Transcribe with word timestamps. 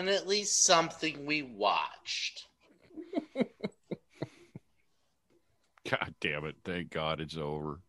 Definitely 0.00 0.44
something 0.44 1.26
we 1.26 1.42
watched. 1.42 2.46
God 5.90 6.14
damn 6.20 6.46
it. 6.46 6.56
Thank 6.64 6.90
God 6.90 7.20
it's 7.20 7.36
over. 7.36 7.80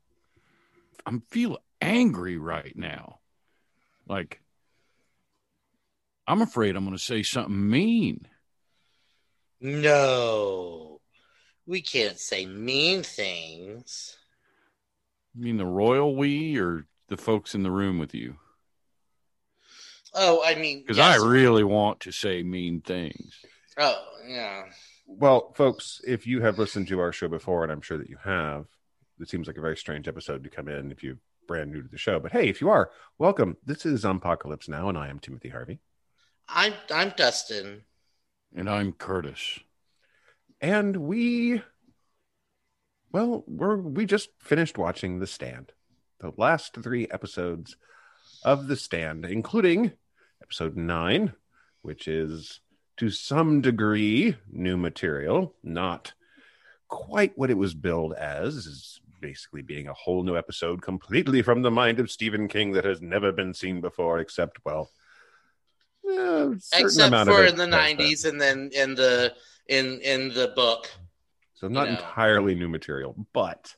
I'm 1.05 1.21
feeling 1.29 1.61
angry 1.81 2.37
right 2.37 2.75
now. 2.75 3.19
Like, 4.07 4.41
I'm 6.27 6.41
afraid 6.41 6.75
I'm 6.75 6.83
going 6.83 6.97
to 6.97 7.03
say 7.03 7.23
something 7.23 7.69
mean. 7.69 8.27
No, 9.61 10.99
we 11.65 11.81
can't 11.81 12.19
say 12.19 12.45
mean 12.45 13.03
things. 13.03 14.17
You 15.35 15.43
mean 15.43 15.57
the 15.57 15.65
royal 15.65 16.15
we 16.15 16.57
or 16.57 16.87
the 17.07 17.17
folks 17.17 17.55
in 17.55 17.63
the 17.63 17.71
room 17.71 17.99
with 17.99 18.13
you? 18.13 18.35
Oh, 20.13 20.43
I 20.43 20.55
mean, 20.55 20.81
Because 20.81 20.97
yes. 20.97 21.19
I 21.19 21.25
really 21.25 21.63
want 21.63 22.01
to 22.01 22.11
say 22.11 22.43
mean 22.43 22.81
things. 22.81 23.39
Oh, 23.77 24.03
yeah. 24.27 24.63
Well, 25.07 25.53
folks, 25.53 26.01
if 26.05 26.27
you 26.27 26.41
have 26.41 26.59
listened 26.59 26.87
to 26.89 26.99
our 26.99 27.11
show 27.11 27.27
before, 27.27 27.63
and 27.63 27.71
I'm 27.71 27.81
sure 27.81 27.97
that 27.97 28.09
you 28.09 28.17
have, 28.23 28.65
it 29.19 29.29
seems 29.29 29.47
like 29.47 29.57
a 29.57 29.61
very 29.61 29.77
strange 29.77 30.07
episode 30.07 30.43
to 30.43 30.49
come 30.49 30.67
in 30.67 30.91
if 30.91 31.03
you're 31.03 31.17
brand 31.47 31.71
new 31.71 31.81
to 31.81 31.87
the 31.87 31.97
show. 31.97 32.19
But 32.19 32.31
hey, 32.31 32.47
if 32.49 32.61
you 32.61 32.69
are, 32.69 32.91
welcome. 33.17 33.57
This 33.65 33.85
is 33.85 34.01
Zompocalypse 34.01 34.69
Now, 34.69 34.89
and 34.89 34.97
I 34.97 35.09
am 35.09 35.19
Timothy 35.19 35.49
Harvey. 35.49 35.79
I'm 36.47 36.73
I'm 36.93 37.13
Dustin. 37.15 37.83
And 38.55 38.69
I'm 38.69 38.91
Curtis. 38.93 39.59
And 40.59 40.95
we, 40.97 41.61
well, 43.11 43.43
we're 43.47 43.77
we 43.77 44.05
just 44.05 44.29
finished 44.39 44.77
watching 44.77 45.19
The 45.19 45.27
Stand, 45.27 45.71
the 46.19 46.31
last 46.37 46.75
three 46.75 47.07
episodes 47.09 47.77
of 48.43 48.67
The 48.67 48.75
Stand, 48.75 49.25
including 49.25 49.93
episode 50.51 50.75
nine, 50.75 51.31
which 51.81 52.09
is 52.09 52.59
to 52.97 53.09
some 53.09 53.61
degree 53.61 54.35
new 54.51 54.75
material, 54.75 55.55
not 55.63 56.11
quite 56.89 57.31
what 57.37 57.49
it 57.49 57.57
was 57.57 57.73
billed 57.73 58.11
as, 58.11 58.55
is 58.57 58.99
basically 59.21 59.61
being 59.61 59.87
a 59.87 59.93
whole 59.93 60.23
new 60.23 60.35
episode 60.35 60.81
completely 60.81 61.41
from 61.41 61.61
the 61.61 61.71
mind 61.71 62.01
of 62.01 62.11
Stephen 62.11 62.49
King 62.49 62.73
that 62.73 62.83
has 62.83 63.01
never 63.01 63.31
been 63.31 63.53
seen 63.53 63.79
before, 63.79 64.19
except 64.19 64.59
well, 64.65 64.89
eh, 66.05 66.49
Except 66.73 67.15
for 67.29 67.45
in 67.45 67.55
the 67.55 67.63
'90s, 67.63 68.27
and 68.27 68.41
then 68.41 68.71
in 68.73 68.93
the 68.95 69.33
in 69.69 70.01
in 70.01 70.33
the 70.33 70.51
book. 70.53 70.91
So 71.53 71.69
not 71.69 71.87
know. 71.87 71.91
entirely 71.91 72.55
new 72.55 72.67
material, 72.67 73.15
but 73.31 73.73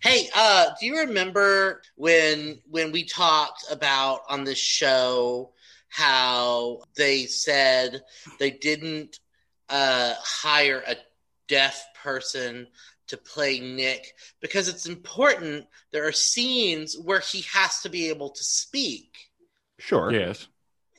Hey, 0.00 0.28
uh, 0.34 0.70
do 0.78 0.86
you 0.86 0.98
remember 1.00 1.82
when 1.96 2.60
when 2.68 2.92
we 2.92 3.04
talked 3.04 3.64
about 3.70 4.20
on 4.28 4.44
this 4.44 4.58
show 4.58 5.52
how 5.88 6.80
they 6.96 7.26
said 7.26 8.02
they 8.38 8.50
didn't 8.50 9.20
uh, 9.68 10.14
hire 10.18 10.82
a 10.86 10.96
deaf 11.48 11.84
person 12.02 12.66
to 13.08 13.16
play 13.16 13.60
Nick 13.60 14.14
because 14.40 14.68
it's 14.68 14.86
important. 14.86 15.66
There 15.90 16.06
are 16.06 16.12
scenes 16.12 16.96
where 16.98 17.20
he 17.20 17.42
has 17.52 17.80
to 17.80 17.90
be 17.90 18.08
able 18.08 18.30
to 18.30 18.42
speak. 18.42 19.30
sure. 19.78 20.10
Yes. 20.12 20.46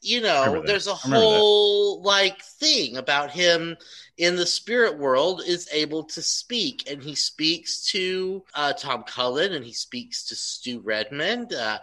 You 0.03 0.21
know, 0.21 0.63
there's 0.65 0.87
a 0.87 0.95
remember 1.03 1.29
that. 1.29 1.45
whole 1.45 2.01
like 2.03 2.41
thing 2.43 2.97
about 2.97 3.31
him 3.31 3.77
in 4.17 4.35
the 4.35 4.45
spirit 4.45 4.99
world 4.99 5.41
is 5.45 5.69
able 5.71 6.03
to 6.05 6.21
speak, 6.21 6.89
and 6.91 7.01
he 7.03 7.15
speaks 7.15 7.85
to 7.91 8.43
uh, 8.53 8.73
Tom 8.73 9.03
Cullen 9.03 9.53
and 9.53 9.65
he 9.65 9.73
speaks 9.73 10.25
to 10.27 10.35
Stu 10.35 10.81
Redman 10.81 11.47
uh, 11.53 11.79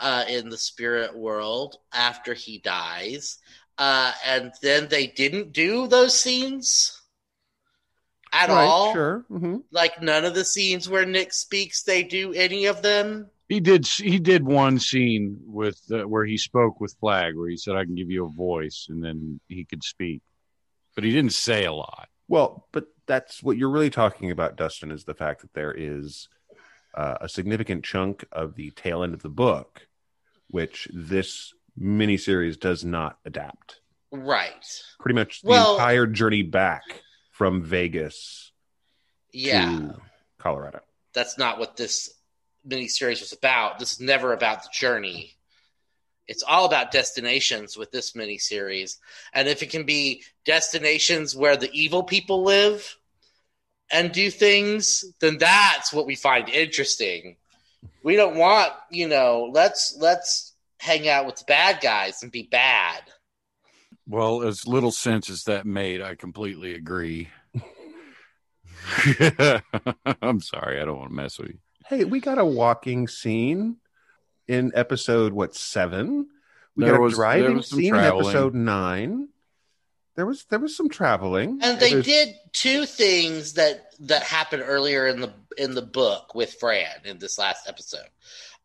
uh, 0.00 0.24
in 0.28 0.50
the 0.50 0.58
spirit 0.58 1.16
world 1.16 1.76
after 1.92 2.34
he 2.34 2.58
dies. 2.58 3.38
Uh, 3.78 4.12
and 4.26 4.52
then 4.62 4.88
they 4.88 5.06
didn't 5.06 5.52
do 5.52 5.86
those 5.86 6.18
scenes 6.18 7.00
at 8.32 8.50
Right, 8.50 8.68
all. 8.68 8.92
Sure. 8.92 9.24
hmm 9.28 9.58
Like 9.70 10.02
none 10.02 10.24
of 10.24 10.34
the 10.34 10.44
scenes 10.44 10.88
where 10.88 11.06
Nick 11.06 11.32
speaks, 11.32 11.82
they 11.82 12.02
do 12.02 12.32
any 12.32 12.66
of 12.66 12.82
them. 12.82 13.30
He 13.48 13.60
did. 13.60 13.86
He 13.86 14.18
did 14.18 14.44
one 14.44 14.78
scene 14.78 15.40
with 15.46 15.80
uh, 15.90 16.06
where 16.06 16.24
he 16.24 16.36
spoke 16.36 16.80
with 16.80 16.94
Flagg, 17.00 17.34
where 17.34 17.48
he 17.48 17.56
said, 17.56 17.76
"I 17.76 17.84
can 17.84 17.94
give 17.94 18.10
you 18.10 18.26
a 18.26 18.28
voice," 18.28 18.86
and 18.90 19.02
then 19.02 19.40
he 19.48 19.64
could 19.64 19.82
speak, 19.82 20.20
but 20.94 21.02
he 21.04 21.12
didn't 21.12 21.32
say 21.32 21.64
a 21.64 21.72
lot. 21.72 22.08
Well, 22.28 22.66
but 22.72 22.88
that's 23.06 23.42
what 23.42 23.56
you're 23.56 23.70
really 23.70 23.88
talking 23.88 24.30
about, 24.30 24.56
Dustin, 24.56 24.90
is 24.90 25.04
the 25.04 25.14
fact 25.14 25.40
that 25.40 25.54
there 25.54 25.72
is 25.72 26.28
uh, 26.94 27.16
a 27.22 27.28
significant 27.28 27.84
chunk 27.84 28.26
of 28.32 28.54
the 28.54 28.70
tail 28.72 29.02
end 29.02 29.14
of 29.14 29.22
the 29.22 29.30
book, 29.30 29.86
which 30.48 30.86
this 30.92 31.54
miniseries 31.80 32.60
does 32.60 32.84
not 32.84 33.18
adapt. 33.24 33.80
Right. 34.10 34.66
Pretty 35.00 35.14
much 35.14 35.40
the 35.40 35.48
Well- 35.48 35.74
entire 35.74 36.06
journey 36.06 36.42
back 36.42 36.82
from 37.30 37.62
Vegas 37.62 38.52
Yeah. 39.32 39.64
to 39.70 40.00
Colorado. 40.38 40.80
that's 41.14 41.38
not 41.38 41.58
what 41.58 41.76
this 41.76 42.10
miniseries 42.68 43.20
was 43.20 43.32
about. 43.32 43.78
This 43.78 43.92
is 43.92 44.00
never 44.00 44.32
about 44.32 44.62
the 44.62 44.70
journey. 44.72 45.34
It's 46.26 46.42
all 46.42 46.66
about 46.66 46.92
destinations 46.92 47.76
with 47.76 47.90
this 47.90 48.12
miniseries. 48.12 48.98
And 49.32 49.48
if 49.48 49.62
it 49.62 49.70
can 49.70 49.84
be 49.84 50.22
destinations 50.44 51.34
where 51.34 51.56
the 51.56 51.70
evil 51.72 52.02
people 52.02 52.42
live 52.42 52.96
and 53.90 54.12
do 54.12 54.30
things, 54.30 55.04
then 55.20 55.38
that's 55.38 55.92
what 55.92 56.06
we 56.06 56.14
find 56.14 56.48
interesting. 56.50 57.36
We 58.02 58.16
don't 58.16 58.36
want, 58.36 58.72
you 58.90 59.08
know, 59.08 59.48
let's 59.52 59.96
let's 59.98 60.52
hang 60.78 61.08
out 61.08 61.26
with 61.26 61.36
the 61.36 61.44
bad 61.46 61.80
guys 61.80 62.22
and 62.22 62.30
be 62.30 62.42
bad. 62.42 63.02
Well, 64.06 64.42
as 64.42 64.66
little 64.66 64.92
sense 64.92 65.30
as 65.30 65.44
that 65.44 65.66
made, 65.66 66.02
I 66.02 66.14
completely 66.14 66.74
agree. 66.74 67.28
I'm 70.22 70.40
sorry, 70.40 70.80
I 70.80 70.84
don't 70.84 70.98
want 70.98 71.10
to 71.10 71.16
mess 71.16 71.38
with 71.38 71.48
you. 71.48 71.58
Hey, 71.88 72.04
we 72.04 72.20
got 72.20 72.38
a 72.38 72.44
walking 72.44 73.08
scene 73.08 73.76
in 74.46 74.72
episode 74.74 75.32
what 75.32 75.54
seven? 75.54 76.28
We 76.76 76.84
There 76.84 76.92
got 76.94 76.98
a 76.98 77.02
was- 77.02 77.12
there 77.14 77.16
driving 77.16 77.56
was 77.56 77.68
some 77.70 77.78
scene 77.78 77.94
in 77.94 78.00
episode 78.00 78.54
nine. 78.54 79.28
There 80.16 80.26
was 80.26 80.44
there 80.46 80.58
was 80.58 80.76
some 80.76 80.88
traveling, 80.88 81.60
And 81.62 81.78
they 81.80 81.90
There's- 81.90 82.04
did 82.04 82.34
two 82.52 82.86
things 82.86 83.54
that 83.54 83.94
that 84.00 84.22
happened 84.24 84.64
earlier 84.66 85.06
in 85.06 85.20
the 85.20 85.32
in 85.56 85.74
the 85.74 85.82
book 85.82 86.34
with 86.34 86.54
Fran 86.54 87.00
in 87.04 87.18
this 87.18 87.38
last 87.38 87.68
episode. 87.68 88.08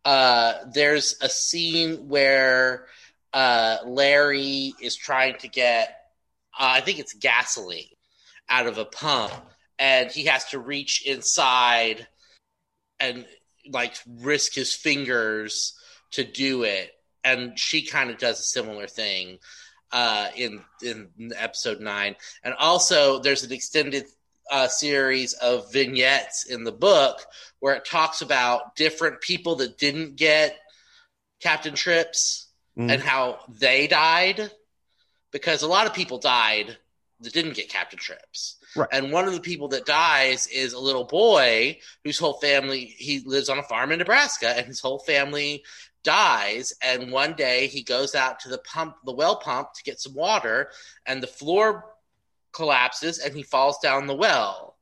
Uh, 0.05 0.65
there's 0.73 1.15
a 1.21 1.29
scene 1.29 2.09
where 2.09 2.87
uh, 3.33 3.77
Larry 3.85 4.73
is 4.81 4.95
trying 4.95 5.37
to 5.39 5.47
get, 5.47 5.89
uh, 6.59 6.69
I 6.77 6.81
think 6.81 6.99
it's 6.99 7.13
gasoline, 7.13 7.87
out 8.49 8.67
of 8.67 8.77
a 8.77 8.85
pump, 8.85 9.33
and 9.79 10.11
he 10.11 10.25
has 10.25 10.45
to 10.49 10.59
reach 10.59 11.03
inside 11.07 12.07
and 12.99 13.25
like 13.69 13.95
risk 14.07 14.55
his 14.55 14.73
fingers 14.73 15.77
to 16.11 16.23
do 16.23 16.63
it. 16.63 16.91
And 17.23 17.57
she 17.57 17.85
kind 17.85 18.09
of 18.09 18.17
does 18.17 18.39
a 18.39 18.43
similar 18.43 18.87
thing 18.87 19.39
uh, 19.91 20.27
in 20.35 20.61
in 20.81 21.09
episode 21.35 21.79
nine. 21.79 22.15
And 22.43 22.53
also, 22.53 23.19
there's 23.19 23.43
an 23.43 23.51
extended 23.53 24.05
uh, 24.51 24.67
series 24.67 25.33
of 25.33 25.71
vignettes 25.71 26.45
in 26.45 26.63
the 26.63 26.71
book 26.71 27.21
where 27.59 27.75
it 27.75 27.85
talks 27.85 28.21
about 28.21 28.75
different 28.75 29.21
people 29.21 29.55
that 29.57 29.77
didn't 29.77 30.15
get 30.17 30.57
Captain 31.41 31.75
Trips 31.75 32.49
Mm. 32.75 32.91
and 32.91 33.03
how 33.03 33.37
they 33.47 33.85
died 33.85 34.49
because 35.31 35.61
a 35.61 35.67
lot 35.67 35.85
of 35.85 35.93
people 35.93 36.17
died 36.17 36.75
that 37.23 37.33
didn't 37.33 37.55
get 37.55 37.69
Captain 37.69 37.99
Trips. 37.99 38.57
Right. 38.75 38.89
And 38.91 39.11
one 39.11 39.27
of 39.27 39.33
the 39.33 39.39
people 39.39 39.67
that 39.69 39.85
dies 39.85 40.47
is 40.47 40.73
a 40.73 40.79
little 40.79 41.03
boy 41.03 41.79
whose 42.03 42.19
whole 42.19 42.33
family 42.33 42.85
he 42.97 43.21
lives 43.25 43.49
on 43.49 43.59
a 43.59 43.63
farm 43.63 43.91
in 43.91 43.99
Nebraska 43.99 44.49
and 44.49 44.65
his 44.65 44.79
whole 44.79 44.99
family 44.99 45.63
dies 46.03 46.73
and 46.81 47.11
one 47.11 47.33
day 47.33 47.67
he 47.67 47.81
goes 47.81 48.13
out 48.13 48.41
to 48.41 48.49
the 48.49 48.57
pump 48.57 48.95
the 49.05 49.13
well 49.13 49.37
pump 49.37 49.69
to 49.73 49.83
get 49.83 50.01
some 50.01 50.13
water 50.13 50.69
and 51.05 51.23
the 51.23 51.27
floor 51.27 51.85
collapses 52.51 53.19
and 53.19 53.33
he 53.33 53.41
falls 53.41 53.79
down 53.79 54.05
the 54.05 54.13
well 54.13 54.75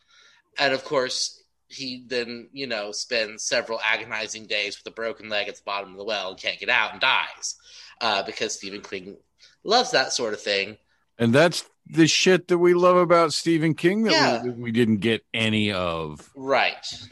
and 0.58 0.74
of 0.74 0.84
course 0.84 1.44
he 1.68 2.04
then 2.08 2.50
you 2.54 2.66
know 2.66 2.92
spends 2.92 3.44
several 3.44 3.80
agonizing 3.86 4.48
days 4.48 4.80
with 4.80 4.92
a 4.92 4.96
broken 4.96 5.30
leg 5.30 5.48
at 5.48 5.56
the 5.56 5.62
bottom 5.64 5.92
of 5.92 5.98
the 5.98 6.04
well 6.04 6.30
and 6.30 6.40
can't 6.40 6.60
get 6.60 6.70
out 6.70 6.92
and 6.92 7.02
dies 7.02 7.56
uh, 8.02 8.24
because 8.24 8.56
Stephen 8.56 8.82
King 8.82 9.16
loves 9.64 9.92
that 9.92 10.12
sort 10.12 10.34
of 10.34 10.42
thing. 10.42 10.78
And 11.18 11.34
that's 11.34 11.64
the 11.88 12.08
shit 12.08 12.48
that 12.50 12.58
we 12.58 12.74
love 12.74 12.96
about 12.98 13.34
Stephen 13.34 13.74
King 13.76 14.04
that 14.04 14.12
Yeah. 14.12 14.44
we, 14.44 14.50
we 14.52 14.72
didn't 14.72 14.98
get 14.98 15.24
any 15.34 15.72
of. 15.72 16.30
Right. 16.36 17.08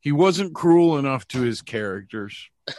He 0.00 0.12
wasn't 0.12 0.54
cruel 0.54 0.98
enough 0.98 1.28
to 1.28 1.40
his 1.42 1.62
characters. 1.62 2.48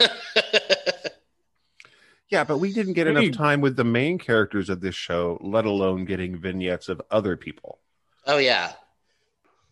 Yeah, 2.29 2.43
but 2.43 2.57
we 2.57 2.73
didn't 2.73 2.93
get 2.93 3.05
Hey. 3.05 3.11
enough 3.11 3.37
time 3.37 3.61
with 3.61 3.75
the 3.75 3.83
main 3.83 4.17
characters 4.17 4.67
of 4.69 4.81
this 4.81 4.95
show, 4.95 5.37
let 5.41 5.65
alone 5.65 6.03
getting 6.05 6.35
vignettes 6.39 6.89
of 6.89 6.99
other 7.11 7.37
people. 7.37 7.79
oh 8.25 8.37
yeah. 8.37 8.73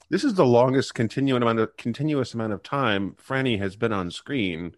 This 0.09 0.23
is 0.23 0.33
the 0.35 0.45
longest 0.45 0.93
continuous 0.93 1.41
amount 1.41 1.57
of 1.59 1.75
continuous 1.77 2.33
amount 2.35 2.53
of 2.53 2.61
time 2.61 3.15
Franny 3.15 3.57
has 3.59 3.75
been 3.77 3.93
on 3.93 4.11
screen. 4.11 4.75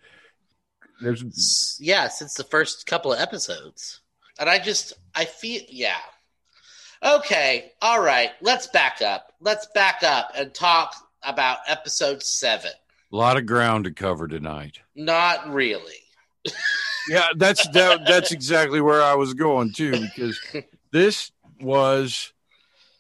There's 1.02 1.78
Yeah, 1.82 2.08
since 2.08 2.36
the 2.36 2.44
first 2.46 2.86
couple 2.86 3.12
of 3.12 3.20
episodes. 3.20 4.00
And 4.40 4.48
I 4.50 4.60
just 4.60 4.94
I 5.16 5.26
feel 5.26 5.62
yeah. 5.68 5.98
Okay, 7.04 7.74
all 7.82 8.02
right. 8.02 8.32
Let's 8.42 8.68
back 8.68 9.02
up. 9.02 9.34
Let's 9.42 9.68
back 9.74 10.04
up 10.04 10.32
and 10.38 10.54
talk 10.54 10.96
about 11.24 11.60
episode 11.68 12.24
7. 12.24 12.72
A 13.12 13.16
lot 13.16 13.38
of 13.38 13.46
ground 13.46 13.86
to 13.86 13.92
cover 13.92 14.28
tonight. 14.28 14.80
Not 14.96 15.52
really. 15.54 15.94
Yeah, 17.10 17.28
that's 17.36 17.68
that, 17.70 18.06
that's 18.08 18.32
exactly 18.32 18.80
where 18.80 19.02
I 19.02 19.16
was 19.16 19.34
going 19.34 19.74
too, 19.74 19.92
because 19.92 20.40
this 20.92 21.32
was 21.60 22.32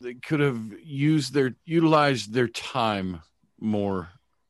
they 0.01 0.15
could 0.15 0.41
have 0.41 0.61
used 0.83 1.33
their 1.33 1.55
utilized 1.65 2.33
their 2.33 2.50
time 2.50 3.21
more 3.59 4.09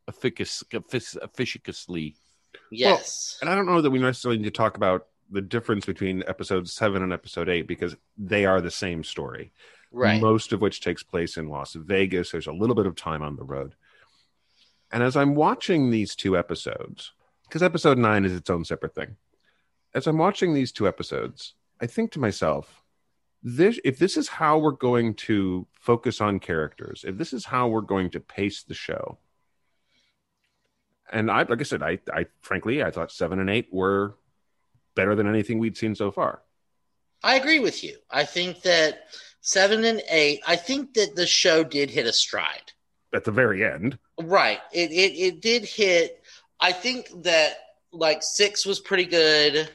efficac- 0.10 0.64
effic- 0.74 1.18
efficaciously. 1.22 2.16
Yes. 2.72 3.38
and 3.42 3.50
I 3.50 3.56
don't 3.56 3.68
know 3.68 3.82
that 3.82 3.92
we 3.92 4.00
necessarily 4.00 4.40
need 4.40 4.46
to 4.46 4.52
talk 4.52 4.78
about 4.78 5.06
the 5.30 5.42
difference 5.42 5.86
between 5.86 6.24
episode 6.28 6.70
seven 6.70 7.02
and 7.02 7.14
episode 7.14 7.50
eight 7.50 7.68
because 7.68 7.96
they 8.18 8.46
are 8.46 8.62
the 8.62 8.72
same 8.72 9.04
story. 9.04 9.52
right. 9.92 10.22
most 10.22 10.54
of 10.54 10.62
which 10.62 10.82
takes 10.82 11.04
place 11.04 11.38
in 11.38 11.50
Las 11.50 11.74
Vegas. 11.74 12.32
There's 12.32 12.48
a 12.48 12.54
little 12.54 12.76
bit 12.76 12.86
of 12.86 12.96
time 12.96 13.22
on 13.22 13.36
the 13.36 13.44
road. 13.44 13.76
And 14.92 15.02
as 15.02 15.16
I'm 15.16 15.36
watching 15.36 15.90
these 15.90 16.16
two 16.16 16.38
episodes, 16.38 17.14
because 17.48 17.64
episode 17.64 17.98
nine 17.98 18.26
is 18.26 18.34
its 18.34 18.50
own 18.50 18.64
separate 18.64 18.96
thing, 18.96 19.16
as 19.94 20.08
I'm 20.08 20.18
watching 20.18 20.54
these 20.54 20.72
two 20.72 20.88
episodes, 20.88 21.54
I 21.82 21.88
think 21.88 22.12
to 22.12 22.20
myself, 22.20 22.84
this 23.44 23.80
if 23.84 24.00
this 24.00 24.18
is 24.18 24.30
how 24.30 24.58
we're 24.58 24.72
going 24.72 25.16
to 25.16 25.68
focus 25.74 26.22
on 26.22 26.40
characters, 26.40 27.04
if 27.06 27.18
this 27.18 27.34
is 27.34 27.46
how 27.46 27.68
we're 27.68 27.82
going 27.82 28.10
to 28.12 28.20
pace 28.20 28.64
the 28.64 28.74
show, 28.74 29.18
and 31.12 31.30
I 31.30 31.44
like 31.44 31.60
I 31.60 31.64
said, 31.64 31.84
I 31.84 32.00
I 32.14 32.28
frankly 32.42 32.82
I 32.84 32.92
thought 32.92 33.12
seven 33.12 33.40
and 33.40 33.50
eight 33.50 33.68
were 33.72 34.16
better 34.96 35.16
than 35.16 35.28
anything 35.28 35.60
we'd 35.60 35.78
seen 35.78 35.96
so 35.96 36.12
far. 36.12 36.42
I 37.24 37.36
agree 37.36 37.60
with 37.60 37.84
you. 37.84 37.98
I 38.12 38.26
think 38.26 38.62
that 38.64 39.08
7 39.42 39.84
and 39.84 40.02
8, 40.10 40.42
I 40.46 40.56
think 40.56 40.94
that 40.96 41.16
the 41.16 41.28
show 41.28 41.64
did 41.64 41.90
hit 41.90 42.06
a 42.06 42.14
stride. 42.14 42.72
At 43.14 43.26
the 43.26 43.32
very 43.32 43.64
end, 43.64 44.00
Right. 44.22 44.60
It 44.72 44.92
it 44.92 45.18
it 45.18 45.42
did 45.42 45.66
hit. 45.66 46.24
I 46.60 46.72
think 46.72 47.10
that 47.24 47.58
like 47.92 48.22
six 48.22 48.66
was 48.66 48.80
pretty 48.80 49.06
good, 49.06 49.70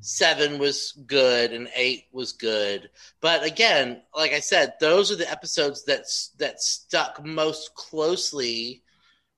seven 0.00 0.58
was 0.58 0.92
good, 1.06 1.52
and 1.52 1.68
eight 1.74 2.04
was 2.12 2.32
good. 2.32 2.90
But 3.20 3.44
again, 3.44 4.02
like 4.14 4.32
I 4.32 4.40
said, 4.40 4.74
those 4.78 5.10
are 5.10 5.16
the 5.16 5.30
episodes 5.30 5.84
that 5.84 6.04
that 6.38 6.60
stuck 6.60 7.24
most 7.24 7.74
closely 7.74 8.82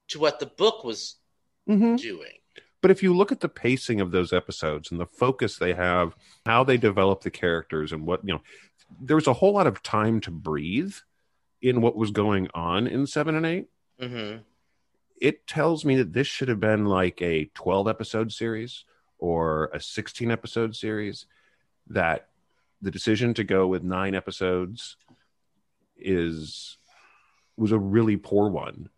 to 0.08 0.18
what 0.18 0.40
the 0.40 0.46
book 0.46 0.84
was 0.84 1.16
mm-hmm. 1.68 1.96
doing. 1.96 2.38
But 2.80 2.90
if 2.90 3.02
you 3.02 3.14
look 3.14 3.32
at 3.32 3.40
the 3.40 3.48
pacing 3.48 4.00
of 4.00 4.12
those 4.12 4.32
episodes 4.32 4.90
and 4.90 5.00
the 5.00 5.06
focus 5.06 5.56
they 5.56 5.74
have, 5.74 6.14
how 6.46 6.62
they 6.62 6.76
develop 6.76 7.22
the 7.22 7.30
characters 7.30 7.92
and 7.92 8.06
what, 8.06 8.20
you 8.24 8.34
know, 8.34 8.42
there 9.00 9.16
was 9.16 9.26
a 9.26 9.32
whole 9.32 9.52
lot 9.52 9.66
of 9.66 9.82
time 9.82 10.20
to 10.22 10.30
breathe 10.30 10.94
in 11.60 11.80
what 11.80 11.96
was 11.96 12.10
going 12.10 12.48
on 12.54 12.86
in 12.86 13.06
seven 13.06 13.34
and 13.34 13.46
eight. 13.46 13.66
hmm 14.00 14.36
It 15.20 15.46
tells 15.46 15.84
me 15.84 15.96
that 15.96 16.12
this 16.12 16.26
should 16.28 16.48
have 16.48 16.60
been 16.60 16.84
like 16.86 17.20
a 17.20 17.46
12 17.54 17.88
episode 17.88 18.32
series 18.32 18.84
or 19.18 19.70
a 19.74 19.80
16 19.80 20.30
episode 20.30 20.76
series. 20.76 21.26
That 21.88 22.28
the 22.80 22.90
decision 22.90 23.34
to 23.34 23.44
go 23.44 23.66
with 23.66 23.82
nine 23.82 24.14
episodes 24.14 24.96
is 25.96 26.78
was 27.56 27.72
a 27.72 27.78
really 27.78 28.16
poor 28.16 28.48
one 28.48 28.88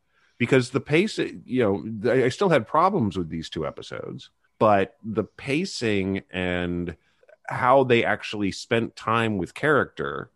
because 0.40 0.70
the 0.70 0.80
pace 0.80 1.18
you 1.18 1.62
know 1.62 2.10
I 2.10 2.24
I 2.24 2.28
still 2.30 2.48
had 2.48 2.66
problems 2.66 3.16
with 3.16 3.28
these 3.28 3.48
two 3.48 3.64
episodes 3.64 4.30
but 4.58 4.96
the 5.04 5.22
pacing 5.24 6.22
and 6.32 6.96
how 7.48 7.84
they 7.84 8.04
actually 8.04 8.50
spent 8.50 8.96
time 8.96 9.38
with 9.38 9.54
character 9.54 10.30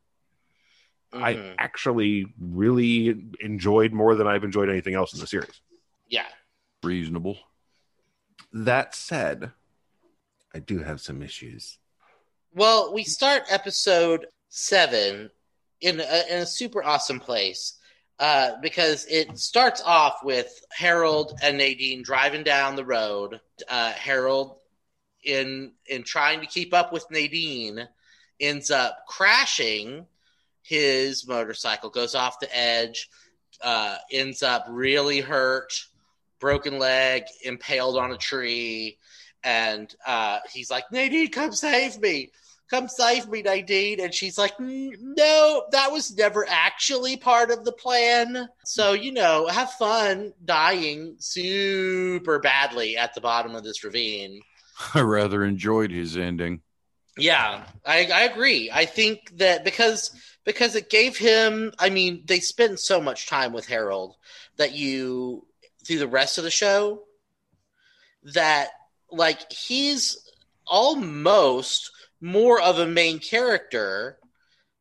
I 1.13 1.35
Mhm. 1.35 1.55
actually 1.59 2.27
really 2.41 3.17
enjoyed 3.41 3.93
more 3.93 4.15
than 4.17 4.27
I've 4.27 4.43
enjoyed 4.45 4.69
anything 4.69 4.95
else 4.95 5.13
in 5.15 5.21
the 5.21 5.27
series. 5.29 5.61
yeah. 6.09 6.27
Reasonable. 6.83 7.39
That 8.53 8.95
said, 8.97 9.53
I 10.53 10.59
do 10.59 10.81
have 10.81 11.01
some 11.01 11.23
issues. 11.23 11.79
Well, 12.53 12.93
we 12.93 13.05
start 13.05 13.45
episode 13.49 14.27
seven 14.49 15.31
in 15.81 16.01
a, 16.01 16.25
in 16.31 16.39
a 16.43 16.47
super 16.47 16.83
awesome 16.83 17.21
place 17.21 17.79
uh, 18.19 18.53
because 18.63 19.07
it 19.07 19.39
starts 19.39 19.83
off 19.85 20.19
with 20.23 20.65
Harold 20.71 21.39
and 21.43 21.59
Nadine 21.59 22.03
driving 22.03 22.45
down 22.45 22.77
the 22.77 22.85
road. 22.85 23.41
Uh, 23.69 23.93
Harold, 23.93 24.57
in 25.25 25.73
in 25.87 26.03
trying 26.03 26.41
to 26.41 26.47
keep 26.47 26.75
up 26.75 26.93
with 26.93 27.11
Nadine, 27.11 27.89
ends 28.41 28.71
up 28.71 28.99
crashing. 29.09 30.07
His 30.63 31.27
motorcycle 31.27 31.91
goes 31.91 32.15
off 32.15 32.41
the 32.41 32.57
edge, 32.57 33.11
uh, 33.61 33.97
ends 34.11 34.43
up 34.43 34.67
really 34.69 35.21
hurt, 35.21 35.73
broken 36.41 36.79
leg, 36.79 37.25
impaled 37.45 37.99
on 37.99 38.13
a 38.13 38.17
tree, 38.17 38.99
and 39.43 39.95
uh, 40.07 40.39
he's 40.51 40.71
like, 40.71 40.91
Nadine, 40.91 41.31
come 41.31 41.53
save 41.53 42.01
me 42.01 42.31
come 42.71 42.89
save 42.89 43.29
me, 43.29 43.43
Nadine. 43.43 44.01
And 44.01 44.15
she's 44.15 44.39
like, 44.39 44.57
"Mm, 44.59 44.93
no, 45.01 45.67
that 45.73 45.93
was 45.93 46.17
never 46.17 46.47
actually 46.49 47.17
part 47.17 47.51
of 47.51 47.65
the 47.65 47.73
plan. 47.73 48.49
So, 48.65 48.93
you 48.93 49.13
know, 49.13 49.47
have 49.49 49.73
fun 49.73 50.33
dying 50.45 51.17
super 51.19 52.39
badly 52.39 52.97
at 52.97 53.15
the 53.15 53.21
bottom 53.21 53.55
of 53.55 53.65
this 53.65 53.85
ravine. 53.85 54.41
I 54.95 55.01
rather 55.01 55.45
enjoyed 55.45 55.91
his 55.91 56.17
ending. 56.17 56.63
Yeah, 57.17 57.65
I, 57.87 58.07
I 58.07 58.23
agree. 58.23 58.71
I 58.73 58.87
think 58.87 59.39
that 59.39 59.65
because 59.65 60.11
because 60.45 60.75
it 60.75 60.91
gave 60.91 61.17
him 61.17 61.73
I 61.79 61.91
mean, 61.91 62.25
they 62.27 62.41
spend 62.41 62.81
so 62.81 63.01
much 63.01 63.29
time 63.29 63.53
with 63.53 63.67
Harold 63.67 64.17
that 64.57 64.73
you 64.73 65.47
through 65.87 65.99
the 65.99 66.09
rest 66.09 66.39
of 66.39 66.45
the 66.45 66.51
show 66.51 67.05
that 68.33 68.71
like 69.11 69.53
he's 69.53 70.19
almost 70.67 71.91
more 72.25 72.59
of 72.59 72.79
a 72.79 72.87
main 72.87 73.19
character 73.19 74.19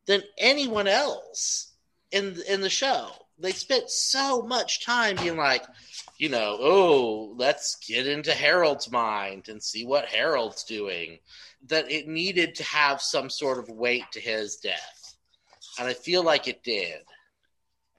than 0.08 0.24
anyone 0.38 0.88
else 0.88 1.74
in 2.12 2.42
in 2.48 2.62
the 2.62 2.70
show. 2.70 3.10
They 3.38 3.52
spent 3.52 3.90
so 3.90 4.44
much 4.44 4.86
time 4.86 5.18
being 5.18 5.36
like, 5.36 5.66
you 6.18 6.30
know, 6.30 6.58
oh, 6.62 7.34
let's 7.36 7.76
get 7.86 8.08
into 8.08 8.32
Harold's 8.32 8.90
mind 8.90 9.50
and 9.50 9.62
see 9.62 9.86
what 9.86 10.06
Harold's 10.06 10.64
doing. 10.64 11.20
That 11.68 11.92
it 11.92 12.08
needed 12.08 12.56
to 12.56 12.64
have 12.64 13.02
some 13.02 13.30
sort 13.30 13.60
of 13.60 13.68
weight 13.70 14.06
to 14.14 14.22
his 14.22 14.58
death. 14.58 15.16
And 15.78 15.88
I 15.88 15.94
feel 15.94 16.24
like 16.24 16.48
it 16.48 16.64
did. 16.64 17.02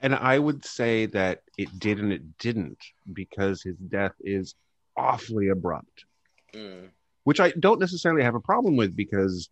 And 0.01 0.15
I 0.15 0.39
would 0.39 0.65
say 0.65 1.05
that 1.07 1.41
it 1.57 1.77
did 1.77 1.99
and 1.99 2.11
it 2.11 2.37
didn't 2.39 2.79
because 3.13 3.61
his 3.61 3.77
death 3.77 4.13
is 4.21 4.55
awfully 4.97 5.49
abrupt, 5.49 6.05
Mm. 6.53 6.89
Which 7.25 7.39
I 7.39 7.51
don't 7.59 7.79
necessarily 7.79 8.23
have 8.23 8.35
a 8.35 8.39
problem 8.39 8.77
with 8.77 8.95
because 8.95 9.49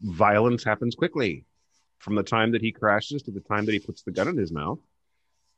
violence 0.00 0.64
happens 0.64 0.94
quickly. 0.94 1.44
From 1.98 2.14
the 2.16 2.22
time 2.22 2.50
that 2.52 2.62
he 2.62 2.72
crashes 2.72 3.22
to 3.24 3.30
the 3.30 3.40
time 3.40 3.64
that 3.66 3.72
he 3.72 3.78
puts 3.78 4.02
the 4.02 4.10
gun 4.10 4.26
in 4.28 4.36
his 4.36 4.50
mouth, 4.50 4.78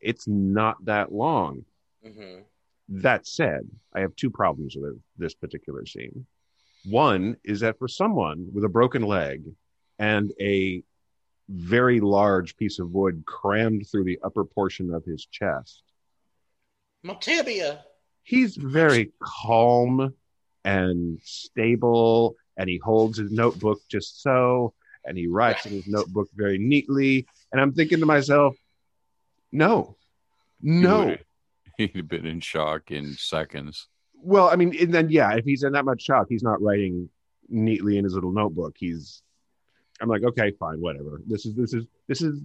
it's 0.01 0.27
not 0.27 0.85
that 0.85 1.13
long. 1.13 1.65
hmm 2.03 2.41
That 2.89 3.27
said, 3.27 3.69
I 3.95 4.01
have 4.01 4.15
two 4.17 4.29
problems 4.31 4.77
with 4.77 5.01
this 5.17 5.35
particular 5.35 5.87
scene. 5.87 6.27
One 6.85 7.37
is 7.45 7.61
that 7.61 7.79
for 7.79 7.89
someone 7.89 8.49
with 8.53 8.65
a 8.65 8.69
broken 8.69 9.03
leg 9.03 9.45
and 9.99 10.33
a 10.41 10.83
very 11.49 12.01
large 12.01 12.57
piece 12.57 12.79
of 12.79 12.91
wood 12.91 13.25
crammed 13.27 13.87
through 13.91 14.05
the 14.05 14.19
upper 14.23 14.45
portion 14.45 14.93
of 14.93 15.05
his 15.05 15.25
chest, 15.27 15.83
Montabia. 17.03 17.85
he's 18.23 18.57
very 18.57 19.13
calm 19.21 20.15
and 20.65 21.19
stable, 21.23 22.35
and 22.57 22.69
he 22.69 22.79
holds 22.79 23.19
his 23.19 23.31
notebook 23.31 23.81
just 23.91 24.23
so, 24.23 24.73
and 25.05 25.17
he 25.19 25.27
writes 25.27 25.67
in 25.67 25.73
his 25.73 25.87
notebook 25.87 26.29
very 26.35 26.59
neatly. 26.59 27.27
And 27.53 27.61
I'm 27.61 27.73
thinking 27.73 28.01
to 28.01 28.07
myself, 28.07 28.57
no, 29.53 29.97
no, 30.63 31.07
would- 31.07 31.25
He'd 31.77 31.97
have 31.97 32.09
been 32.09 32.25
in 32.27 32.39
shock 32.41 32.93
in 32.93 33.15
seconds. 33.15 33.89
Well, 34.15 34.49
I 34.49 34.55
mean, 34.57 34.75
and 34.81 34.95
then 34.95 35.11
yeah, 35.11 35.35
if 35.35 35.45
he's 35.45 35.65
in 35.65 35.73
that 35.73 35.85
much 35.85 36.03
shock, 36.03 36.27
he's 36.29 36.43
not 36.45 36.63
writing 36.63 37.09
neatly 37.49 37.99
in 37.99 38.05
his 38.05 38.15
little 38.15 38.31
notebook. 38.33 38.77
He's, 38.79 39.23
I'm 40.01 40.09
like, 40.09 40.23
okay, 40.23 40.53
fine, 40.53 40.81
whatever. 40.81 41.21
This 41.27 41.45
is 41.47 41.55
this 41.57 41.75
is 41.75 41.85
this 42.07 42.23
is 42.23 42.41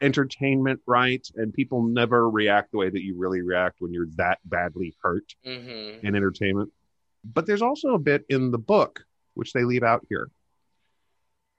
entertainment, 0.00 0.80
right? 0.86 1.26
And 1.34 1.52
people 1.52 1.82
never 1.82 2.30
react 2.30 2.70
the 2.70 2.78
way 2.78 2.88
that 2.88 3.02
you 3.02 3.16
really 3.18 3.42
react 3.42 3.80
when 3.80 3.92
you're 3.92 4.06
that 4.16 4.38
badly 4.44 4.96
hurt 5.02 5.34
Mm-hmm. 5.44 6.06
in 6.06 6.14
entertainment. 6.14 6.70
But 7.24 7.46
there's 7.46 7.62
also 7.62 7.94
a 7.94 7.98
bit 7.98 8.24
in 8.28 8.50
the 8.50 8.58
book 8.58 9.04
which 9.34 9.52
they 9.52 9.64
leave 9.64 9.82
out 9.82 10.06
here 10.08 10.30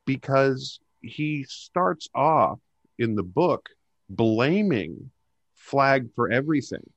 because 0.06 0.80
he 1.02 1.46
starts 1.48 2.10
off 2.14 2.60
in 2.98 3.16
the 3.16 3.24
book 3.24 3.70
blaming 4.10 5.12
Flagg 5.56 6.10
for 6.16 6.32
everything. 6.32 6.90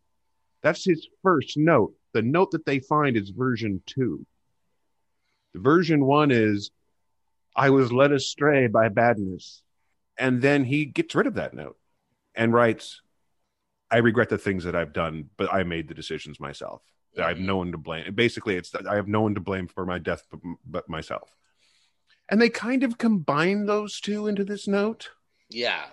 That's 0.63 0.85
his 0.85 1.07
first 1.23 1.57
note. 1.57 1.95
The 2.13 2.23
note 2.23 2.53
that 2.53 2.65
they 2.65 2.79
find 2.79 3.17
is 3.17 3.31
version 3.31 3.83
two. 3.87 4.25
The 5.53 5.61
version 5.61 6.05
one 6.05 6.31
is, 6.31 6.71
I 7.55 7.71
was 7.71 7.93
led 7.93 8.13
astray 8.13 8.67
by 8.67 8.89
badness. 8.89 9.63
And 10.17 10.41
then 10.41 10.65
he 10.65 10.87
gets 10.87 11.15
rid 11.15 11.27
of 11.27 11.35
that 11.35 11.55
note 11.55 11.77
and 12.35 12.53
writes, 12.53 13.03
I 13.91 13.99
regret 13.99 14.29
the 14.29 14.39
things 14.39 14.65
that 14.65 14.75
I've 14.75 14.93
done, 14.93 15.31
but 15.37 15.53
I 15.53 15.63
made 15.65 15.89
the 15.89 15.95
decisions 15.95 16.41
myself. 16.41 16.83
I 17.23 17.29
have 17.29 17.39
no 17.39 17.57
one 17.57 17.73
to 17.73 17.79
blame. 17.79 18.13
Basically, 18.15 18.57
it's 18.57 18.75
I 18.75 18.97
have 18.97 19.09
no 19.09 19.21
one 19.23 19.35
to 19.35 19.41
blame 19.41 19.69
for 19.69 19.87
my 19.87 19.99
death 19.99 20.25
but, 20.31 20.41
but 20.67 20.89
myself. 20.89 21.35
And 22.29 22.41
they 22.41 22.49
kind 22.49 22.83
of 22.83 22.99
combine 22.99 23.67
those 23.67 24.01
two 24.01 24.27
into 24.27 24.45
this 24.45 24.67
note, 24.67 25.11
Yeah. 25.51 25.85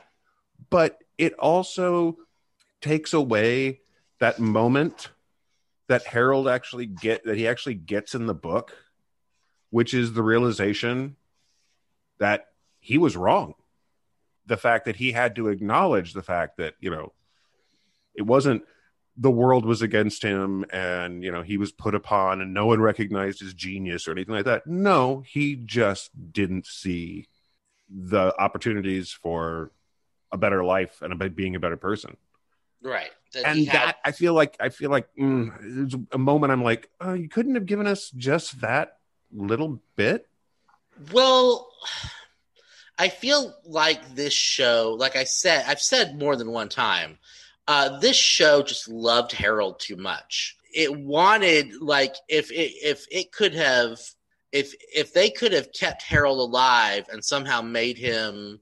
but 0.69 0.97
it 1.17 1.33
also 1.33 2.17
takes 2.79 3.13
away 3.13 3.81
that 4.19 4.39
moment 4.39 5.09
that 5.87 6.05
Harold 6.05 6.47
actually 6.47 6.85
get 6.85 7.25
that 7.25 7.37
he 7.37 7.47
actually 7.47 7.75
gets 7.75 8.15
in 8.15 8.25
the 8.27 8.33
book, 8.33 8.75
which 9.71 9.93
is 9.93 10.13
the 10.13 10.23
realization 10.23 11.17
that 12.17 12.47
he 12.79 12.97
was 12.97 13.17
wrong. 13.17 13.55
The 14.45 14.57
fact 14.57 14.85
that 14.85 14.95
he 14.95 15.11
had 15.11 15.35
to 15.35 15.49
acknowledge 15.49 16.13
the 16.13 16.23
fact 16.23 16.57
that, 16.57 16.75
you 16.79 16.89
know, 16.89 17.13
it 18.15 18.23
wasn't 18.23 18.63
the 19.21 19.31
world 19.31 19.65
was 19.65 19.81
against 19.81 20.23
him 20.23 20.65
and 20.71 21.23
you 21.23 21.31
know 21.31 21.41
he 21.41 21.57
was 21.57 21.71
put 21.71 21.95
upon 21.95 22.41
and 22.41 22.53
no 22.53 22.65
one 22.65 22.81
recognized 22.81 23.39
his 23.39 23.53
genius 23.53 24.07
or 24.07 24.11
anything 24.11 24.33
like 24.35 24.45
that. 24.45 24.65
No 24.65 25.23
he 25.25 25.55
just 25.55 26.11
didn't 26.31 26.65
see 26.65 27.27
the 27.89 28.33
opportunities 28.39 29.11
for 29.11 29.71
a 30.31 30.37
better 30.37 30.63
life 30.63 31.01
and 31.01 31.11
about 31.13 31.35
being 31.35 31.55
a 31.55 31.59
better 31.59 31.77
person. 31.77 32.17
Right. 32.81 33.11
That 33.33 33.45
and 33.45 33.67
had- 33.67 33.75
that 33.75 33.97
i 34.03 34.11
feel 34.11 34.33
like 34.33 34.57
i 34.59 34.67
feel 34.67 34.89
like 34.89 35.07
mm, 35.17 35.53
there's 35.61 35.95
a 36.11 36.17
moment 36.17 36.51
i'm 36.51 36.65
like 36.65 36.89
oh 36.99 37.13
you 37.13 37.29
couldn't 37.29 37.55
have 37.55 37.65
given 37.65 37.87
us 37.87 38.09
just 38.09 38.59
that 38.59 38.97
little 39.33 39.81
bit? 39.95 40.27
Well, 41.11 41.69
I 42.97 43.09
feel 43.09 43.55
like 43.65 44.15
this 44.15 44.33
show, 44.33 44.95
like 44.97 45.15
I 45.15 45.23
said, 45.23 45.65
I've 45.67 45.81
said 45.81 46.19
more 46.19 46.35
than 46.35 46.51
one 46.51 46.69
time, 46.69 47.17
uh, 47.67 47.99
this 47.99 48.17
show 48.17 48.61
just 48.63 48.87
loved 48.87 49.31
Harold 49.31 49.79
too 49.79 49.95
much. 49.95 50.55
It 50.73 50.97
wanted, 50.97 51.81
like, 51.81 52.15
if 52.27 52.51
it, 52.51 52.71
if 52.83 53.05
it 53.11 53.31
could 53.31 53.53
have, 53.53 53.99
if 54.51 54.73
if 54.95 55.13
they 55.13 55.29
could 55.29 55.53
have 55.53 55.71
kept 55.73 56.01
Harold 56.01 56.39
alive 56.39 57.07
and 57.11 57.23
somehow 57.23 57.61
made 57.61 57.97
him 57.97 58.59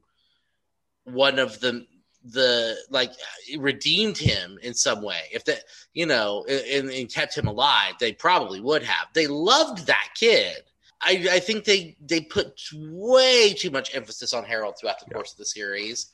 one 1.05 1.39
of 1.39 1.59
the 1.59 1.85
the 2.23 2.75
like 2.89 3.11
redeemed 3.57 4.17
him 4.17 4.59
in 4.61 4.73
some 4.73 5.01
way 5.01 5.21
if 5.31 5.45
that 5.45 5.61
you 5.93 6.05
know 6.05 6.45
and, 6.49 6.89
and 6.89 7.11
kept 7.11 7.35
him 7.35 7.47
alive 7.47 7.93
they 7.99 8.11
probably 8.11 8.59
would 8.59 8.83
have 8.83 9.07
they 9.13 9.25
loved 9.25 9.87
that 9.87 10.09
kid 10.15 10.61
I, 11.01 11.27
I 11.31 11.39
think 11.39 11.63
they 11.63 11.95
they 12.01 12.21
put 12.21 12.59
way 12.73 13.53
too 13.53 13.71
much 13.71 13.95
emphasis 13.95 14.33
on 14.33 14.43
Harold 14.43 14.75
throughout 14.79 14.99
the 14.99 15.05
Yeah. 15.09 15.15
course 15.15 15.31
of 15.31 15.37
the 15.37 15.45
series, 15.45 16.11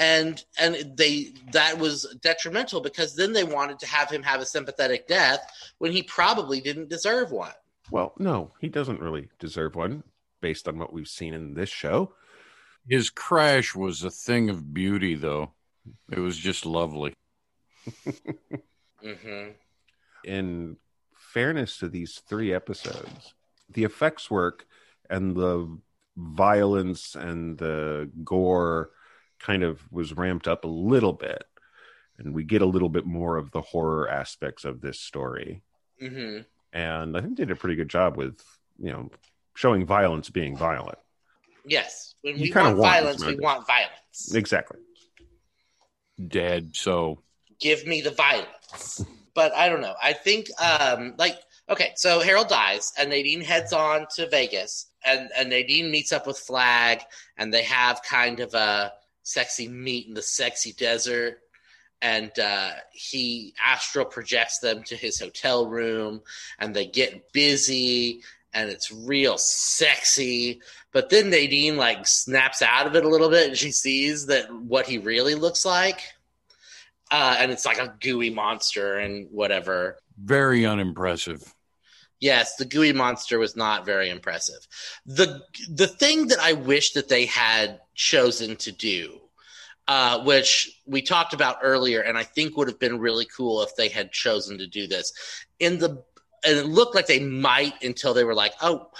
and 0.00 0.44
and 0.58 0.96
they 0.96 1.32
that 1.52 1.78
was 1.78 2.16
detrimental 2.22 2.80
because 2.80 3.14
then 3.14 3.32
they 3.32 3.44
wanted 3.44 3.78
to 3.78 3.86
have 3.86 4.10
him 4.10 4.22
have 4.22 4.40
a 4.40 4.46
sympathetic 4.46 5.06
death 5.06 5.40
when 5.78 5.92
he 5.92 6.02
probably 6.02 6.60
didn't 6.60 6.88
deserve 6.88 7.30
one. 7.30 7.52
well 7.90 8.14
no 8.18 8.50
he 8.60 8.68
doesn't 8.68 9.00
really 9.00 9.28
deserve 9.38 9.76
one 9.76 10.02
based 10.40 10.66
on 10.66 10.78
what 10.78 10.92
we've 10.92 11.06
seen 11.06 11.34
in 11.34 11.54
this 11.54 11.68
show 11.68 12.12
His 12.88 13.10
crash 13.10 13.74
was 13.76 14.02
a 14.02 14.10
thing 14.10 14.48
of 14.48 14.72
beauty, 14.72 15.14
though. 15.14 15.52
It 16.10 16.18
was 16.18 16.36
just 16.38 16.64
lovely. 16.64 17.12
hmm 19.04 19.48
in 20.24 20.76
fairness 21.14 21.78
to 21.78 21.88
these 21.88 22.20
three 22.28 22.52
episodes, 22.52 23.34
the 23.72 23.84
effects 23.84 24.30
work 24.30 24.66
and 25.08 25.36
the 25.36 25.78
violence 26.16 27.14
and 27.14 27.58
the 27.58 28.10
gore 28.24 28.90
kind 29.40 29.62
of 29.62 29.80
was 29.90 30.12
ramped 30.12 30.46
up 30.46 30.64
a 30.64 30.68
little 30.68 31.12
bit. 31.12 31.44
And 32.18 32.34
we 32.34 32.44
get 32.44 32.60
a 32.60 32.66
little 32.66 32.90
bit 32.90 33.06
more 33.06 33.38
of 33.38 33.50
the 33.50 33.62
horror 33.62 34.08
aspects 34.08 34.64
of 34.64 34.80
this 34.80 35.00
story. 35.00 35.62
hmm 35.98 36.40
And 36.72 37.16
I 37.16 37.20
think 37.20 37.36
they 37.36 37.44
did 37.44 37.50
a 37.50 37.56
pretty 37.56 37.76
good 37.76 37.88
job 37.88 38.16
with, 38.16 38.40
you 38.78 38.92
know, 38.92 39.10
showing 39.54 39.86
violence 39.86 40.28
being 40.28 40.56
violent. 40.56 40.98
Yes, 41.64 42.14
when 42.22 42.34
we 42.34 42.50
kinda 42.50 42.70
want, 42.70 42.78
want 42.78 42.92
violence, 42.92 43.24
we 43.24 43.36
want 43.36 43.66
violence. 43.66 44.34
Exactly. 44.34 44.78
Dead. 46.28 46.76
So 46.76 47.22
give 47.60 47.86
me 47.86 48.00
the 48.00 48.10
violence. 48.10 49.04
But 49.32 49.54
I 49.54 49.68
don't 49.68 49.80
know. 49.80 49.94
I 50.02 50.12
think 50.12 50.48
um 50.60 51.14
like 51.16 51.38
okay, 51.68 51.92
so 51.94 52.18
Harold 52.20 52.48
dies 52.48 52.92
and 52.98 53.08
Nadine 53.10 53.40
heads 53.40 53.72
on 53.72 54.06
to 54.16 54.28
Vegas 54.28 54.90
and, 55.06 55.30
and 55.36 55.48
Nadine 55.48 55.88
meets 55.88 56.12
up 56.12 56.26
with 56.26 56.36
Flagg 56.36 57.00
and 57.38 57.54
they 57.54 57.62
have 57.62 58.02
kind 58.02 58.40
of 58.40 58.52
a 58.54 58.92
sexy 59.30 59.68
meet 59.68 60.06
in 60.06 60.14
the 60.14 60.22
sexy 60.22 60.72
desert. 60.72 61.38
And 62.02 62.30
uh, 62.38 62.70
he 62.92 63.54
astral 63.64 64.06
projects 64.06 64.58
them 64.58 64.82
to 64.84 64.96
his 64.96 65.20
hotel 65.20 65.66
room 65.66 66.22
and 66.58 66.74
they 66.74 66.86
get 66.86 67.32
busy 67.32 68.22
and 68.54 68.70
it's 68.70 68.90
real 68.90 69.36
sexy. 69.36 70.62
But 70.92 71.10
then 71.10 71.30
nadine 71.30 71.76
like 71.76 72.06
snaps 72.06 72.62
out 72.62 72.86
of 72.86 72.96
it 72.96 73.04
a 73.04 73.08
little 73.08 73.28
bit 73.28 73.48
and 73.48 73.56
she 73.56 73.70
sees 73.70 74.26
that 74.26 74.52
what 74.52 74.86
he 74.86 74.96
really 74.98 75.34
looks 75.34 75.66
like 75.66 76.00
uh, 77.10 77.36
and 77.38 77.50
it's 77.50 77.66
like 77.66 77.78
a 77.78 77.94
gooey 78.00 78.30
monster 78.30 78.98
and 78.98 79.28
whatever. 79.30 79.98
Very 80.16 80.64
unimpressive. 80.64 81.54
Yes 82.20 82.56
the 82.56 82.64
gooey 82.66 82.92
monster 82.92 83.38
was 83.38 83.56
not 83.56 83.86
very 83.86 84.10
impressive. 84.10 84.66
The 85.06 85.42
the 85.68 85.86
thing 85.86 86.28
that 86.28 86.38
i 86.38 86.52
wish 86.52 86.92
that 86.92 87.08
they 87.08 87.26
had 87.26 87.80
chosen 87.94 88.56
to 88.56 88.72
do 88.72 89.20
uh, 89.88 90.22
which 90.22 90.80
we 90.86 91.02
talked 91.02 91.32
about 91.32 91.58
earlier 91.62 92.00
and 92.00 92.16
i 92.16 92.22
think 92.22 92.56
would 92.56 92.68
have 92.68 92.78
been 92.78 92.98
really 92.98 93.24
cool 93.24 93.62
if 93.62 93.74
they 93.74 93.88
had 93.88 94.12
chosen 94.12 94.58
to 94.58 94.66
do 94.66 94.86
this. 94.86 95.12
In 95.58 95.78
the 95.78 96.04
and 96.44 96.58
it 96.58 96.66
looked 96.66 96.94
like 96.94 97.06
they 97.06 97.20
might 97.20 97.82
until 97.82 98.14
they 98.14 98.24
were 98.24 98.34
like 98.34 98.52
oh 98.62 98.90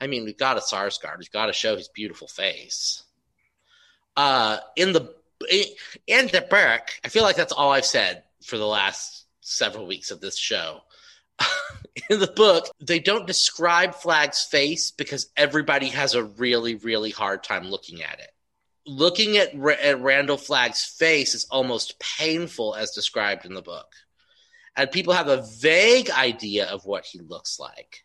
i 0.00 0.06
mean 0.06 0.24
we've 0.24 0.38
got 0.38 0.56
a 0.56 0.60
Skarsgård. 0.60 1.18
We've 1.18 1.30
got 1.30 1.46
to 1.46 1.52
show 1.52 1.76
his 1.76 1.88
beautiful 1.88 2.28
face. 2.28 3.02
Uh 4.16 4.58
in 4.76 4.92
the 4.92 5.14
in 6.06 6.26
the 6.28 6.46
book 6.48 7.00
i 7.04 7.08
feel 7.08 7.24
like 7.24 7.36
that's 7.36 7.52
all 7.52 7.72
i've 7.72 7.84
said 7.84 8.22
for 8.44 8.58
the 8.58 8.66
last 8.66 9.26
several 9.40 9.86
weeks 9.86 10.10
of 10.10 10.20
this 10.20 10.38
show 10.38 10.80
in 12.10 12.20
the 12.20 12.26
book, 12.26 12.66
they 12.80 12.98
don't 12.98 13.26
describe 13.26 13.94
Flagg's 13.94 14.42
face 14.44 14.90
because 14.90 15.30
everybody 15.36 15.88
has 15.88 16.14
a 16.14 16.24
really, 16.24 16.76
really 16.76 17.10
hard 17.10 17.44
time 17.44 17.68
looking 17.68 18.02
at 18.02 18.20
it. 18.20 18.30
Looking 18.86 19.36
at, 19.36 19.54
at 19.54 20.00
Randall 20.00 20.36
Flagg's 20.36 20.84
face 20.84 21.34
is 21.34 21.46
almost 21.50 22.02
painful 22.18 22.74
as 22.74 22.90
described 22.92 23.44
in 23.44 23.54
the 23.54 23.62
book. 23.62 23.92
And 24.74 24.90
people 24.90 25.12
have 25.12 25.28
a 25.28 25.46
vague 25.60 26.10
idea 26.10 26.66
of 26.66 26.86
what 26.86 27.04
he 27.04 27.20
looks 27.20 27.60
like, 27.60 28.04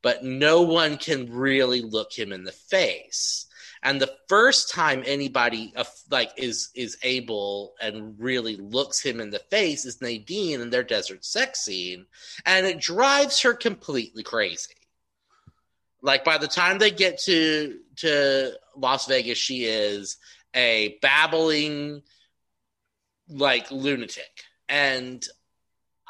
but 0.00 0.22
no 0.22 0.62
one 0.62 0.96
can 0.96 1.32
really 1.32 1.82
look 1.82 2.12
him 2.12 2.32
in 2.32 2.44
the 2.44 2.52
face. 2.52 3.47
And 3.82 4.00
the 4.00 4.14
first 4.28 4.70
time 4.70 5.02
anybody 5.06 5.72
uh, 5.76 5.84
like 6.10 6.30
is 6.36 6.70
is 6.74 6.98
able 7.02 7.74
and 7.80 8.18
really 8.18 8.56
looks 8.56 9.00
him 9.00 9.20
in 9.20 9.30
the 9.30 9.38
face 9.50 9.84
is 9.84 10.02
Nadine 10.02 10.60
in 10.60 10.70
their 10.70 10.82
desert 10.82 11.24
sex 11.24 11.60
scene, 11.60 12.06
and 12.44 12.66
it 12.66 12.80
drives 12.80 13.40
her 13.42 13.54
completely 13.54 14.22
crazy. 14.22 14.74
Like 16.02 16.24
by 16.24 16.38
the 16.38 16.48
time 16.48 16.78
they 16.78 16.90
get 16.90 17.20
to 17.22 17.78
to 17.96 18.52
Las 18.76 19.06
Vegas, 19.06 19.38
she 19.38 19.64
is 19.64 20.16
a 20.54 20.98
babbling 21.00 22.02
like 23.28 23.70
lunatic, 23.70 24.44
and 24.68 25.24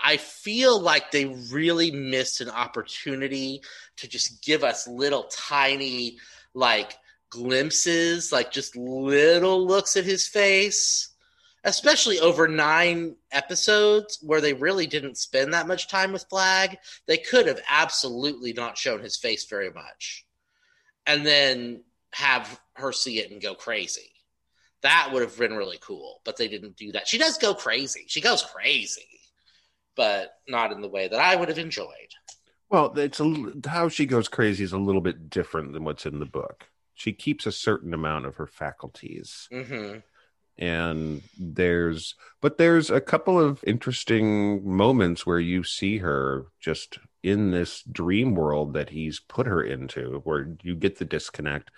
I 0.03 0.17
feel 0.17 0.81
like 0.81 1.11
they 1.11 1.27
really 1.51 1.91
missed 1.91 2.41
an 2.41 2.51
opportunity 2.51 3.63
to 3.97 4.09
just 4.09 4.43
give 4.45 4.63
us 4.63 4.87
little 4.87 5.25
tiny 5.25 6.19
like 6.55 6.95
glimpses, 7.31 8.33
like 8.33 8.51
just 8.51 8.77
little 8.77 9.67
looks 9.67 9.97
at 9.97 10.05
his 10.05 10.27
face. 10.27 11.11
especially 11.65 12.19
over 12.21 12.49
nine 12.49 13.17
episodes 13.31 14.19
where 14.23 14.41
they 14.41 14.53
really 14.53 14.87
didn't 14.87 15.19
spend 15.19 15.53
that 15.53 15.67
much 15.67 15.89
time 15.89 16.13
with 16.13 16.27
Flagg, 16.31 16.79
they 17.07 17.19
could 17.19 17.47
have 17.47 17.61
absolutely 17.69 18.53
not 18.53 18.79
shown 18.79 19.01
his 19.01 19.17
face 19.17 19.47
very 19.47 19.71
much. 19.71 20.25
And 21.07 21.27
then 21.27 21.83
have 22.13 22.61
her 22.75 22.93
see 22.93 23.19
it 23.19 23.31
and 23.31 23.43
go 23.43 23.55
crazy. 23.55 24.11
That 24.83 25.11
would 25.13 25.23
have 25.23 25.37
been 25.37 25.55
really 25.55 25.79
cool, 25.81 26.21
but 26.25 26.37
they 26.37 26.49
didn't 26.49 26.77
do 26.77 26.93
that. 26.93 27.09
She 27.09 27.19
does 27.19 27.39
go 27.39 27.55
crazy. 27.55 28.05
She 28.07 28.21
goes 28.21 28.43
crazy, 28.43 29.21
but 29.97 30.35
not 30.47 30.71
in 30.71 30.81
the 30.81 30.89
way 30.89 31.09
that 31.09 31.19
I 31.19 31.35
would 31.35 31.49
have 31.49 31.59
enjoyed. 31.59 31.89
Well, 32.71 32.93
it's 32.97 33.19
a, 33.19 33.53
how 33.67 33.89
she 33.89 34.07
goes 34.07 34.29
crazy 34.29 34.63
is 34.63 34.73
a 34.73 34.79
little 34.79 35.01
bit 35.01 35.31
different 35.31 35.73
than 35.73 35.85
what's 35.85 36.07
in 36.07 36.21
the 36.21 36.27
book. 36.27 36.67
She 36.99 37.13
keeps 37.13 37.47
a 37.47 37.53
certain 37.53 37.95
amount 37.95 38.27
of 38.27 38.35
her 38.37 38.49
faculties. 38.49 39.49
Mm-hmm. 39.53 40.01
And 40.59 41.23
there's, 41.39 42.17
but 42.41 42.59
there's 42.59 42.91
a 42.91 43.01
couple 43.01 43.39
of 43.39 43.63
interesting 43.65 44.69
moments 44.69 45.25
where 45.25 45.39
you 45.39 45.63
see 45.63 45.99
her 45.99 46.47
just 46.59 46.99
in 47.23 47.53
this 47.53 47.85
dream 47.85 48.35
world 48.35 48.73
that 48.73 48.91
he's 48.91 49.21
put 49.21 49.47
her 49.47 49.63
into, 49.63 50.23
where 50.25 50.57
you 50.63 50.75
get 50.75 50.99
the 50.99 51.05
disconnect 51.05 51.71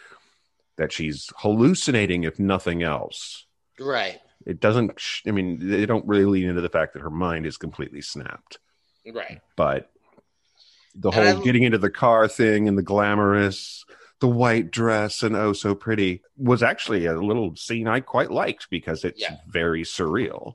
that 0.79 0.91
she's 0.91 1.31
hallucinating, 1.37 2.25
if 2.25 2.39
nothing 2.39 2.83
else. 2.83 3.45
Right. 3.79 4.19
It 4.47 4.59
doesn't, 4.59 4.99
I 5.27 5.33
mean, 5.33 5.59
they 5.69 5.85
don't 5.85 6.07
really 6.07 6.25
lean 6.25 6.49
into 6.49 6.63
the 6.63 6.71
fact 6.71 6.95
that 6.95 7.03
her 7.03 7.11
mind 7.11 7.45
is 7.45 7.59
completely 7.59 8.01
snapped. 8.01 8.59
Right. 9.07 9.43
But 9.55 9.91
the 10.95 11.11
whole 11.11 11.41
I- 11.41 11.45
getting 11.45 11.65
into 11.65 11.77
the 11.77 11.91
car 11.91 12.27
thing 12.29 12.69
and 12.69 12.79
the 12.79 12.83
glamorous, 12.83 13.85
the 14.21 14.29
white 14.29 14.71
dress 14.71 15.23
and 15.23 15.35
oh 15.35 15.53
so 15.53 15.75
pretty 15.75 16.23
was 16.37 16.63
actually 16.63 17.07
a 17.07 17.15
little 17.21 17.57
scene 17.57 17.89
I 17.89 18.01
quite 18.01 18.31
liked 18.31 18.69
because 18.71 19.05
it's 19.05 19.21
Yeah. 19.21 19.37
very 19.49 19.83
surreal. 19.83 20.55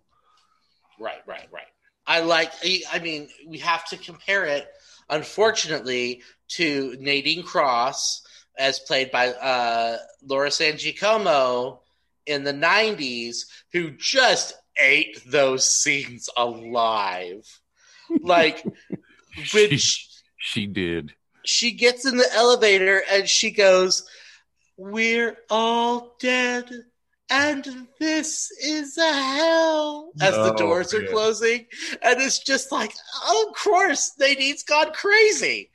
Right, 1.00 1.22
right, 1.26 1.48
right. 1.52 1.68
I 2.08 2.22
like. 2.22 2.52
I 2.94 3.00
mean, 3.00 3.28
we 3.48 3.58
have 3.58 3.84
to 3.90 3.98
compare 3.98 4.46
it, 4.46 4.68
unfortunately, 5.10 6.22
to 6.50 6.96
Nadine 7.00 7.44
Cross, 7.44 8.22
as 8.58 8.80
played 8.80 9.10
by 9.12 9.30
uh, 9.30 9.98
Laura 10.24 10.52
San 10.52 10.78
Giacomo 10.78 11.82
in 12.28 12.44
the 12.44 12.54
'90s, 12.54 13.46
who 13.74 13.92
just 13.92 14.54
ate 14.80 15.20
those 15.26 15.70
scenes 15.70 16.30
alive. 16.38 17.44
Like, 18.22 18.64
when 18.64 19.00
She- 19.44 19.78
she, 19.78 20.08
She 20.38 20.68
did. 20.68 21.14
She 21.46 21.72
gets 21.72 22.06
in 22.06 22.18
the 22.18 22.32
elevator 22.34 23.02
and 23.12 23.28
she 23.30 23.52
goes, 23.52 24.08
"We're 24.78 25.38
all 25.50 26.16
dead." 26.20 26.70
And 27.28 27.88
this 28.00 28.52
is 28.52 29.00
a 29.00 29.12
hell 29.12 30.12
as 30.22 30.36
the 30.36 30.54
Oh, 30.54 30.58
doors 30.58 30.94
are 30.94 31.02
man. 31.02 31.10
closing. 31.10 31.66
And 32.04 32.22
it's 32.22 32.38
just 32.38 32.72
like, 32.72 32.94
oh, 33.24 33.48
of 33.50 33.56
course, 33.56 34.12
Nadine's 34.20 34.62
gone 34.62 34.94
crazy. 34.94 35.72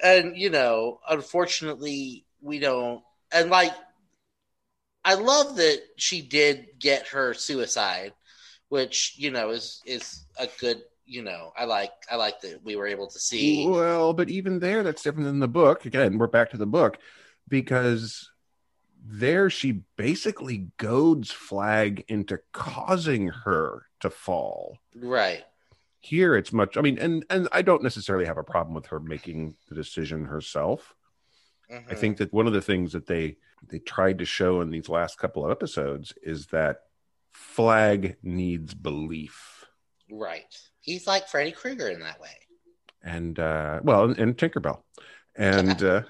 And, 0.00 0.36
you 0.36 0.48
know, 0.50 1.00
unfortunately, 1.08 2.24
we 2.40 2.60
don't. 2.60 3.02
And, 3.32 3.50
like, 3.50 3.72
I 5.04 5.14
love 5.14 5.56
that 5.56 5.82
she 5.96 6.22
did 6.22 6.78
get 6.78 7.08
her 7.08 7.34
suicide, 7.34 8.12
which, 8.68 9.14
you 9.16 9.32
know, 9.32 9.50
is 9.50 9.82
is 9.84 10.24
a 10.38 10.48
good, 10.60 10.82
you 11.12 11.22
know, 11.22 11.52
I 11.58 11.66
like 11.66 11.92
I 12.10 12.16
like 12.16 12.40
that 12.40 12.64
we 12.64 12.74
were 12.74 12.86
able 12.86 13.06
to 13.08 13.18
see. 13.18 13.66
Well, 13.68 14.14
but 14.14 14.30
even 14.30 14.58
there, 14.60 14.82
that's 14.82 15.02
different 15.02 15.26
than 15.26 15.40
the 15.40 15.48
book. 15.48 15.84
Again, 15.84 16.16
we're 16.16 16.26
back 16.26 16.50
to 16.50 16.56
the 16.56 16.66
book 16.66 16.96
because 17.48 18.30
there 19.04 19.50
she 19.50 19.82
basically 19.96 20.68
goads 20.78 21.30
Flagg 21.30 22.04
into 22.08 22.40
causing 22.52 23.28
her 23.28 23.86
to 24.00 24.08
fall. 24.08 24.78
Right. 24.96 25.44
Here, 26.00 26.34
it's 26.34 26.52
much. 26.52 26.78
I 26.78 26.80
mean, 26.80 26.98
and 26.98 27.26
and 27.28 27.46
I 27.52 27.60
don't 27.60 27.82
necessarily 27.82 28.24
have 28.24 28.38
a 28.38 28.42
problem 28.44 28.74
with 28.74 28.86
her 28.86 28.98
making 28.98 29.56
the 29.68 29.74
decision 29.74 30.24
herself. 30.24 30.94
I 31.70 31.74
Mhm. 31.74 31.98
think 31.98 32.16
that 32.18 32.32
one 32.32 32.46
of 32.46 32.54
the 32.54 32.62
things 32.62 32.92
that 32.92 33.06
they 33.06 33.36
they 33.68 33.80
tried 33.80 34.18
to 34.18 34.24
show 34.24 34.62
in 34.62 34.70
these 34.70 34.88
last 34.88 35.18
couple 35.18 35.44
of 35.44 35.50
episodes 35.50 36.14
is 36.22 36.46
that 36.46 36.84
Flagg 37.30 38.16
needs 38.22 38.72
belief, 38.74 39.66
Right. 40.10 40.54
He's 40.82 41.06
like 41.06 41.28
Freddy 41.28 41.52
Krueger 41.52 41.88
in 41.88 42.00
that 42.00 42.20
way. 42.20 42.36
and 43.02 43.38
uh, 43.38 43.80
well, 43.82 44.10
and, 44.10 44.36
Tinkerbell, 44.36 44.82
and 45.36 45.82
uh, 45.82 46.02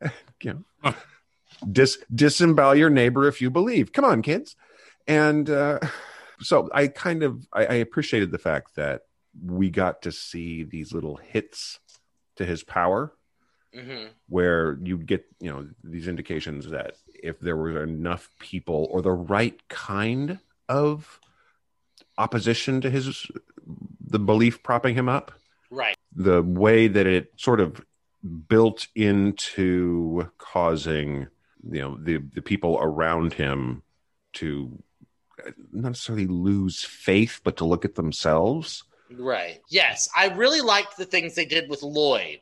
you 0.42 0.64
know, 0.82 0.94
dis 1.70 1.98
disembowel 2.14 2.74
your 2.74 2.90
neighbor 2.90 3.26
if 3.26 3.40
you 3.40 3.50
believe. 3.50 3.92
Come 3.92 4.04
on, 4.04 4.20
kids, 4.22 4.56
and 5.06 5.48
uh, 5.48 5.78
so 6.40 6.68
I 6.74 6.88
kind 6.88 7.22
of 7.22 7.46
I, 7.52 7.66
I 7.66 7.74
appreciated 7.74 8.30
the 8.30 8.38
fact 8.38 8.74
that 8.76 9.02
we 9.42 9.70
got 9.70 10.02
to 10.02 10.12
see 10.12 10.64
these 10.64 10.92
little 10.92 11.16
hits 11.16 11.78
to 12.36 12.44
his 12.44 12.62
power 12.62 13.12
hmm 13.74 14.06
where 14.28 14.78
you 14.82 14.98
get 14.98 15.24
you 15.40 15.50
know 15.50 15.66
these 15.82 16.08
indications 16.08 16.68
that 16.68 16.94
if 17.22 17.38
there 17.40 17.56
were 17.56 17.82
enough 17.82 18.28
people 18.38 18.88
or 18.90 19.02
the 19.02 19.10
right 19.10 19.60
kind 19.68 20.38
of 20.68 21.20
opposition 22.18 22.80
to 22.80 22.90
his 22.90 23.26
the 24.06 24.18
belief 24.18 24.62
propping 24.62 24.94
him 24.94 25.08
up 25.08 25.32
Right. 25.70 25.96
the 26.14 26.42
way 26.42 26.88
that 26.88 27.06
it 27.06 27.32
sort 27.36 27.60
of 27.60 27.80
built 28.48 28.86
into 28.94 30.30
causing 30.38 31.28
you 31.70 31.80
know 31.80 31.96
the 32.00 32.18
the 32.18 32.42
people 32.42 32.78
around 32.80 33.32
him 33.34 33.82
to 34.34 34.82
not 35.72 35.90
necessarily 35.90 36.26
lose 36.26 36.84
faith 36.84 37.40
but 37.42 37.56
to 37.56 37.64
look 37.64 37.84
at 37.84 37.94
themselves 37.94 38.84
Right. 39.14 39.60
Yes. 39.68 40.08
I 40.16 40.28
really 40.28 40.62
liked 40.62 40.96
the 40.96 41.04
things 41.04 41.34
they 41.34 41.44
did 41.44 41.68
with 41.68 41.82
Lloyd 41.82 42.38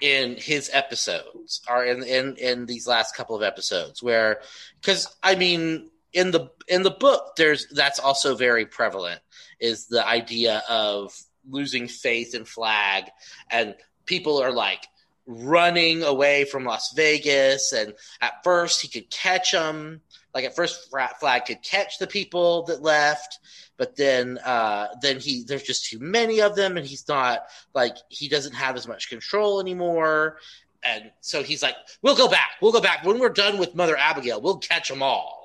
in 0.00 0.36
his 0.36 0.70
episodes 0.72 1.60
or 1.68 1.84
in 1.84 2.04
in, 2.04 2.36
in 2.36 2.66
these 2.66 2.86
last 2.86 3.16
couple 3.16 3.34
of 3.34 3.42
episodes 3.42 4.00
where 4.00 4.40
because 4.80 5.08
I 5.24 5.34
mean 5.34 5.90
in 6.12 6.30
the 6.30 6.50
in 6.68 6.82
the 6.82 6.90
book 6.90 7.36
there's 7.36 7.66
that's 7.68 7.98
also 7.98 8.34
very 8.34 8.64
prevalent 8.64 9.20
is 9.60 9.86
the 9.86 10.06
idea 10.06 10.62
of 10.68 11.12
losing 11.48 11.88
faith 11.88 12.34
in 12.34 12.44
Flagg. 12.44 13.04
And 13.50 13.74
people 14.04 14.42
are 14.42 14.52
like 14.52 14.86
running 15.26 16.02
away 16.02 16.44
from 16.44 16.64
Las 16.64 16.92
Vegas 16.96 17.72
and 17.72 17.92
at 18.20 18.42
first 18.42 18.80
he 18.80 18.88
could 18.88 19.10
catch 19.10 19.52
them 19.52 20.00
like 20.34 20.44
at 20.44 20.56
first 20.56 20.90
Flagg 20.90 21.44
could 21.44 21.62
catch 21.62 21.98
the 21.98 22.06
people 22.06 22.62
that 22.62 22.80
left 22.80 23.38
but 23.76 23.94
then 23.94 24.38
uh 24.38 24.86
then 25.02 25.20
he 25.20 25.44
there's 25.46 25.64
just 25.64 25.84
too 25.84 25.98
many 25.98 26.40
of 26.40 26.56
them 26.56 26.78
and 26.78 26.86
he's 26.86 27.06
not 27.08 27.42
like 27.74 27.96
he 28.08 28.26
doesn't 28.26 28.54
have 28.54 28.74
as 28.74 28.88
much 28.88 29.10
control 29.10 29.60
anymore. 29.60 30.38
And 30.82 31.10
so 31.20 31.42
he's 31.42 31.62
like 31.62 31.76
we'll 32.00 32.16
go 32.16 32.28
back. 32.28 32.52
We'll 32.62 32.72
go 32.72 32.80
back. 32.80 33.04
When 33.04 33.18
we're 33.18 33.28
done 33.28 33.58
with 33.58 33.74
mother 33.74 33.98
abigail 33.98 34.40
we'll 34.40 34.58
catch 34.58 34.88
them 34.88 35.02
all 35.02 35.37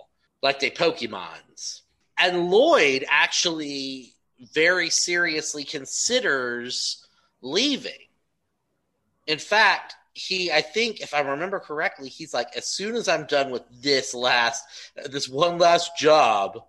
like 0.43 0.59
they 0.59 0.69
pokemons 0.69 1.81
and 2.19 2.51
lloyd 2.51 3.03
actually 3.09 4.13
very 4.53 4.91
seriously 4.91 5.63
considers 5.63 7.07
leaving 7.41 7.91
in 9.25 9.39
fact 9.39 9.95
he 10.13 10.51
i 10.51 10.61
think 10.61 11.01
if 11.01 11.15
i 11.15 11.21
remember 11.21 11.59
correctly 11.59 12.09
he's 12.09 12.35
like 12.35 12.55
as 12.55 12.67
soon 12.67 12.93
as 12.95 13.07
i'm 13.07 13.25
done 13.25 13.49
with 13.49 13.63
this 13.81 14.13
last 14.13 14.63
this 15.09 15.27
one 15.27 15.57
last 15.57 15.97
job 15.97 16.59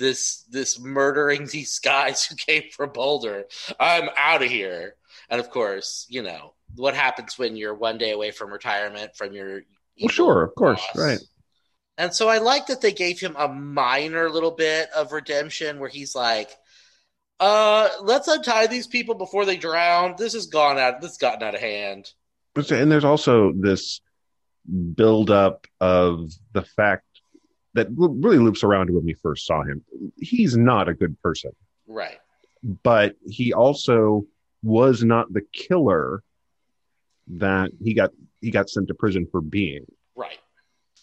this 0.00 0.42
this 0.50 0.80
murdering 0.80 1.46
these 1.52 1.78
guys 1.78 2.24
who 2.24 2.34
came 2.34 2.64
from 2.72 2.90
Boulder. 2.92 3.44
I'm 3.78 4.08
out 4.16 4.42
of 4.42 4.50
here. 4.50 4.94
And 5.28 5.40
of 5.40 5.50
course, 5.50 6.06
you 6.08 6.22
know 6.22 6.54
what 6.76 6.94
happens 6.94 7.38
when 7.38 7.56
you're 7.56 7.74
one 7.74 7.98
day 7.98 8.12
away 8.12 8.30
from 8.30 8.52
retirement 8.52 9.16
from 9.16 9.32
your. 9.32 9.62
well 10.00 10.08
sure 10.08 10.42
of 10.42 10.54
course 10.54 10.82
boss. 10.94 11.04
right 11.04 11.18
And 12.00 12.14
so 12.14 12.28
I 12.28 12.38
like 12.38 12.68
that 12.68 12.80
they 12.80 12.92
gave 12.92 13.20
him 13.20 13.36
a 13.38 13.46
minor 13.46 14.30
little 14.30 14.52
bit 14.52 14.88
of 14.96 15.12
redemption 15.12 15.78
where 15.78 15.90
he's 15.90 16.14
like, 16.14 16.48
"Uh, 17.38 17.90
let's 18.00 18.26
untie 18.26 18.68
these 18.68 18.86
people 18.86 19.14
before 19.14 19.44
they 19.44 19.58
drown. 19.58 20.14
This 20.16 20.32
has 20.32 20.46
gone 20.46 20.78
out. 20.78 21.02
This 21.02 21.10
has 21.10 21.18
gotten 21.18 21.42
out 21.42 21.54
of 21.54 21.60
hand." 21.60 22.10
And 22.56 22.90
there's 22.90 23.04
also 23.04 23.52
this 23.52 24.00
buildup 24.94 25.66
of 25.78 26.30
the 26.54 26.62
fact 26.62 27.04
that 27.74 27.88
really 27.90 28.38
loops 28.38 28.64
around 28.64 28.86
to 28.86 28.94
when 28.94 29.04
we 29.04 29.12
first 29.12 29.44
saw 29.44 29.62
him. 29.62 29.84
He's 30.16 30.56
not 30.56 30.88
a 30.88 30.94
good 30.94 31.20
person, 31.20 31.52
Right. 31.86 32.18
but 32.82 33.14
he 33.26 33.52
also 33.52 34.24
was 34.62 35.04
not 35.04 35.30
the 35.30 35.42
killer 35.52 36.22
that 37.26 37.72
he 37.82 37.92
got 37.92 38.10
he 38.40 38.50
got 38.50 38.70
sent 38.70 38.88
to 38.88 38.94
prison 38.94 39.26
for 39.30 39.42
being. 39.42 39.84
Right. 40.14 40.38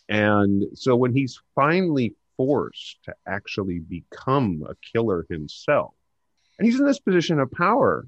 And 0.10 0.66
so 0.74 0.96
when 0.96 1.14
he's 1.14 1.42
finally 1.56 2.16
forced 2.38 3.04
to 3.04 3.16
actually 3.28 3.80
become 3.80 4.66
a 4.68 4.76
killer 4.94 5.26
himself, 5.30 5.94
and 6.58 6.66
he's 6.66 6.80
in 6.80 6.86
this 6.86 7.00
position 7.00 7.40
of 7.40 7.52
power 7.52 8.08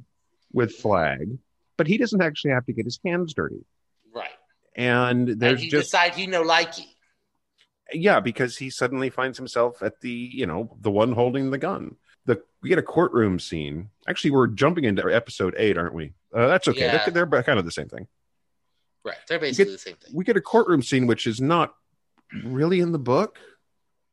with 0.54 0.76
Flagg, 0.76 1.38
but 1.78 1.88
he 1.88 1.98
doesn't 1.98 2.22
actually 2.22 2.52
have 2.52 2.66
to 2.66 2.74
get 2.74 2.86
his 2.86 3.00
hands 3.06 3.34
dirty. 3.34 3.66
Right. 4.14 4.30
And 4.76 5.28
there's 5.28 5.54
and 5.54 5.60
he 5.60 5.70
just 5.70 5.92
decide 5.92 6.16
he 6.16 6.28
no 6.28 6.44
likey. 6.44 6.86
Yeah, 7.92 8.20
because 8.20 8.58
he 8.58 8.70
suddenly 8.70 9.10
finds 9.10 9.38
himself 9.38 9.82
at 9.82 10.00
the, 10.02 10.12
you 10.12 10.46
know, 10.46 10.78
the 10.80 10.92
one 10.92 11.12
holding 11.12 11.52
the 11.52 11.58
gun. 11.58 11.96
The 12.26 12.42
we 12.62 12.70
get 12.70 12.78
a 12.78 12.84
courtroom 12.84 13.40
scene. 13.40 13.90
Actually, 14.08 14.32
we're 14.32 14.48
jumping 14.48 14.84
into 14.84 15.04
episode 15.14 15.56
eight, 15.58 15.78
aren't 15.78 15.96
we? 15.96 16.14
Uh, 16.34 16.48
that's 16.48 16.68
okay. 16.68 16.82
Yeah. 16.82 17.10
They're, 17.10 17.26
they're 17.26 17.44
kind 17.44 17.60
of 17.60 17.66
the 17.66 17.72
same 17.72 17.88
thing. 17.88 18.08
Right. 19.04 19.18
They're 19.28 19.40
basically 19.40 19.74
the 19.74 19.80
same 19.80 19.96
thing. 19.96 20.12
We 20.14 20.24
get 20.24 20.38
a 20.38 20.42
courtroom 20.42 20.84
scene, 20.84 21.08
which 21.08 21.26
is 21.26 21.42
not 21.42 21.74
really 22.44 22.80
in 22.80 22.92
the 22.92 23.00
book, 23.00 23.40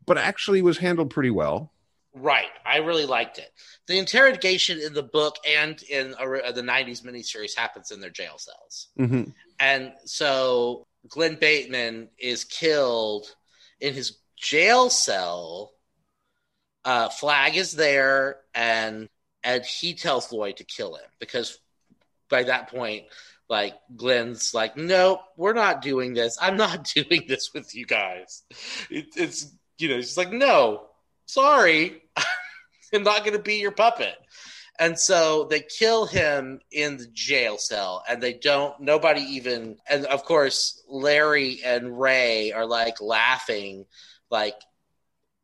but 0.04 0.18
actually 0.18 0.62
was 0.62 0.78
handled 0.78 1.10
pretty 1.10 1.30
well. 1.30 1.72
Right. 2.14 2.48
I 2.64 2.78
really 2.78 3.04
liked 3.04 3.38
it. 3.38 3.52
The 3.88 3.98
interrogation 3.98 4.80
in 4.80 4.94
the 4.94 5.02
book 5.02 5.36
and 5.46 5.80
in 5.82 6.14
uh, 6.14 6.52
the 6.52 6.62
90s 6.62 7.02
miniseries 7.02 7.54
happens 7.54 7.90
in 7.90 8.00
their 8.00 8.10
jail 8.10 8.38
cells. 8.38 8.88
Mm-hmm. 8.98 9.30
And 9.60 9.92
so 10.06 10.86
Glenn 11.08 11.36
Bateman 11.36 12.08
is 12.18 12.44
killed 12.44 13.26
in 13.80 13.92
his 13.92 14.16
jail 14.36 14.88
cell. 14.88 15.72
Uh, 16.84 17.08
Flagg 17.08 17.56
is 17.56 17.72
there, 17.72 18.38
and 18.54 19.08
and 19.42 19.64
he 19.64 19.94
tells 19.94 20.32
Lloyd 20.32 20.58
to 20.58 20.64
kill 20.64 20.94
him 20.94 21.04
because 21.18 21.58
by 22.28 22.44
that 22.44 22.70
point, 22.70 23.04
like 23.48 23.74
Glenn's 23.94 24.52
like, 24.54 24.76
nope, 24.76 25.20
we're 25.36 25.52
not 25.52 25.82
doing 25.82 26.14
this. 26.14 26.38
I'm 26.40 26.56
not 26.56 26.84
doing 26.94 27.24
this 27.28 27.52
with 27.54 27.74
you 27.74 27.86
guys. 27.86 28.42
It, 28.90 29.06
it's 29.16 29.52
you 29.78 29.88
know, 29.88 29.96
he's 29.96 30.16
like, 30.16 30.32
no, 30.32 30.86
sorry, 31.26 32.02
I'm 32.94 33.02
not 33.02 33.20
going 33.20 33.36
to 33.36 33.42
be 33.42 33.56
your 33.56 33.72
puppet. 33.72 34.14
And 34.78 34.98
so 34.98 35.44
they 35.44 35.60
kill 35.60 36.06
him 36.06 36.60
in 36.70 36.98
the 36.98 37.06
jail 37.12 37.56
cell, 37.56 38.04
and 38.08 38.22
they 38.22 38.34
don't, 38.34 38.78
nobody 38.80 39.22
even, 39.22 39.78
and 39.88 40.04
of 40.06 40.24
course, 40.24 40.82
Larry 40.88 41.60
and 41.64 41.98
Ray 41.98 42.52
are 42.52 42.66
like 42.66 43.00
laughing, 43.00 43.86
like 44.30 44.56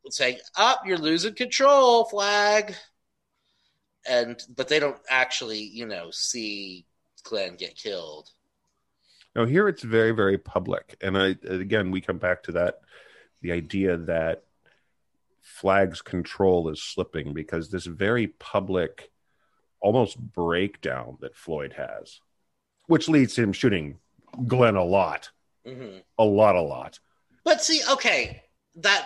saying, 0.09 0.37
Up, 0.55 0.81
oh, 0.83 0.87
you're 0.87 0.97
losing 0.99 1.33
control, 1.33 2.05
Flagg. 2.05 2.75
And, 4.07 4.39
but 4.55 4.67
they 4.67 4.79
don't 4.79 4.99
actually, 5.09 5.61
you 5.61 5.85
know, 5.85 6.09
see 6.11 6.85
Glenn 7.23 7.55
get 7.55 7.75
killed. 7.75 8.29
Now 9.35 9.45
here 9.45 9.67
it's 9.67 9.83
very, 9.83 10.11
very 10.11 10.37
public. 10.37 10.95
And 11.01 11.17
I, 11.17 11.35
again, 11.47 11.91
we 11.91 12.01
come 12.01 12.17
back 12.19 12.43
to 12.43 12.51
that 12.53 12.79
the 13.41 13.51
idea 13.51 13.97
that 13.97 14.43
Flagg's 15.41 16.01
control 16.01 16.69
is 16.69 16.81
slipping 16.81 17.33
because 17.33 17.69
this 17.69 17.85
very 17.85 18.27
public, 18.27 19.11
almost 19.81 20.17
breakdown 20.17 21.17
that 21.21 21.35
Floyd 21.35 21.73
has, 21.73 22.21
which 22.87 23.09
leads 23.09 23.35
to 23.35 23.43
him 23.43 23.53
shooting 23.53 23.99
Glenn 24.47 24.75
a 24.75 24.83
lot, 24.83 25.29
mm-hmm. 25.67 25.97
a 26.17 26.23
lot, 26.23 26.55
a 26.55 26.61
lot. 26.61 26.99
But 27.43 27.61
see, 27.61 27.81
okay, 27.91 28.43
that 28.75 29.05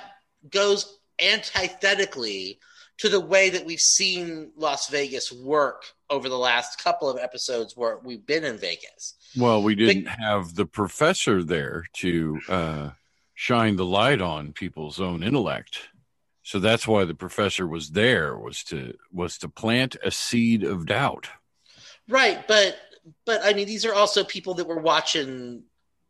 goes 0.49 0.99
antithetically 1.19 2.60
to 2.98 3.10
the 3.10 3.20
way 3.20 3.50
that 3.50 3.66
we've 3.66 3.80
seen 3.80 4.52
Las 4.56 4.90
Vegas 4.90 5.32
work 5.32 5.86
over 6.10 6.30
the 6.30 6.38
last 6.38 6.84
couple 6.84 7.10
of 7.10 7.18
episodes 7.18 7.76
where 7.78 8.00
we've 8.00 8.26
been 8.26 8.44
in 8.44 8.58
Vegas. 8.58 9.16
Well, 9.38 9.62
we 9.62 9.76
didn't 9.76 10.06
Be- 10.06 10.10
have 10.10 10.56
the 10.56 10.66
professor 10.66 11.44
there 11.44 11.86
to 11.98 12.40
uh, 12.50 12.90
shine 13.36 13.76
the 13.76 13.86
light 13.86 14.22
on 14.22 14.54
people's 14.54 15.00
own 15.00 15.22
intellect. 15.22 15.90
So 16.44 16.60
that's 16.60 16.88
why 16.88 17.04
the 17.04 17.14
professor 17.14 17.68
was 17.68 17.90
there 17.90 18.38
was 18.38 18.64
to 18.66 18.94
was 19.12 19.38
to 19.40 19.50
plant 19.50 19.98
a 20.02 20.12
seed 20.12 20.64
of 20.64 20.86
doubt. 20.86 21.28
Right, 22.08 22.48
but 22.48 22.78
but 23.26 23.42
I 23.44 23.54
mean 23.54 23.68
these 23.68 23.86
are 23.86 23.94
also 23.94 24.24
people 24.24 24.54
that 24.54 24.68
were 24.68 24.80
watching 24.80 25.64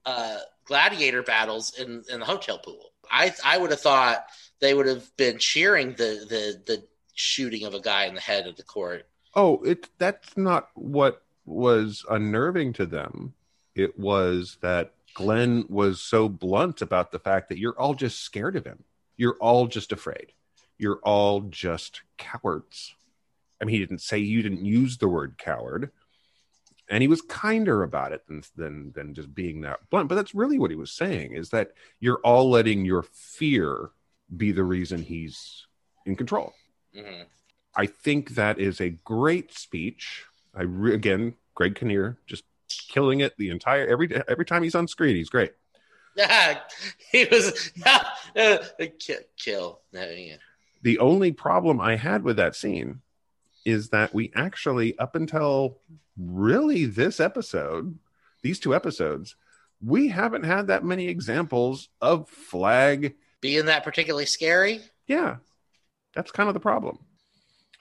uh, 0.06 0.38
gladiator 0.66 1.24
battles 1.24 1.78
in 1.80 2.04
in 2.12 2.20
the 2.20 2.26
hotel 2.26 2.60
pool. 2.60 2.92
I 3.10 3.34
I 3.44 3.58
would 3.58 3.72
have 3.72 3.82
thought 3.82 4.28
they 4.60 4.74
would 4.74 4.88
have 4.88 5.16
been 5.18 5.38
cheering 5.38 5.92
the 5.92 6.26
the 6.28 6.62
the 6.66 6.84
shooting 7.14 7.66
of 7.66 7.74
a 7.74 7.82
guy 7.82 8.06
in 8.06 8.16
the 8.16 8.22
head 8.22 8.48
of 8.48 8.56
the 8.56 8.64
court. 8.64 9.08
Oh, 9.36 9.62
it 9.64 9.90
that's 9.98 10.38
not 10.38 10.70
what 10.76 11.24
was 11.46 12.06
unnerving 12.10 12.74
to 12.74 12.86
them. 12.86 13.34
It 13.76 13.98
was 13.98 14.58
that 14.62 14.94
Glenn 15.14 15.66
was 15.70 16.02
so 16.02 16.30
blunt 16.30 16.82
about 16.82 17.12
the 17.12 17.20
fact 17.20 17.50
that 17.50 17.58
you're 17.58 17.80
all 17.80 17.94
just 17.94 18.22
scared 18.22 18.56
of 18.56 18.66
him. 18.66 18.84
You're 19.16 19.38
all 19.40 19.68
just 19.68 19.92
afraid. 19.92 20.34
You're 20.78 21.00
all 21.04 21.42
just 21.42 22.02
cowards. 22.18 22.94
I 23.60 23.66
mean, 23.66 23.74
he 23.74 23.80
didn't 23.80 24.02
say 24.02 24.20
you 24.20 24.44
didn't 24.44 24.66
use 24.66 24.98
the 24.98 25.08
word 25.08 25.38
coward, 25.40 25.92
and 26.88 27.02
he 27.02 27.08
was 27.08 27.22
kinder 27.22 27.82
about 27.84 28.12
it 28.12 28.28
than 28.28 28.44
than 28.56 28.92
than 28.94 29.14
just 29.14 29.34
being 29.34 29.62
that 29.62 29.90
blunt. 29.90 30.10
But 30.10 30.16
that's 30.16 30.36
really 30.36 30.60
what 30.60 30.72
he 30.72 30.78
was 30.78 30.92
saying: 30.92 31.34
is 31.34 31.50
that 31.50 31.72
you're 32.00 32.20
all 32.24 32.50
letting 32.50 32.86
your 32.86 33.04
fear 33.04 33.92
be 34.36 34.52
the 34.52 34.64
reason 34.64 35.02
he's 35.02 35.66
in 36.06 36.16
control. 36.16 36.54
Mm-hmm. 36.96 37.24
I 37.76 37.86
think 37.86 38.32
that 38.32 38.60
is 38.60 38.82
a 38.82 38.90
great 38.90 39.54
speech. 39.54 40.24
I 40.56 40.64
re- 40.64 40.96
again, 40.96 41.36
Greg 41.56 41.76
Kinnear 41.76 42.18
just 42.26 42.44
killing 42.90 43.22
it 43.22 43.38
the 43.38 43.50
entire 43.50 43.88
every 43.88 44.10
every 44.28 44.46
time 44.46 44.64
he's 44.64 44.76
on 44.76 44.88
screen. 44.88 45.16
He's 45.16 45.30
great. 45.30 45.54
Yeah, 46.16 46.60
he 47.12 47.26
was 47.26 47.72
uh, 47.86 48.58
kill. 49.00 49.20
kill. 49.38 49.80
Yeah. 49.92 50.38
The 50.82 51.00
only 51.00 51.32
problem 51.32 51.80
I 51.80 51.96
had 51.96 52.24
with 52.24 52.38
that 52.38 52.56
scene 52.56 53.02
is 53.66 53.90
that 53.90 54.14
we 54.14 54.32
actually, 54.36 54.98
up 54.98 55.16
until 55.16 55.80
really 56.18 56.86
this 56.86 57.20
episode, 57.20 57.98
these 58.42 58.60
two 58.60 58.74
episodes, 58.74 59.36
we 59.84 60.08
haven't 60.08 60.44
had 60.44 60.68
that 60.68 60.84
many 60.84 61.08
examples 61.08 61.90
of 62.02 62.30
Flagg 62.30 63.16
being 63.42 63.66
that 63.66 63.84
particularly 63.84 64.26
scary. 64.26 64.82
Yeah, 65.08 65.38
that's 66.14 66.32
kind 66.32 66.48
of 66.48 66.54
the 66.54 66.60
problem. 66.60 67.00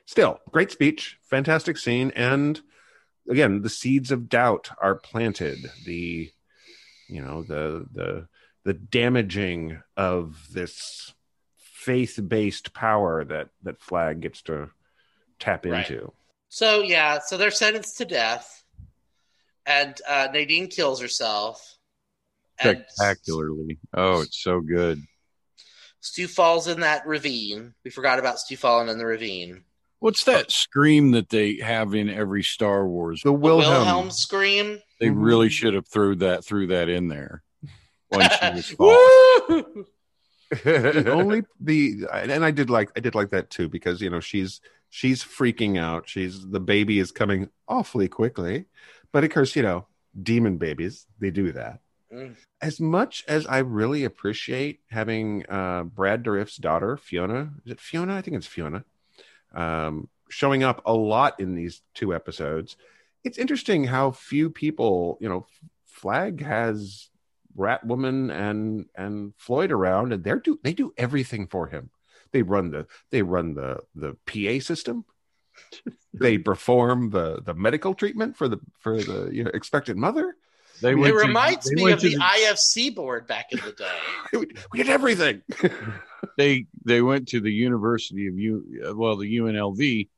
Still, 0.07 0.41
great 0.51 0.71
speech, 0.71 1.19
fantastic 1.23 1.77
scene, 1.77 2.13
and 2.15 2.61
again, 3.29 3.63
the 3.63 3.71
seeds 3.71 4.13
of 4.13 4.29
doubt 4.29 4.71
are 4.81 4.95
planted. 4.95 5.59
The 5.85 6.31
you 7.09 7.23
know 7.23 7.43
the 7.43 7.87
the 7.93 8.29
the 8.65 8.75
damaging 8.75 9.81
of 9.97 10.49
this 10.53 11.15
faith-based 11.57 12.75
power 12.75 13.25
that 13.25 13.49
that 13.63 13.81
Flagg 13.81 14.21
gets 14.21 14.43
to 14.43 14.71
tap 15.39 15.65
right. 15.65 15.89
into 15.89 16.13
so 16.49 16.83
yeah 16.83 17.19
so 17.25 17.37
they're 17.37 17.51
sentenced 17.51 17.99
to 17.99 18.05
death 18.05 18.65
and 19.67 20.01
uh, 20.09 20.29
nadine 20.33 20.67
kills 20.69 21.01
herself 21.01 21.79
spectacularly 22.59 23.79
oh 23.95 24.23
it's 24.23 24.43
so 24.43 24.61
good 24.61 25.01
stu 26.07 26.29
falls 26.29 26.69
in 26.69 26.81
that 26.81 27.07
ravine. 27.07 27.75
We 27.85 27.91
forgot 27.91 28.19
about 28.19 28.39
stu 28.39 28.57
falling 28.57 28.89
in 28.89 28.99
the 28.99 29.07
ravine. 29.07 29.65
What's 29.99 30.25
that 30.25 30.51
scream 30.51 31.13
that 31.13 31.31
they 31.31 31.57
have 31.57 31.95
in 31.95 32.09
every 32.09 32.43
star 32.43 32.87
wars? 32.87 33.23
The 33.23 33.33
wilhelm, 33.33 33.65
the 33.65 33.81
wilhelm 33.81 34.11
scream? 34.11 34.81
They 35.01 35.09
mm-hmm. 35.09 35.21
really 35.21 35.49
should 35.49 35.75
have 35.75 35.89
threw 35.89 36.15
that 36.17 36.45
threw 36.45 36.69
that 36.69 36.89
in 36.89 37.09
there. 37.09 37.43
When 38.09 38.21
she 38.31 38.51
was 38.51 38.69
the 40.63 41.11
only 41.11 41.43
the 41.61 42.07
and 42.13 42.45
I 42.45 42.53
did 42.53 42.71
like 42.71 42.91
I 42.97 43.01
did 43.01 43.17
like 43.17 43.31
that 43.31 43.51
too 43.51 43.69
because 43.69 44.01
you 44.01 44.11
know 44.11 44.21
she's 44.21 44.61
she's 44.91 45.25
freaking 45.25 45.77
out. 45.77 46.09
She's 46.09 46.47
the 46.47 46.61
baby 46.61 47.01
is 47.01 47.11
coming 47.11 47.49
awfully 47.67 48.07
quickly, 48.07 48.67
but 49.13 49.25
of 49.25 49.31
course 49.31 49.57
you 49.57 49.63
know 49.63 49.87
demon 50.23 50.59
babies 50.59 51.07
they 51.19 51.31
do 51.31 51.51
that. 51.53 51.81
Mm. 52.13 52.37
As 52.61 52.81
much 52.81 53.25
as 53.27 53.47
I 53.47 53.59
really 53.59 54.05
appreciate 54.05 54.81
having 54.91 55.45
uh, 55.49 55.85
Brad 55.85 56.23
Dourif's 56.23 56.57
daughter 56.57 56.97
Fiona, 56.97 57.51
is 57.65 57.73
it 57.73 57.81
Fiona? 57.81 58.15
I 58.15 58.23
think 58.23 58.37
it's 58.37 58.47
Fiona, 58.47 58.85
um, 59.55 60.09
showing 60.29 60.63
up 60.63 60.83
a 60.87 60.95
lot 60.95 61.41
in 61.41 61.55
these 61.55 61.83
two 61.95 62.15
episodes. 62.15 62.77
It's 63.25 63.39
interesting 63.39 63.85
how 63.85 64.13
few 64.13 64.51
people, 64.51 65.19
you 65.21 65.29
know, 65.29 65.47
Flagg 65.87 66.43
has 66.43 67.09
Ratwoman 67.57 68.33
and 68.33 68.87
and 68.95 69.33
Floyd 69.37 69.73
around, 69.73 70.13
and 70.13 70.23
they're 70.23 70.39
do 70.39 70.61
they 70.63 70.75
do 70.75 70.93
everything 70.97 71.47
for 71.47 71.67
him. 71.67 71.91
They 72.33 72.43
run 72.43 72.71
the 72.71 72.87
they 73.11 73.23
run 73.23 73.55
the 73.55 73.81
the 73.95 74.17
PA 74.27 74.63
system. 74.65 75.05
they 76.13 76.39
perform 76.39 77.11
the 77.11 77.41
the 77.43 77.55
medical 77.55 77.95
treatment 77.95 78.37
for 78.37 78.47
the 78.47 78.61
for 78.79 79.03
the 79.03 79.31
you 79.33 79.45
know, 79.45 79.51
expected 79.55 79.97
mother. 79.97 80.37
They 80.81 80.93
it 80.93 81.15
reminds 81.15 81.71
me 81.73 81.91
of 81.91 82.01
the, 82.01 82.17
the, 82.17 82.21
IFC 82.21 82.95
board 82.95 83.27
back 83.27 83.53
in 83.53 83.61
the 83.61 83.73
day. 83.73 83.99
we, 84.33 84.47
we 84.73 84.79
did 84.79 84.89
everything. 84.89 85.43
they 86.37 86.67
they 86.85 87.03
went 87.03 87.29
to 87.29 87.41
the 87.41 87.53
University 87.53 88.27
of 88.27 88.39
U 88.39 88.95
well 88.95 89.17
the 89.17 89.39
UNLV, 89.39 90.09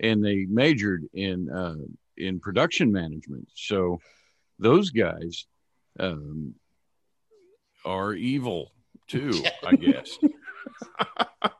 and 0.00 0.24
they 0.24 0.46
majored 0.48 1.04
in 1.12 1.50
uh, 1.50 1.76
in 2.16 2.40
production 2.40 2.92
management. 2.92 3.48
So 3.54 4.00
those 4.58 4.90
guys 4.90 5.46
um, 5.98 6.54
are 7.84 8.14
evil 8.14 8.72
too, 9.06 9.42
I 9.64 9.76
guess. 9.76 10.18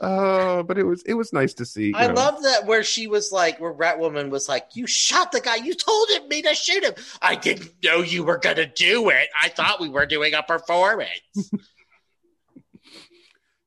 uh, 0.00 0.62
but 0.62 0.78
it 0.78 0.84
was 0.84 1.02
it 1.04 1.14
was 1.14 1.32
nice 1.32 1.54
to 1.54 1.64
see. 1.64 1.92
I 1.94 2.06
know. 2.08 2.14
love 2.14 2.42
that 2.42 2.66
where 2.66 2.82
she 2.84 3.06
was 3.06 3.32
like, 3.32 3.60
where 3.60 3.72
Ratwoman 3.74 4.30
was 4.30 4.48
like, 4.48 4.68
"You 4.74 4.86
shot 4.86 5.32
the 5.32 5.40
guy. 5.40 5.56
You 5.56 5.74
told 5.74 6.08
him 6.10 6.28
me 6.28 6.42
to 6.42 6.54
shoot 6.54 6.84
him. 6.84 6.94
I 7.22 7.34
didn't 7.34 7.72
know 7.82 8.02
you 8.02 8.24
were 8.24 8.38
gonna 8.38 8.66
do 8.66 9.08
it. 9.10 9.28
I 9.40 9.48
thought 9.48 9.80
we 9.80 9.88
were 9.88 10.06
doing 10.06 10.34
a 10.34 10.42
performance." 10.42 11.10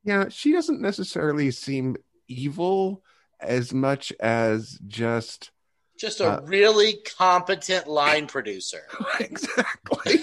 Yeah, 0.03 0.29
she 0.29 0.53
doesn't 0.53 0.79
necessarily 0.79 1.51
seem 1.51 1.97
evil 2.29 3.03
as 3.41 3.73
much 3.73 4.13
as 4.21 4.79
just 4.87 5.51
Just 5.99 6.21
a 6.21 6.37
Uh, 6.37 6.41
really 6.45 6.99
competent 7.17 7.87
line 7.87 8.25
producer. 8.27 8.83
exactly. 9.19 10.19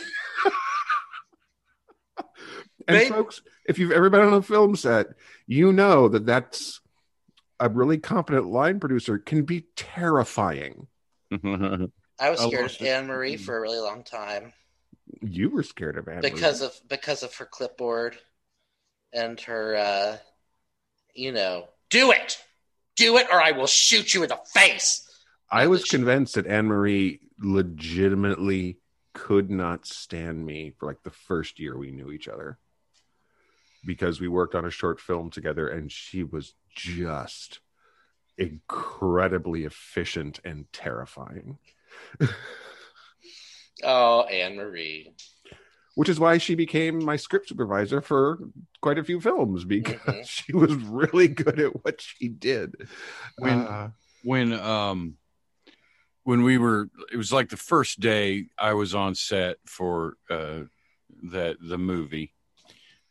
And 2.89 2.97
They- 2.97 3.09
folks, 3.09 3.43
if 3.67 3.79
you've 3.79 3.93
ever 3.93 4.11
been 4.11 4.21
on 4.21 4.35
a 4.35 4.43
film 4.43 4.77
set, 4.77 5.07
you 5.47 5.73
know 5.73 6.09
that 6.09 6.27
that's 6.27 6.81
a 7.61 7.69
really 7.69 7.99
competent 7.99 8.47
line 8.47 8.81
producer 8.81 9.19
can 9.19 9.45
be 9.45 9.67
terrifying. 9.77 10.87
I 11.33 12.31
was 12.31 12.41
scared 12.41 12.63
lost 12.63 12.81
of. 12.81 12.87
Anne 12.87 13.07
Marie 13.07 13.37
for 13.37 13.57
a 13.57 13.61
really 13.61 13.79
long 13.81 14.05
time 14.05 14.53
You 15.23 15.51
were 15.51 15.63
scared 15.63 15.97
of 15.99 16.09
Anne 16.09 16.21
because 16.21 16.63
of 16.63 16.73
because 16.89 17.23
of 17.23 17.35
her 17.37 17.47
clipboard 17.47 18.17
and 19.13 19.41
her 19.43 19.77
uh 19.77 20.17
you 21.15 21.33
know, 21.33 21.69
do 21.91 22.11
it. 22.11 22.39
Do 22.97 23.17
it 23.19 23.27
or 23.31 23.41
I 23.41 23.53
will 23.53 23.67
shoot 23.67 24.15
you 24.15 24.23
in 24.25 24.29
the 24.29 24.39
face. 24.53 25.09
I 25.51 25.67
was 25.69 25.85
convinced 25.85 26.35
that 26.35 26.47
Anne 26.47 26.67
Marie 26.67 27.21
legitimately 27.39 28.79
could 29.13 29.51
not 29.51 29.87
stand 29.87 30.45
me 30.45 30.73
for 30.79 30.87
like 30.87 31.03
the 31.05 31.11
first 31.11 31.61
year 31.61 31.77
we 31.79 31.91
knew 31.93 32.11
each 32.11 32.27
other 32.29 32.59
because 33.85 34.21
we 34.21 34.29
worked 34.29 34.55
on 34.55 34.65
a 34.65 34.71
short 34.71 35.01
film 35.01 35.31
together 35.31 35.69
and 35.69 35.91
she 35.91 36.23
was 36.23 36.55
just 36.75 37.61
incredibly 38.39 39.65
efficient 39.65 40.41
and 40.45 40.67
terrifying, 40.73 41.59
Oh, 43.83 44.23
Anne 44.23 44.57
Marie. 44.57 45.13
which 45.97 46.09
is 46.09 46.19
why 46.19 46.39
she 46.39 46.55
became 46.55 47.05
my 47.05 47.17
script 47.17 47.49
supervisor 47.49 48.01
for 48.01 48.39
quite 48.81 48.99
a 48.99 49.05
few 49.05 49.21
films 49.21 49.65
because 49.65 50.01
Mhm. 50.01 50.27
she 50.29 50.53
was 50.53 50.75
really 50.75 51.29
good 51.29 51.61
at 51.61 51.85
what 51.85 52.01
she 52.01 52.29
did. 52.29 52.75
When- 53.39 53.59
Uh, 53.67 53.91
when 54.23 54.53
um 54.55 55.19
when 56.23 56.43
we 56.43 56.57
were 56.57 56.89
it 57.13 57.17
was 57.17 57.31
like 57.33 57.51
the 57.51 57.57
first 57.59 58.01
day 58.01 58.47
I 58.59 58.73
was 58.73 58.95
on 58.95 59.15
set 59.15 59.59
for 59.67 60.17
uh 60.31 60.63
that 61.31 61.57
the 61.61 61.79
movie. 61.79 62.33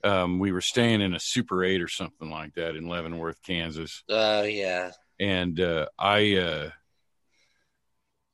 Um 0.03 0.39
we 0.39 0.51
were 0.51 0.61
staying 0.61 1.01
in 1.01 1.13
a 1.13 1.19
Super 1.19 1.63
8 1.63 1.81
or 1.81 1.87
something 1.87 2.29
like 2.29 2.55
that 2.55 2.75
in 2.75 2.87
Leavenworth, 2.87 3.41
Kansas. 3.43 4.03
Oh 4.09 4.43
yeah. 4.43 4.91
And 5.19 5.59
uh 5.59 5.87
I 5.97 6.35
uh 6.37 6.69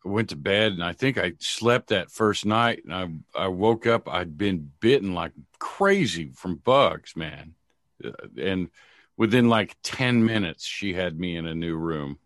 went 0.05 0.29
to 0.29 0.35
bed 0.35 0.71
and 0.71 0.83
I 0.83 0.93
think 0.93 1.17
I 1.17 1.33
slept 1.39 1.89
that 1.89 2.09
first 2.11 2.45
night 2.45 2.83
and 2.85 2.93
I 2.93 3.43
I 3.43 3.47
woke 3.47 3.85
up 3.85 4.07
I'd 4.07 4.37
been 4.37 4.71
bitten 4.79 5.13
like 5.13 5.33
crazy 5.59 6.31
from 6.33 6.55
bugs, 6.55 7.15
man. 7.15 7.55
Uh, 8.03 8.11
And 8.37 8.69
within 9.17 9.49
like 9.49 9.75
10 9.83 10.23
minutes 10.25 10.65
she 10.65 10.93
had 10.93 11.19
me 11.19 11.35
in 11.35 11.45
a 11.45 11.55
new 11.55 11.75
room. 11.75 12.19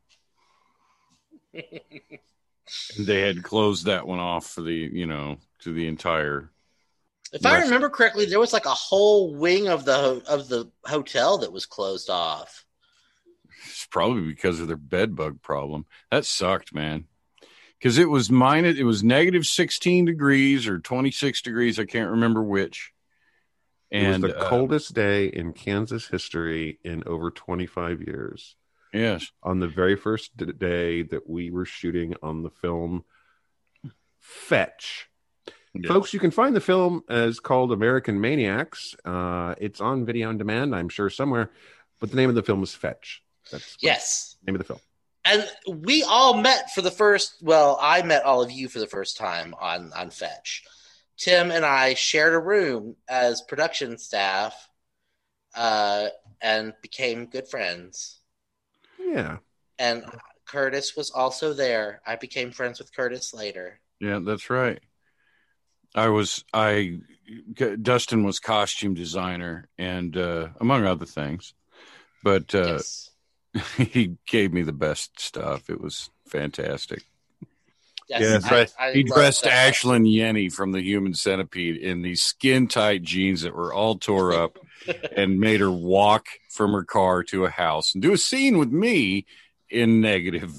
And 1.53 1.63
they 3.07 3.21
had 3.21 3.43
closed 3.43 3.85
that 3.85 4.07
one 4.07 4.19
off 4.19 4.47
for 4.47 4.61
the 4.61 4.73
you 4.73 5.05
know 5.05 5.37
to 5.59 5.73
the 5.73 5.87
entire 5.87 6.49
If 7.33 7.45
I 7.47 7.61
remember 7.61 7.89
correctly, 7.89 8.25
there 8.25 8.39
was 8.39 8.53
like 8.53 8.67
a 8.67 8.69
whole 8.69 9.33
wing 9.33 9.67
of 9.67 9.85
the 9.85 10.23
of 10.27 10.49
the 10.49 10.71
hotel 10.85 11.39
that 11.39 11.51
was 11.51 11.65
closed 11.65 12.09
off. 12.09 12.63
it's 13.65 13.87
probably 13.87 14.21
because 14.21 14.59
of 14.59 14.67
their 14.67 14.77
bed 14.77 15.15
bug 15.15 15.41
problem 15.41 15.85
that 16.11 16.25
sucked 16.25 16.73
man 16.73 17.05
because 17.79 17.97
it 17.97 18.09
was 18.09 18.29
minus 18.29 18.77
it 18.77 18.83
was 18.83 19.03
negative 19.03 19.45
16 19.45 20.05
degrees 20.05 20.67
or 20.67 20.79
26 20.79 21.41
degrees 21.41 21.79
i 21.79 21.85
can't 21.85 22.11
remember 22.11 22.43
which 22.43 22.91
it 23.89 24.07
was 24.07 24.21
the 24.21 24.37
uh, 24.37 24.49
coldest 24.49 24.93
day 24.95 25.27
in 25.27 25.53
Kansas 25.53 26.07
history 26.07 26.79
in 26.83 27.03
over 27.05 27.29
25 27.29 28.01
years. 28.01 28.55
yes 28.93 29.31
on 29.41 29.59
the 29.59 29.67
very 29.67 29.95
first 29.95 30.35
day 30.37 31.03
that 31.03 31.29
we 31.29 31.51
were 31.51 31.65
shooting 31.65 32.15
on 32.21 32.43
the 32.43 32.49
film 32.49 33.03
Fetch. 34.19 35.09
Yes. 35.73 35.87
Folks, 35.87 36.13
you 36.13 36.19
can 36.19 36.31
find 36.31 36.55
the 36.55 36.61
film 36.61 37.03
as 37.09 37.39
called 37.39 37.71
American 37.71 38.19
Maniacs. 38.21 38.95
Uh, 39.05 39.55
it's 39.59 39.81
on 39.81 40.05
video 40.05 40.29
on 40.29 40.37
demand, 40.37 40.75
I'm 40.75 40.89
sure, 40.89 41.09
somewhere. 41.09 41.51
But 41.99 42.09
the 42.11 42.15
name 42.17 42.29
of 42.29 42.35
the 42.35 42.43
film 42.43 42.61
is 42.63 42.73
Fetch. 42.73 43.23
That's 43.51 43.75
the 43.77 43.87
Yes. 43.87 44.35
name 44.45 44.55
of 44.55 44.59
the 44.59 44.65
film. 44.65 44.79
And 45.25 45.47
we 45.67 46.03
all 46.03 46.35
met 46.41 46.71
for 46.73 46.81
the 46.81 46.91
first 46.91 47.35
well, 47.41 47.77
I 47.81 48.01
met 48.01 48.23
all 48.23 48.41
of 48.43 48.51
you 48.51 48.67
for 48.67 48.79
the 48.79 48.87
first 48.87 49.15
time 49.17 49.55
on 49.59 49.91
on 49.93 50.09
Fetch. 50.09 50.63
Tim 51.17 51.49
and 51.51 51.63
I 51.63 51.93
shared 51.93 52.33
a 52.33 52.39
room 52.39 52.97
as 53.07 53.41
production 53.41 53.97
staff 53.97 54.53
uh 55.55 56.07
and 56.41 56.73
became 56.81 57.27
good 57.27 57.47
friends. 57.47 58.19
Yeah. 58.99 59.37
And 59.79 60.03
Curtis 60.45 60.95
was 60.97 61.09
also 61.11 61.53
there. 61.53 62.01
I 62.05 62.17
became 62.17 62.51
friends 62.51 62.79
with 62.79 62.93
Curtis 62.93 63.33
later. 63.33 63.79
yeah 64.01 64.19
that's 64.21 64.49
right 64.49 64.81
i 65.95 66.07
was 66.09 66.43
i 66.53 66.99
dustin 67.81 68.23
was 68.23 68.39
costume 68.39 68.93
designer 68.93 69.67
and 69.77 70.17
uh 70.17 70.49
among 70.59 70.85
other 70.85 71.05
things 71.05 71.53
but 72.23 72.53
uh 72.55 72.73
yes. 72.75 73.09
he 73.77 74.17
gave 74.27 74.51
me 74.53 74.61
the 74.63 74.73
best 74.73 75.19
stuff 75.19 75.69
it 75.69 75.79
was 75.81 76.09
fantastic 76.27 77.03
Yes, 78.09 78.21
Yes, 78.21 78.43
I- 78.43 78.49
Dressed- 78.49 78.75
I 78.77 78.91
he 78.91 79.03
dressed 79.03 79.43
that. 79.45 79.73
Ashlynn 79.73 80.05
Yennie 80.05 80.51
from 80.51 80.73
the 80.73 80.81
Human 80.81 81.13
Centipede 81.13 81.77
in 81.77 82.01
these 82.01 82.21
skin 82.21 82.67
tight 82.67 83.01
jeans 83.01 83.43
that 83.43 83.55
were 83.55 83.73
all 83.73 83.95
tore 83.97 84.33
up, 84.33 84.59
and 85.15 85.39
made 85.39 85.61
her 85.61 85.71
walk 85.71 86.27
from 86.51 86.73
her 86.73 86.83
car 86.83 87.23
to 87.23 87.45
a 87.45 87.49
house 87.49 87.93
and 87.95 88.01
do 88.01 88.11
a 88.11 88.17
scene 88.17 88.57
with 88.57 88.69
me 88.71 89.25
in 89.69 90.01
negative 90.01 90.51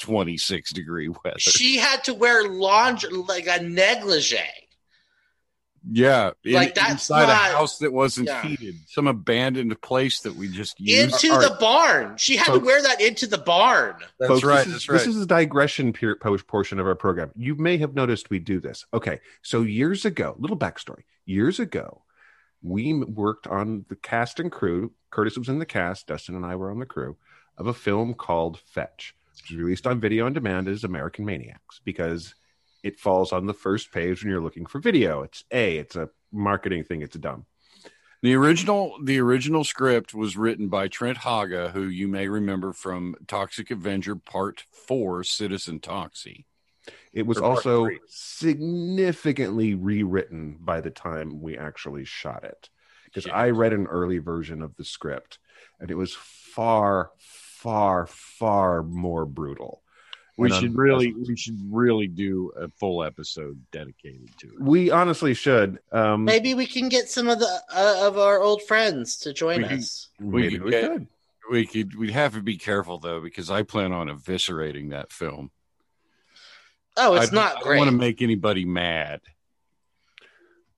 twenty 0.00 0.38
six 0.38 0.72
degree 0.72 1.08
weather. 1.08 1.38
She 1.38 1.76
had 1.76 2.04
to 2.04 2.14
wear 2.14 2.48
laundry 2.48 3.10
like 3.12 3.46
a 3.46 3.62
negligee. 3.62 4.38
Yeah, 5.90 6.32
in- 6.44 6.52
Like, 6.52 6.74
that's 6.74 6.92
inside 6.92 7.26
not- 7.26 7.50
a 7.50 7.56
house 7.56 7.78
that 7.78 7.92
wasn't 7.92 8.28
yeah. 8.28 8.42
heated, 8.42 8.74
some 8.88 9.06
abandoned 9.06 9.80
place 9.80 10.20
that 10.20 10.36
we 10.36 10.48
just 10.48 10.78
used. 10.78 11.24
Into 11.24 11.38
the 11.38 11.48
right. 11.50 11.60
barn. 11.60 12.16
She 12.16 12.36
had 12.36 12.52
to 12.52 12.58
wear 12.58 12.82
that 12.82 13.00
into 13.00 13.26
the 13.26 13.38
barn. 13.38 13.96
That's 14.18 14.28
Folks, 14.28 14.44
right. 14.44 14.58
This 14.58 14.66
is, 14.66 14.72
That's 14.72 14.88
right. 14.88 14.98
This 14.98 15.16
is 15.16 15.22
a 15.22 15.26
digression 15.26 15.92
pure 15.92 16.16
po- 16.16 16.36
portion 16.38 16.78
of 16.78 16.86
our 16.86 16.94
program. 16.94 17.30
You 17.36 17.54
may 17.54 17.78
have 17.78 17.94
noticed 17.94 18.30
we 18.30 18.38
do 18.38 18.60
this. 18.60 18.84
Okay. 18.92 19.20
So 19.42 19.62
years 19.62 20.04
ago, 20.04 20.34
little 20.38 20.58
backstory. 20.58 21.02
Years 21.24 21.58
ago, 21.60 22.02
we 22.62 22.92
worked 22.94 23.46
on 23.46 23.84
the 23.88 23.96
cast 23.96 24.40
and 24.40 24.50
crew. 24.50 24.92
Curtis 25.10 25.38
was 25.38 25.48
in 25.48 25.58
the 25.58 25.66
cast. 25.66 26.06
Dustin 26.08 26.34
and 26.34 26.44
I 26.44 26.56
were 26.56 26.70
on 26.70 26.78
the 26.78 26.86
crew 26.86 27.16
of 27.56 27.66
a 27.66 27.74
film 27.74 28.14
called 28.14 28.58
Fetch, 28.60 29.14
which 29.32 29.50
was 29.50 29.58
released 29.58 29.86
on 29.86 30.00
video 30.00 30.26
on 30.26 30.32
demand 30.32 30.68
as 30.68 30.84
American 30.84 31.24
Maniacs 31.24 31.80
because 31.84 32.34
it 32.82 32.98
falls 32.98 33.32
on 33.32 33.46
the 33.46 33.54
first 33.54 33.92
page 33.92 34.22
when 34.22 34.30
you're 34.30 34.40
looking 34.40 34.66
for 34.66 34.78
video. 34.78 35.22
It's 35.22 35.44
A, 35.50 35.78
it's 35.78 35.96
a 35.96 36.10
marketing 36.32 36.84
thing. 36.84 37.02
It's 37.02 37.16
dumb. 37.16 37.46
The 38.22 38.34
original 38.34 38.98
the 39.04 39.20
original 39.20 39.62
script 39.62 40.12
was 40.12 40.36
written 40.36 40.68
by 40.68 40.88
Trent 40.88 41.18
Haaga, 41.18 41.70
who 41.70 41.82
you 41.84 42.08
may 42.08 42.28
remember 42.28 42.72
from 42.72 43.14
Toxic 43.28 43.70
Avenger 43.70 44.16
Part 44.16 44.64
Four, 44.72 45.22
Citizen 45.22 45.78
Toxie. 45.78 46.44
It 47.12 47.26
was 47.26 47.38
also 47.38 47.84
three. 47.84 48.00
significantly 48.08 49.74
rewritten 49.74 50.56
by 50.60 50.80
the 50.80 50.90
time 50.90 51.40
we 51.40 51.56
actually 51.56 52.04
shot 52.04 52.44
it. 52.44 52.70
Because 53.04 53.26
Yeah. 53.26 53.34
I 53.36 53.50
read 53.50 53.72
an 53.72 53.86
early 53.86 54.18
version 54.18 54.62
of 54.62 54.74
the 54.76 54.84
script 54.84 55.38
and 55.80 55.90
it 55.90 55.94
was 55.96 56.14
far, 56.14 57.10
far, 57.18 58.06
far 58.06 58.82
more 58.82 59.26
brutal. 59.26 59.82
We 60.38 60.50
And 60.52 60.60
should 60.60 60.76
really 60.76 61.12
we 61.12 61.36
should 61.36 61.58
really 61.68 62.06
do 62.06 62.52
a 62.56 62.68
full 62.68 63.02
episode 63.02 63.60
dedicated 63.72 64.30
to 64.38 64.46
it. 64.46 64.60
We 64.60 64.88
honestly 64.90 65.34
should. 65.34 65.80
Um, 65.90 66.24
Maybe 66.24 66.54
we 66.54 66.64
can 66.64 66.88
get 66.88 67.08
some 67.10 67.28
of 67.28 67.40
the 67.40 67.60
uh, 67.74 68.06
of 68.06 68.16
our 68.18 68.40
old 68.40 68.62
friends 68.62 69.16
to 69.18 69.32
join 69.32 69.62
We 69.62 69.68
can- 69.68 69.78
us. 69.78 70.08
maybe 70.20 70.50
could 70.52 70.62
we 70.62 70.70
get- 70.70 70.90
could. 70.92 71.06
We 71.50 71.66
could 71.66 71.98
we'd 71.98 72.10
have 72.10 72.34
to 72.34 72.42
be 72.42 72.56
careful 72.56 72.98
though 72.98 73.20
because 73.20 73.50
I 73.50 73.62
plan 73.64 73.90
on 73.92 74.06
eviscerating 74.08 74.90
that 74.90 75.10
film. 75.12 75.50
Oh, 76.96 77.14
it's 77.14 77.32
I, 77.32 77.34
not 77.34 77.56
I 77.56 77.60
great. 77.62 77.76
don't 77.78 77.86
want 77.86 77.90
to 77.90 77.96
make 77.96 78.22
anybody 78.22 78.64
mad. 78.64 79.20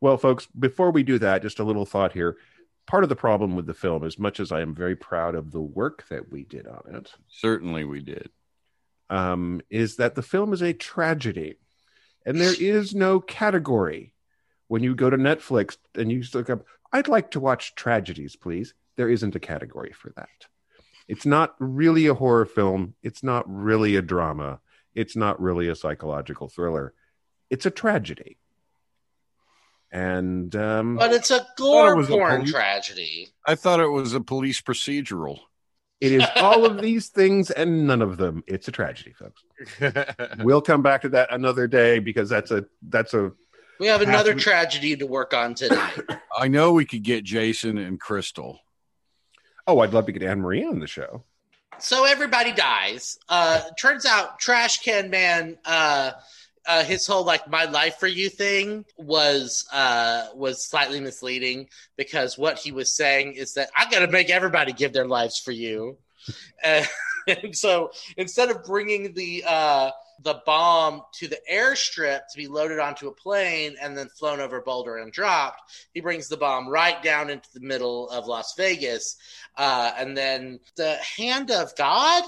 Well, 0.01 0.17
folks, 0.17 0.47
before 0.59 0.91
we 0.91 1.03
do 1.03 1.19
that, 1.19 1.43
just 1.43 1.59
a 1.59 1.65
little 1.65 1.85
thought 1.87 2.13
here. 2.13 2.39
Part 2.87 3.03
of 3.03 3.09
the 3.11 3.17
problem 3.17 3.57
with 3.57 3.67
the 3.67 3.75
film, 3.75 4.05
as 4.05 4.19
much 4.19 4.41
as 4.41 4.51
I 4.53 4.63
am 4.63 4.75
very 4.75 4.97
proud 4.97 5.35
of 5.35 5.51
the 5.51 5.61
work 5.61 6.07
that 6.09 6.31
we 6.33 6.45
did 6.45 6.67
on 6.67 6.83
it, 6.95 7.13
Certainly 7.29 7.85
we 7.85 8.01
did. 8.01 8.31
Um, 9.11 9.61
is 9.69 9.97
that 9.97 10.15
the 10.15 10.23
film 10.23 10.53
is 10.55 10.63
a 10.63 10.73
tragedy, 10.73 11.59
and 12.25 12.41
there 12.41 12.55
is 12.59 12.95
no 12.95 13.21
category 13.21 14.15
when 14.69 14.83
you 14.83 14.95
go 14.95 15.11
to 15.11 15.19
Netflix 15.19 15.77
and 15.95 16.11
you 16.11 16.23
look 16.33 16.49
up. 16.49 16.65
I'd 16.93 17.09
like 17.09 17.33
to 17.33 17.41
watch 17.41 17.75
tragedies, 17.75 18.37
please. 18.37 18.73
There 18.97 19.11
isn't 19.11 19.37
a 19.37 19.41
category 19.41 19.93
for 19.93 20.13
that. 20.17 20.29
It's 21.09 21.27
not 21.27 21.55
really 21.59 22.07
a 22.07 22.15
horror 22.15 22.47
film. 22.47 22.95
It's 23.03 23.23
not 23.23 23.45
really 23.47 23.97
a 23.97 24.03
drama. 24.03 24.61
It's 24.95 25.17
not 25.17 25.41
really 25.41 25.69
a 25.69 25.75
psychological 25.77 26.49
thriller. 26.49 26.95
It's 27.49 27.67
a 27.67 27.71
tragedy. 27.71 28.39
And 29.93 30.55
um, 30.55 30.97
But 30.97 31.13
it's 31.13 31.31
a 31.33 31.47
gore 31.57 32.01
it 32.01 32.05
a 32.05 32.07
porn 32.09 32.37
police- 32.41 32.53
tragedy. 32.53 33.29
I 33.47 33.57
thought 33.57 33.81
it 33.81 33.89
was 33.89 34.15
a 34.15 34.21
police 34.21 34.61
procedural. 34.61 35.41
It 36.01 36.13
is 36.13 36.25
all 36.37 36.65
of 36.65 36.81
these 36.81 37.09
things 37.09 37.51
and 37.51 37.87
none 37.87 38.01
of 38.03 38.17
them. 38.17 38.43
It's 38.47 38.69
a 38.69 38.73
tragedy, 38.73 39.13
folks. 39.13 39.43
We'll 40.39 40.63
come 40.63 40.83
back 40.83 41.03
to 41.03 41.09
that 41.11 41.33
another 41.33 41.67
day 41.67 41.99
because 41.99 42.29
that's 42.29 42.51
a 42.51 42.65
that's 42.89 43.13
a 43.15 43.33
We 43.79 43.87
have 43.89 44.01
another 44.03 44.33
Half- 44.33 44.41
tragedy 44.41 44.97
to 44.97 45.07
work 45.07 45.35
on 45.35 45.55
tonight. 45.55 45.99
I 46.39 46.49
know 46.49 46.73
we 46.73 46.85
could 46.87 47.03
get 47.03 47.25
Jason 47.25 47.77
and 47.79 48.01
Crystal. 48.01 48.61
oh, 49.67 49.81
I'd 49.81 49.93
love 49.93 50.07
to 50.07 50.13
get 50.13 50.23
Anne 50.23 50.41
Marie 50.41 50.65
on 50.65 50.79
the 50.79 50.87
show. 50.87 51.25
so 51.79 52.05
everybody 52.05 52.53
dies. 52.53 53.19
Uh, 53.29 53.61
turns 53.79 54.07
out 54.07 54.39
Trash 54.39 54.79
Can 54.83 55.11
Man, 55.11 55.59
uh, 55.65 56.13
uh, 56.67 56.85
his 56.85 57.07
whole 57.07 57.25
like 57.25 57.49
"my 57.49 57.65
life 57.65 57.97
for 57.97 58.07
you" 58.07 58.29
thing 58.29 58.85
was 58.97 59.67
uh, 59.73 60.27
was 60.35 60.65
slightly 60.65 61.01
misleading 61.01 61.69
because 61.97 62.39
what 62.39 62.59
he 62.59 62.73
was 62.73 62.95
saying 62.95 63.35
is 63.35 63.55
that 63.55 63.71
I 63.77 63.91
got 63.91 64.01
to 64.01 64.09
make 64.09 64.31
everybody 64.31 64.73
give 64.73 64.93
their 64.93 65.07
lives 65.07 65.39
for 65.39 65.53
you. 65.53 65.99
and, 66.63 66.87
and 67.27 67.57
so 67.57 67.91
instead 68.17 68.51
of 68.51 68.65
bringing 68.65 69.15
the 69.15 69.45
uh, 69.47 69.91
the 70.23 70.43
bomb 70.45 71.03
to 71.15 71.29
the 71.29 71.39
airstrip 71.51 72.21
to 72.31 72.37
be 72.37 72.47
loaded 72.47 72.79
onto 72.79 73.09
a 73.09 73.15
plane 73.15 73.77
and 73.81 73.97
then 73.97 74.09
flown 74.09 74.41
over 74.41 74.61
Boulder 74.61 74.99
and 74.99 75.13
dropped, 75.13 75.63
he 75.95 76.01
brings 76.01 76.29
the 76.29 76.37
bomb 76.37 76.69
right 76.69 77.03
down 77.03 77.31
into 77.31 77.49
the 77.55 77.61
middle 77.61 78.09
of 78.11 78.27
Las 78.27 78.55
Vegas. 78.57 79.17
Uh, 79.57 79.93
and 79.97 80.17
then 80.17 80.61
the 80.77 80.97
hand 81.17 81.51
of 81.51 81.75
God, 81.77 82.25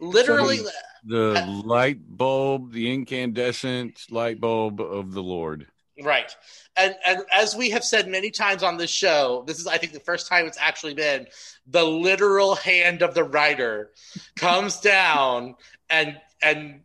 literally, 0.00 0.60
The 1.08 1.62
light 1.64 2.00
bulb, 2.06 2.72
the 2.72 2.92
incandescent 2.92 4.06
light 4.10 4.40
bulb 4.40 4.80
of 4.80 5.12
the 5.12 5.22
Lord. 5.22 5.66
right. 6.02 6.34
And 6.76 6.94
and 7.06 7.20
as 7.34 7.56
we 7.56 7.70
have 7.70 7.82
said 7.82 8.08
many 8.08 8.30
times 8.30 8.62
on 8.62 8.76
this 8.76 8.90
show, 8.90 9.42
this 9.46 9.58
is 9.58 9.66
I 9.66 9.78
think 9.78 9.92
the 9.94 10.00
first 10.00 10.28
time 10.28 10.46
it's 10.46 10.58
actually 10.60 10.94
been 10.94 11.26
the 11.66 11.84
literal 11.84 12.54
hand 12.54 13.02
of 13.02 13.14
the 13.14 13.24
writer 13.24 13.90
comes 14.36 14.80
down 14.80 15.54
and 15.88 16.18
and 16.42 16.82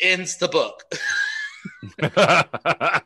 ends 0.00 0.36
the 0.38 0.48
book. 0.48 0.82
the 1.98 3.02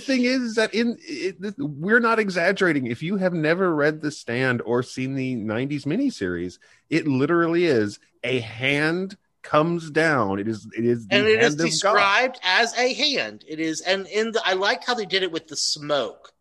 thing 0.00 0.24
is, 0.24 0.42
is 0.42 0.54
that 0.56 0.74
in 0.74 0.96
it, 1.00 1.36
we're 1.58 2.00
not 2.00 2.18
exaggerating. 2.18 2.86
If 2.86 3.02
you 3.02 3.16
have 3.16 3.32
never 3.32 3.74
read 3.74 4.00
The 4.00 4.10
Stand 4.10 4.62
or 4.62 4.82
seen 4.82 5.14
the 5.14 5.36
'90s 5.36 5.84
miniseries, 5.84 6.58
it 6.90 7.06
literally 7.06 7.64
is 7.64 7.98
a 8.24 8.40
hand 8.40 9.16
comes 9.42 9.90
down. 9.90 10.38
It 10.38 10.48
is 10.48 10.66
it 10.76 10.84
is 10.84 11.06
the 11.06 11.16
and 11.16 11.26
it 11.26 11.38
is 11.38 11.42
hand 11.42 11.52
of 11.54 11.58
God. 11.58 11.64
described 11.66 12.40
as 12.42 12.76
a 12.78 12.94
hand. 12.94 13.44
It 13.48 13.60
is, 13.60 13.80
and 13.80 14.06
in 14.06 14.32
the 14.32 14.40
I 14.44 14.52
like 14.54 14.84
how 14.84 14.94
they 14.94 15.06
did 15.06 15.22
it 15.22 15.32
with 15.32 15.48
the 15.48 15.56
smoke. 15.56 16.32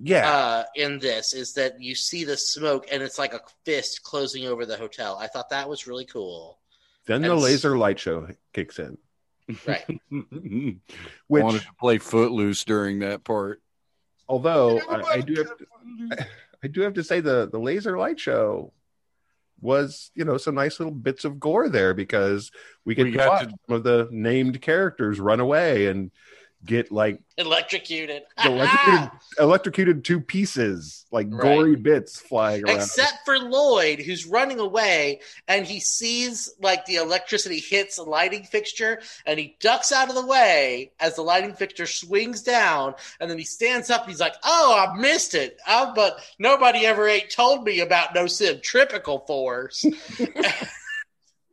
Yeah, 0.00 0.30
uh, 0.30 0.64
in 0.76 1.00
this 1.00 1.34
is 1.34 1.54
that 1.54 1.80
you 1.82 1.94
see 1.96 2.22
the 2.24 2.36
smoke 2.36 2.86
and 2.92 3.02
it's 3.02 3.18
like 3.18 3.34
a 3.34 3.40
fist 3.64 4.02
closing 4.04 4.46
over 4.46 4.64
the 4.64 4.76
hotel. 4.76 5.18
I 5.20 5.26
thought 5.26 5.50
that 5.50 5.68
was 5.68 5.86
really 5.88 6.04
cool. 6.06 6.58
then 7.06 7.22
the 7.22 7.34
laser 7.34 7.76
light 7.76 7.98
show 7.98 8.28
kicks 8.52 8.78
in, 8.78 8.96
Right. 9.66 9.84
which 11.26 11.42
Wanted 11.42 11.62
to 11.62 11.72
play 11.80 11.98
Footloose 11.98 12.64
during 12.64 13.00
that 13.00 13.24
part. 13.24 13.60
although 14.28 14.78
I, 14.88 15.14
I 15.14 15.20
do 15.20 15.34
have 15.36 15.56
to, 15.58 16.26
I 16.62 16.68
do 16.68 16.82
have 16.82 16.94
to 16.94 17.02
say 17.02 17.20
the 17.20 17.48
the 17.50 17.58
laser 17.58 17.98
light 17.98 18.20
show 18.20 18.72
was 19.60 20.10
you 20.14 20.24
know 20.24 20.36
some 20.36 20.54
nice 20.54 20.78
little 20.78 20.94
bits 20.94 21.24
of 21.24 21.40
gore 21.40 21.68
there 21.68 21.94
because 21.94 22.50
we 22.84 22.94
get 22.94 23.04
We 23.06 23.16
watch 23.16 23.44
to- 23.44 23.50
some 23.66 23.76
of 23.76 23.82
the 23.82 24.08
named 24.10 24.60
characters 24.62 25.18
run 25.20 25.40
away 25.40 25.86
and 25.86 26.10
get 26.64 26.90
like 26.90 27.20
Electrocuted. 27.36 28.22
electrocuted, 28.44 29.10
electrocuted 29.38 30.04
to 30.04 30.20
pieces, 30.20 31.06
like 31.12 31.28
Right. 31.30 31.42
gory 31.42 31.76
bits 31.76 32.18
flying 32.20 32.64
around. 32.64 32.76
Except 32.78 33.24
for 33.24 33.38
Lloyd, 33.38 34.00
who's 34.00 34.26
running 34.26 34.58
away, 34.58 35.20
and 35.46 35.64
he 35.64 35.78
sees 35.78 36.52
like 36.60 36.84
the 36.86 36.96
electricity 36.96 37.60
hits 37.60 37.98
a 37.98 38.02
lighting 38.02 38.42
fixture, 38.42 39.00
and 39.24 39.38
he 39.38 39.56
ducks 39.60 39.92
out 39.92 40.08
of 40.08 40.16
the 40.16 40.26
way 40.26 40.90
as 40.98 41.14
the 41.14 41.22
lighting 41.22 41.54
fixture 41.54 41.86
swings 41.86 42.42
down, 42.42 42.94
and 43.20 43.30
then 43.30 43.38
he 43.38 43.44
stands 43.44 43.88
up. 43.88 44.02
And 44.02 44.10
he's 44.10 44.20
like, 44.20 44.34
"Oh, 44.42 44.88
I 44.88 44.98
missed 44.98 45.34
it! 45.34 45.58
Oh, 45.68 45.92
but 45.94 46.18
nobody 46.40 46.84
ever 46.86 47.06
ain't 47.08 47.30
told 47.30 47.64
me 47.64 47.80
about 47.80 48.14
no 48.16 48.26
centripetal 48.26 49.20
force." 49.20 49.84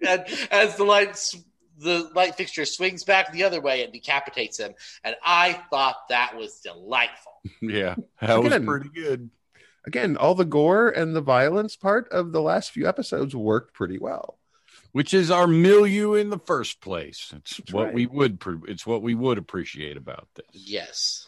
and 0.01 0.25
as 0.51 0.75
the 0.77 0.83
lights. 0.83 1.35
The 1.77 2.09
light 2.15 2.35
fixture 2.35 2.65
swings 2.65 3.03
back 3.03 3.31
the 3.33 3.43
other 3.43 3.59
way 3.61 3.83
and 3.83 3.91
decapitates 3.91 4.57
him, 4.59 4.73
and 5.03 5.15
I 5.25 5.53
thought 5.69 6.07
that 6.09 6.35
was 6.37 6.59
delightful. 6.61 7.31
Yeah, 7.61 7.95
that 8.21 8.41
was 8.41 8.53
Again. 8.53 8.65
pretty 8.65 8.89
good. 8.89 9.29
Again, 9.85 10.17
all 10.17 10.33
the 10.33 10.45
gore 10.45 10.89
and 10.89 11.15
the 11.15 11.21
violence 11.21 11.75
part 11.75 12.07
of 12.09 12.31
the 12.31 12.41
last 12.41 12.71
few 12.71 12.87
episodes 12.87 13.35
worked 13.35 13.73
pretty 13.75 13.99
well. 13.99 14.39
Which 14.93 15.13
is 15.13 15.29
our 15.29 15.45
milieu 15.45 16.13
in 16.13 16.29
the 16.31 16.39
first 16.39 16.81
place. 16.81 17.31
It's 17.35 17.57
That's 17.57 17.71
what 17.73 17.85
right. 17.87 17.93
we 17.93 18.05
would. 18.07 18.39
pre- 18.39 18.57
It's 18.71 18.87
what 18.87 19.01
we 19.03 19.13
would 19.13 19.37
appreciate 19.37 19.95
about 19.97 20.27
this. 20.35 20.45
Yes. 20.53 21.27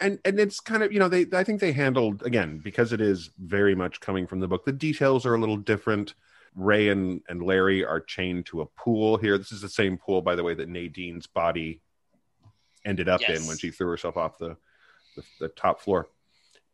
and 0.00 0.18
and 0.24 0.38
it's 0.40 0.58
kind 0.60 0.82
of 0.82 0.92
you 0.92 0.98
know 0.98 1.08
they 1.08 1.24
i 1.32 1.44
think 1.44 1.60
they 1.60 1.70
handled 1.72 2.22
again 2.26 2.58
because 2.58 2.92
it 2.92 3.00
is 3.00 3.30
very 3.38 3.74
much 3.76 4.00
coming 4.00 4.26
from 4.26 4.40
the 4.40 4.48
book 4.48 4.64
the 4.64 4.72
details 4.72 5.24
are 5.24 5.34
a 5.36 5.38
little 5.38 5.56
different 5.56 6.14
ray 6.54 6.88
and 6.88 7.20
and 7.28 7.42
larry 7.42 7.84
are 7.84 8.00
chained 8.00 8.46
to 8.46 8.60
a 8.60 8.66
pool 8.66 9.16
here 9.16 9.36
this 9.36 9.50
is 9.50 9.60
the 9.60 9.68
same 9.68 9.96
pool 9.98 10.22
by 10.22 10.34
the 10.36 10.42
way 10.44 10.54
that 10.54 10.68
nadine's 10.68 11.26
body 11.26 11.80
ended 12.84 13.08
up 13.08 13.20
Yes. 13.20 13.40
in 13.40 13.46
when 13.48 13.56
she 13.58 13.70
threw 13.70 13.88
herself 13.88 14.16
off 14.16 14.38
the 14.38 14.56
the, 15.16 15.22
the 15.40 15.48
top 15.48 15.80
floor 15.80 16.08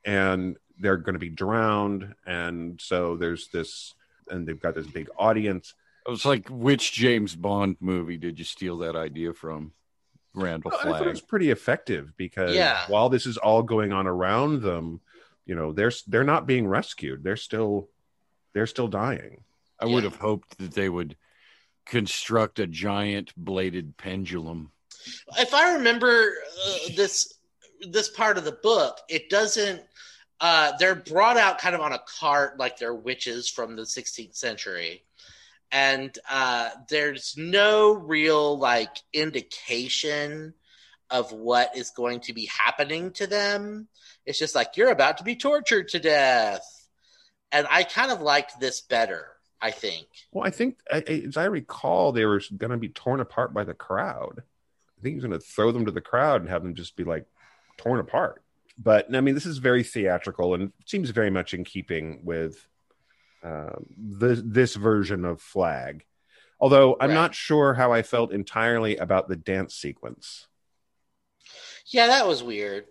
and 0.05 0.57
they're 0.79 0.97
going 0.97 1.15
to 1.15 1.19
be 1.19 1.29
drowned 1.29 2.15
and 2.27 2.81
so 2.81 3.17
there's 3.17 3.49
this 3.49 3.95
and 4.29 4.47
they've 4.47 4.61
got 4.61 4.75
this 4.75 4.87
big 4.87 5.09
audience 5.19 5.75
It 6.07 6.11
was 6.11 6.25
like, 6.25 6.49
which 6.49 6.93
James 6.93 7.35
Bond 7.37 7.77
movie 7.81 8.17
did 8.17 8.39
you 8.39 8.45
steal 8.45 8.79
that 8.79 8.97
idea 8.97 9.33
from? 9.35 9.73
Randall 10.35 10.71
Well, 10.71 10.81
I 10.81 10.83
thought 10.85 10.95
it 10.95 10.99
Flagg. 11.05 11.11
was 11.11 11.21
pretty 11.21 11.51
effective 11.51 12.17
because 12.17 12.55
Yeah. 12.55 12.85
while 12.89 13.09
this 13.11 13.27
is 13.27 13.37
all 13.37 13.63
going 13.63 13.93
on 13.93 14.07
around 14.07 14.63
them, 14.63 15.01
you 15.45 15.55
know, 15.55 15.73
they're 15.73 15.93
they're 16.07 16.25
not 16.25 16.47
being 16.47 16.67
rescued. 16.69 17.23
They're 17.25 17.37
still 17.37 17.89
they're 18.55 18.67
still 18.69 18.89
dying. 18.89 19.43
I 19.81 19.87
would 19.87 20.05
have 20.05 20.17
hoped 20.17 20.59
that 20.59 20.75
they 20.75 20.89
would 20.89 21.17
construct 21.87 22.59
a 22.59 22.67
giant 22.67 23.33
bladed 23.37 23.97
pendulum. 23.97 24.71
if 25.39 25.55
I 25.55 25.75
remember 25.75 26.33
uh, 26.67 26.79
this 26.95 27.35
this 27.81 28.11
part 28.11 28.37
of 28.37 28.45
the 28.45 28.53
book, 28.53 28.99
it 29.09 29.31
doesn't. 29.31 29.83
Uh, 30.41 30.73
they're 30.79 30.95
brought 30.95 31.37
out 31.37 31.59
kind 31.59 31.75
of 31.75 31.81
on 31.81 31.93
a 31.93 32.01
cart, 32.19 32.59
like 32.59 32.79
they're 32.79 32.95
witches 32.95 33.49
from 33.49 33.77
the 33.77 33.83
16th 33.83 34.35
century, 34.35 35.03
and 35.71 36.19
uh, 36.31 36.71
there's 36.89 37.35
no 37.37 37.93
real 37.93 38.59
like 38.59 38.97
indication 39.13 40.55
of 41.11 41.33
what 41.33 41.77
is 41.77 41.91
going 41.91 42.21
to 42.21 42.33
be 42.33 42.47
happening 42.47 43.11
to 43.13 43.27
them. 43.27 43.89
It's 44.25 44.39
just 44.39 44.55
like 44.55 44.77
you're 44.77 44.91
about 44.91 45.19
to 45.19 45.25
be 45.25 45.37
tortured 45.37 45.89
to 45.89 45.99
death, 45.99 46.65
and 47.51 47.67
I 47.71 47.83
kind 47.83 48.13
of 48.13 48.21
liked 48.21 48.61
this 48.61 48.81
better. 48.81 49.27
I 49.63 49.71
think. 49.71 50.07
Well, 50.33 50.47
I 50.47 50.51
think 50.51 50.79
I- 50.91 51.05
I- 51.07 51.25
as 51.29 51.37
I 51.37 51.45
recall, 51.45 52.13
they 52.13 52.25
were 52.25 52.41
going 52.57 52.71
to 52.71 52.77
be 52.79 52.89
torn 52.89 53.21
apart 53.21 53.53
by 53.53 53.65
the 53.65 53.75
crowd. 53.75 54.43
I 54.99 55.03
think 55.03 55.13
he 55.13 55.17
was 55.17 55.25
going 55.25 55.39
to 55.39 55.45
throw 55.47 55.71
them 55.73 55.85
to 55.87 55.91
the 55.93 56.01
crowd 56.01 56.41
and 56.41 56.51
have 56.51 56.63
them 56.63 56.75
just 56.75 56.97
be 56.97 57.05
like 57.05 57.27
torn 57.77 58.01
apart. 58.01 58.43
But 58.79 59.15
I 59.15 59.21
mean, 59.21 59.35
this 59.35 59.47
is 59.47 59.59
very 59.59 59.83
theatrical 59.83 60.55
and 60.55 60.73
seems 60.87 61.11
very 61.11 61.31
much 61.31 61.53
in 61.55 61.65
keeping 61.65 62.25
with 62.25 62.67
um, 63.43 63.87
the, 63.97 64.35
this 64.45 64.75
version 64.77 65.25
of 65.25 65.41
Flagg. 65.41 66.05
Although 66.61 66.97
I'm 67.01 67.09
Right. 67.11 67.15
not 67.15 67.35
sure 67.35 67.73
how 67.75 67.91
I 67.93 68.03
felt 68.03 68.33
entirely 68.33 68.97
about 68.99 69.29
the 69.29 69.37
dance 69.37 69.75
sequence. 69.75 70.47
Yeah, 71.87 72.07
that 72.09 72.27
was 72.27 72.43
weird. 72.43 72.85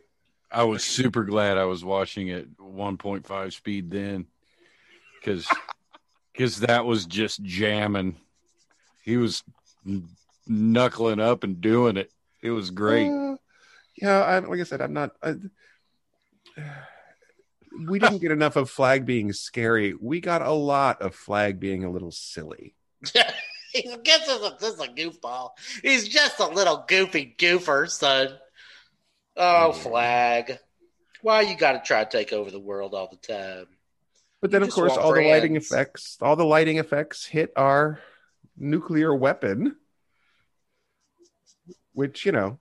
I 0.51 0.63
was 0.63 0.83
super 0.83 1.23
glad 1.23 1.57
I 1.59 1.65
was 1.65 1.85
watching 1.85 2.29
it 2.29 2.57
1.5 2.57 3.53
speed 3.53 3.91
then 3.91 4.25
because 5.19 5.47
because 6.39 6.59
that 6.61 6.85
was 6.85 7.05
just 7.05 7.43
jamming. 7.43 8.15
He 9.03 9.17
was 9.17 9.43
knuckling 10.47 11.19
up 11.19 11.43
and 11.43 11.59
doing 11.59 11.97
it. 11.97 12.13
It 12.41 12.51
was 12.51 12.71
great. 12.71 13.09
Uh, 13.09 13.35
yeah, 14.01 14.21
I, 14.21 14.39
like 14.39 14.61
I 14.61 14.63
said, 14.63 14.79
I'm 14.79 14.93
not. 14.93 15.11
I, 15.21 15.35
we 17.85 17.99
didn't 17.99 18.19
get 18.19 18.31
enough 18.31 18.55
of 18.55 18.69
Flagg 18.69 19.05
being 19.05 19.33
scary. 19.33 19.93
We 19.99 20.21
got 20.21 20.41
a 20.41 20.53
lot 20.53 21.01
of 21.01 21.13
Flagg 21.13 21.59
being 21.59 21.83
a 21.83 21.91
little 21.91 22.11
silly. 22.11 22.73
He 23.71 23.83
gets 24.03 24.27
us 24.27 24.41
a, 24.41 24.57
this 24.59 24.73
is 24.73 24.79
a 24.79 24.87
goofball. 24.87 25.51
He's 25.83 26.07
just 26.07 26.39
a 26.39 26.47
little 26.47 26.85
goofy 26.87 27.35
goofer, 27.37 27.87
son. 27.87 28.29
Oh, 29.37 29.73
Flagg. 29.73 30.57
Why 31.21 31.41
you 31.41 31.55
got 31.55 31.73
to 31.73 31.81
try 31.85 32.03
to 32.03 32.09
take 32.09 32.33
over 32.33 32.49
the 32.49 32.59
world 32.59 32.95
all 32.95 33.07
the 33.07 33.17
time? 33.17 33.67
But 34.41 34.51
then, 34.51 34.61
You 34.61 34.67
of 34.67 34.73
course, 34.73 34.95
all 34.95 35.13
the 35.13 35.21
lighting 35.27 35.53
friends. 35.53 35.71
effects, 35.71 36.17
all 36.21 36.35
the 36.35 36.45
lighting 36.45 36.77
effects 36.77 37.25
hit 37.25 37.51
our 37.55 37.99
nuclear 38.57 39.13
weapon, 39.13 39.75
which 41.93 42.25
you 42.25 42.31
know 42.31 42.59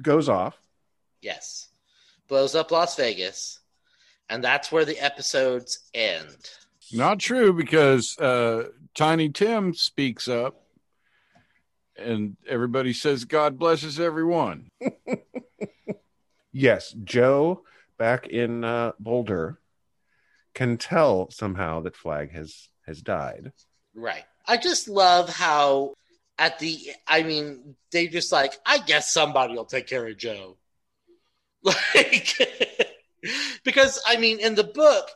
goes 0.00 0.28
off, 0.28 0.56
Yes. 1.22 1.68
Blows 2.28 2.54
up 2.54 2.70
Las 2.70 2.96
Vegas. 2.96 3.58
And 4.28 4.42
that's 4.44 4.70
where 4.70 4.84
the 4.84 4.98
episodes 5.00 5.80
end. 5.92 6.48
Not 6.92 7.18
true 7.18 7.52
because 7.52 8.16
uh, 8.18 8.68
Tiny 8.94 9.28
Tim 9.28 9.74
speaks 9.74 10.28
up 10.28 10.62
and 11.96 12.36
everybody 12.48 12.92
says, 12.92 13.24
God 13.24 13.58
blesses 13.58 13.98
everyone. 14.00 14.68
Yes, 16.52 16.92
Joe 17.04 17.62
back 17.96 18.26
in 18.26 18.64
uh, 18.64 18.92
Boulder 18.98 19.60
can 20.60 20.76
tell 20.76 21.30
somehow 21.30 21.80
that 21.80 21.96
Flagg 21.96 22.32
has 22.32 22.68
has 22.86 23.00
died. 23.00 23.50
Right. 23.94 24.24
I 24.46 24.58
just 24.58 24.88
love 24.88 25.30
how 25.30 25.94
at 26.38 26.58
the 26.58 26.78
I 27.06 27.22
mean, 27.22 27.76
they 27.92 28.08
just 28.08 28.30
like, 28.30 28.52
I 28.66 28.76
guess 28.76 29.10
somebody 29.10 29.54
will 29.54 29.64
take 29.64 29.86
care 29.86 30.06
of 30.06 30.18
Joe. 30.18 30.56
Like 31.62 32.36
because 33.64 34.02
I 34.06 34.16
mean 34.16 34.38
in 34.38 34.54
the 34.54 34.64
book, 34.64 35.10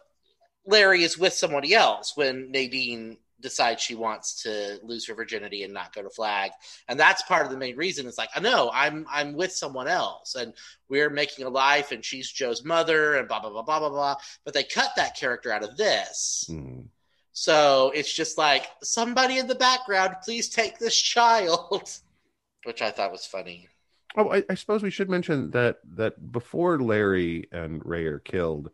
Larry 0.67 1.03
is 1.03 1.19
with 1.19 1.33
somebody 1.33 1.75
else 1.75 2.13
when 2.17 2.51
Nadine 2.51 3.17
decides 3.41 3.83
she 3.83 3.95
wants 3.95 4.43
to 4.43 4.79
lose 4.83 5.07
her 5.07 5.15
virginity 5.15 5.65
and 5.65 5.73
not 5.73 5.95
go 5.95 6.03
to 6.03 6.11
Flagg. 6.11 6.53
And 6.89 6.99
that's 6.99 7.23
part 7.23 7.45
of 7.45 7.51
the 7.51 7.59
main 7.59 7.77
reason. 7.77 8.07
It's 8.07 8.19
like 8.19 8.31
i 8.35 8.41
know 8.41 8.71
i'm 8.73 9.07
i'm 9.11 9.35
with 9.35 9.53
someone 9.53 9.89
else 9.89 10.35
and 10.35 10.53
we're 10.89 11.11
making 11.11 11.45
a 11.45 11.51
life 11.51 11.93
and 11.93 12.05
she's 12.05 12.31
joe's 12.31 12.65
mother 12.65 13.17
and 13.17 13.29
blah 13.29 13.41
blah 13.41 13.51
blah 13.51 13.63
blah 13.63 13.81
blah 13.81 13.89
blah. 13.89 14.17
But 14.45 14.55
they 14.55 14.65
cut 14.65 14.91
that 14.97 15.17
character 15.17 15.53
out 15.53 15.65
of 15.65 15.77
this. 15.77 16.47
Mm. 16.51 16.87
so 17.33 17.93
it's 17.95 18.13
just 18.13 18.39
like 18.39 18.67
somebody 18.83 19.39
in 19.39 19.47
the 19.47 19.55
background 19.55 20.17
please 20.25 20.49
take 20.49 20.79
this 20.79 20.97
child 20.97 22.01
which 22.65 22.83
i 22.83 22.91
thought 22.91 23.13
was 23.13 23.27
funny. 23.27 23.69
Oh, 24.17 24.33
I, 24.33 24.45
I 24.49 24.55
suppose 24.55 24.83
we 24.83 24.91
should 24.91 25.11
mention 25.11 25.51
that 25.51 25.79
that 25.97 26.31
before 26.33 26.79
Larry 26.79 27.49
and 27.51 27.85
Ray 27.85 28.07
are 28.07 28.21
killed, 28.21 28.71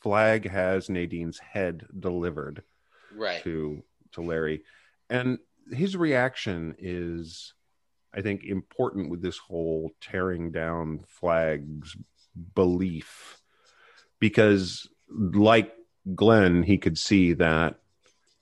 Flagg 0.00 0.48
has 0.48 0.88
Nadine's 0.88 1.38
head 1.38 1.86
delivered 1.98 2.62
right. 3.16 3.42
to 3.44 3.82
to 4.12 4.20
Larry, 4.20 4.62
and 5.10 5.38
his 5.70 5.96
reaction 5.96 6.74
is, 6.78 7.54
I 8.14 8.20
think, 8.20 8.44
important 8.44 9.10
with 9.10 9.22
this 9.22 9.38
whole 9.38 9.90
tearing 10.00 10.50
down 10.50 11.04
Flagg's 11.06 11.96
belief, 12.54 13.40
because 14.18 14.88
like 15.08 15.72
Glenn, 16.14 16.62
he 16.62 16.78
could 16.78 16.98
see 16.98 17.32
that 17.34 17.80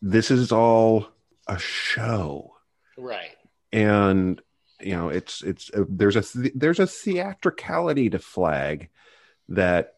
this 0.00 0.30
is 0.30 0.52
all 0.52 1.08
a 1.46 1.58
show. 1.58 2.54
Right. 2.96 3.36
And 3.72 4.40
you 4.80 4.96
know 4.96 5.08
it's 5.08 5.42
it's 5.42 5.70
uh, 5.74 5.84
there's 5.88 6.16
a 6.16 6.50
there's 6.54 6.80
a 6.80 6.86
theatricality 6.86 8.10
to 8.10 8.18
Flagg 8.18 8.88
that 9.48 9.94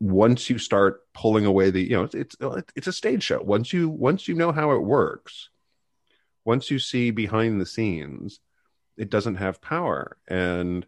once 0.00 0.48
you 0.48 0.58
start 0.58 1.02
pulling 1.12 1.44
away 1.44 1.70
the 1.70 1.82
you 1.82 1.90
know 1.90 2.04
it's, 2.04 2.14
it's 2.14 2.36
uh, 2.40 2.62
it's 2.74 2.86
a 2.86 2.92
stage 2.92 3.22
show. 3.22 3.40
Once 3.42 3.72
you 3.72 3.88
once 3.88 4.26
you 4.26 4.34
know 4.34 4.50
how 4.50 4.72
it 4.72 4.82
works 4.82 5.50
once 6.44 6.70
you 6.70 6.78
see 6.78 7.10
behind 7.10 7.60
the 7.60 7.66
scenes 7.66 8.40
it 8.96 9.10
doesn't 9.10 9.36
have 9.36 9.62
power. 9.62 10.18
And 10.28 10.86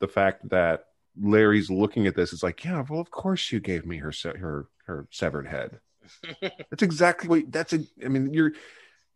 the 0.00 0.08
fact 0.08 0.48
that 0.50 0.86
Larry's 1.20 1.70
looking 1.70 2.06
at 2.06 2.16
this 2.16 2.32
is 2.32 2.42
like 2.42 2.64
yeah 2.64 2.84
well 2.88 3.00
of 3.00 3.10
course 3.10 3.52
you 3.52 3.60
gave 3.60 3.84
me 3.84 3.98
her 3.98 4.12
her 4.38 4.68
her 4.86 5.06
severed 5.10 5.46
head. 5.46 5.80
That's 6.40 6.82
exactly 6.82 7.28
what 7.28 7.52
that's 7.52 7.72
a 7.72 7.80
I 8.04 8.08
mean 8.08 8.32
you're 8.32 8.52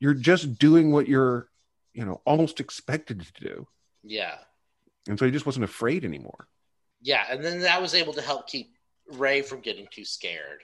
you're 0.01 0.14
just 0.14 0.59
doing 0.59 0.91
what 0.91 1.07
you're 1.07 1.49
you 1.93 2.05
know 2.05 2.20
almost 2.24 2.61
expected 2.61 3.20
to 3.20 3.45
do. 3.45 3.68
Yeah. 4.03 4.36
And 5.09 5.18
so 5.18 5.26
he 5.26 5.30
just 5.30 5.47
wasn't 5.47 5.64
afraid 5.64 6.05
anymore. 6.05 6.49
Yeah, 7.01 7.24
and 7.30 7.45
then 7.45 7.61
that 7.61 7.80
was 7.80 7.95
able 7.95 8.12
to 8.14 8.22
help 8.22 8.49
keep 8.49 8.74
Ray 9.12 9.42
from 9.42 9.61
getting 9.61 9.86
too 9.90 10.04
scared 10.04 10.62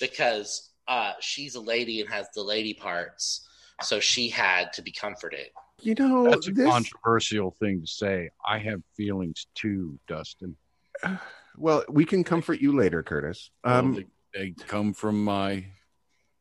because 0.00 0.70
uh, 0.88 1.12
she's 1.20 1.54
a 1.54 1.60
lady 1.60 2.00
and 2.00 2.10
has 2.10 2.28
the 2.34 2.42
lady 2.42 2.74
parts, 2.74 3.46
so 3.82 4.00
she 4.00 4.28
had 4.28 4.72
to 4.72 4.82
be 4.82 4.90
comforted. 4.90 5.48
you 5.82 5.94
know 5.94 6.28
That's 6.28 6.48
a 6.48 6.52
this 6.52 6.68
controversial 6.68 7.50
thing 7.52 7.82
to 7.82 7.86
say. 7.86 8.30
I 8.46 8.58
have 8.58 8.82
feelings 8.96 9.46
too, 9.54 9.98
Dustin. 10.08 10.56
well 11.56 11.84
we 11.88 12.04
can 12.04 12.22
comfort 12.22 12.60
you 12.60 12.76
later 12.76 13.02
curtis 13.02 13.50
Well, 13.64 13.78
um 13.78 13.94
they, 13.94 14.06
they 14.34 14.50
come 14.66 14.92
from 14.92 15.22
my. 15.22 15.66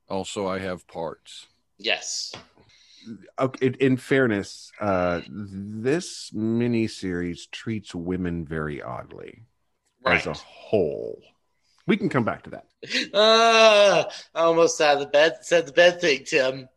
Also, 0.09 0.47
I 0.47 0.59
have 0.59 0.87
parts. 0.87 1.47
Yes, 1.77 2.33
okay, 3.39 3.67
in, 3.67 3.73
in 3.75 3.97
fairness 3.97 4.71
uh 4.79 5.21
this 5.29 6.31
miniseries 6.31 7.49
treats 7.51 7.93
women 7.93 8.45
very 8.45 8.81
oddly 8.81 9.43
right. 10.05 10.17
as 10.17 10.27
a 10.27 10.33
whole 10.33 11.19
we 11.87 11.97
can 11.97 12.09
come 12.09 12.23
back 12.23 12.43
to 12.43 12.49
that 12.51 12.65
Ah, 13.13 14.07
I 14.35 14.41
almost 14.41 14.77
said 14.77 14.95
the 14.99 15.07
bed 15.07 15.37
said 15.41 15.65
the 15.67 15.73
bed 15.73 15.99
thing, 15.99 16.23
Tim. 16.25 16.69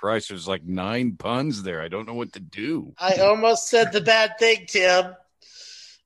Christ, 0.00 0.28
there's 0.28 0.48
like 0.48 0.64
nine 0.64 1.16
puns 1.16 1.62
there. 1.62 1.80
I 1.80 1.88
don't 1.88 2.06
know 2.06 2.14
what 2.14 2.32
to 2.34 2.40
do. 2.40 2.92
I 2.98 3.16
almost 3.16 3.68
said 3.68 3.92
the 3.92 4.00
bad 4.02 4.38
thing, 4.38 4.66
Tim. 4.68 5.14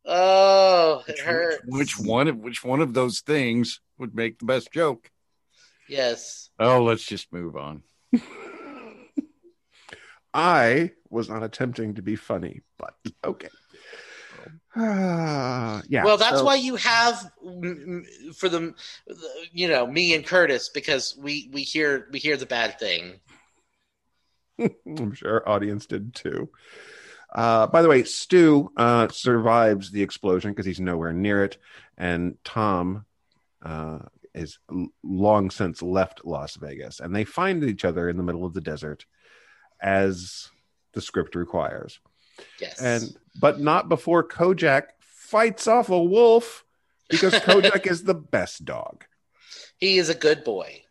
Oh, 0.05 1.03
it 1.09 1.13
Which, 1.13 1.21
hurts. 1.21 1.63
which 1.67 1.99
one 1.99 2.29
of 2.29 2.37
which 2.37 2.63
one 2.65 2.81
of 2.81 2.95
those 2.95 3.21
things 3.21 3.81
would 3.99 4.15
make 4.15 4.39
the 4.39 4.45
best 4.45 4.71
joke? 4.73 5.11
Yes. 5.89 6.51
Oh, 6.59 6.85
let's 6.85 7.05
just 7.05 7.33
move 7.33 7.57
on. 7.57 7.83
i 10.35 10.91
was 11.09 11.29
not 11.29 11.43
attempting 11.43 11.95
to 11.95 12.03
be 12.03 12.15
funny 12.15 12.61
but 12.79 12.95
okay 13.25 13.49
Ah, 14.79 15.83
yeah 15.89 16.05
well, 16.05 16.17
that's 16.17 16.39
so- 16.39 16.45
why 16.45 16.55
you 16.55 16.77
have 16.77 17.31
for 18.35 18.49
the, 18.49 18.75
you 19.53 19.69
know, 19.69 19.87
me 19.87 20.15
and 20.15 20.25
Curtis 20.25 20.69
because 20.69 21.17
we 21.21 21.51
we 21.53 21.63
hear 21.63 22.09
we 22.13 22.19
hear 22.19 22.37
the 22.37 22.47
bad 22.47 22.79
thing. 22.79 23.21
I'm 24.87 25.15
sure 25.15 25.35
our 25.35 25.49
audience 25.49 25.87
did 25.87 26.15
too. 26.15 26.51
Uh, 27.35 27.67
by 27.67 27.83
the 27.83 27.89
way, 27.89 28.05
Stu 28.05 28.73
uh, 28.77 29.09
survives 29.09 29.91
the 29.91 30.03
explosion 30.03 30.53
because 30.53 30.67
he's 30.67 30.81
nowhere 30.81 31.13
near 31.13 31.45
it, 31.45 31.59
and 31.97 32.37
Tom 32.43 33.05
uh, 33.63 33.99
is 34.35 34.59
long 35.03 35.51
since 35.51 35.83
left 35.83 36.25
Las 36.25 36.57
Vegas, 36.57 37.01
and 37.01 37.15
they 37.15 37.25
find 37.25 37.63
each 37.65 37.85
other 37.85 38.09
in 38.09 38.17
the 38.17 38.23
middle 38.23 38.47
of 38.47 38.55
the 38.55 38.61
desert, 38.61 39.05
as 39.81 40.49
the 40.95 41.03
script 41.03 41.35
requires, 41.35 42.01
Yes. 42.61 42.81
and 42.81 43.17
but 43.41 43.61
not 43.61 43.89
before 43.89 44.27
Kojak 44.27 44.85
fights 45.01 45.67
off 45.67 45.91
a 45.91 46.03
wolf 46.03 46.65
because 47.09 47.35
Kojak 47.47 47.87
is 47.87 48.05
the 48.05 48.15
best 48.15 48.65
dog. 48.65 49.05
he 49.79 49.99
is 49.99 50.09
a 50.09 50.15
good 50.15 50.45
boy. 50.45 50.83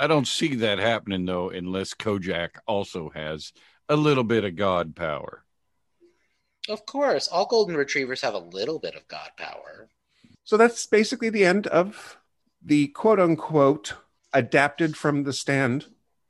I 0.00 0.06
don't 0.06 0.28
see 0.28 0.54
that 0.56 0.78
happening 0.78 1.24
though, 1.26 1.50
unless 1.50 1.94
Kojak 1.94 2.50
also 2.66 3.10
has 3.10 3.52
a 3.88 3.96
little 3.96 4.24
bit 4.24 4.44
of 4.44 4.54
God 4.56 4.94
power. 4.94 5.44
Of 6.68 6.84
course, 6.84 7.28
all 7.28 7.46
golden 7.46 7.76
retrievers 7.76 8.20
have 8.20 8.34
a 8.34 8.38
little 8.38 8.78
bit 8.78 8.94
of 8.94 9.08
god 9.08 9.30
power. 9.36 9.88
So 10.44 10.56
that's 10.56 10.86
basically 10.86 11.30
the 11.30 11.44
end 11.44 11.66
of 11.66 12.18
the 12.62 12.88
quote 12.88 13.18
unquote 13.20 13.94
adapted 14.32 14.96
from 14.96 15.24
the 15.24 15.32
stand 15.32 15.86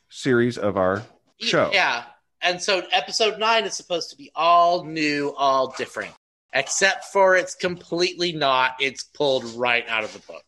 series 0.09 0.57
of 0.57 0.77
our 0.77 1.03
show. 1.41 1.71
Yeah. 1.73 2.05
And 2.43 2.62
so 2.62 2.82
episode 2.93 3.39
nine 3.39 3.64
is 3.64 3.74
supposed 3.74 4.11
to 4.11 4.16
be 4.16 4.30
all 4.34 4.84
new, 4.84 5.34
all 5.36 5.74
different. 5.76 6.12
Except 6.53 7.05
for 7.07 7.36
it's 7.36 7.55
completely 7.55 8.32
not. 8.32 8.76
It's 8.80 9.05
pulled 9.05 9.45
right 9.55 9.86
out 9.89 10.05
of 10.05 10.12
the 10.12 10.20
book. 10.20 10.45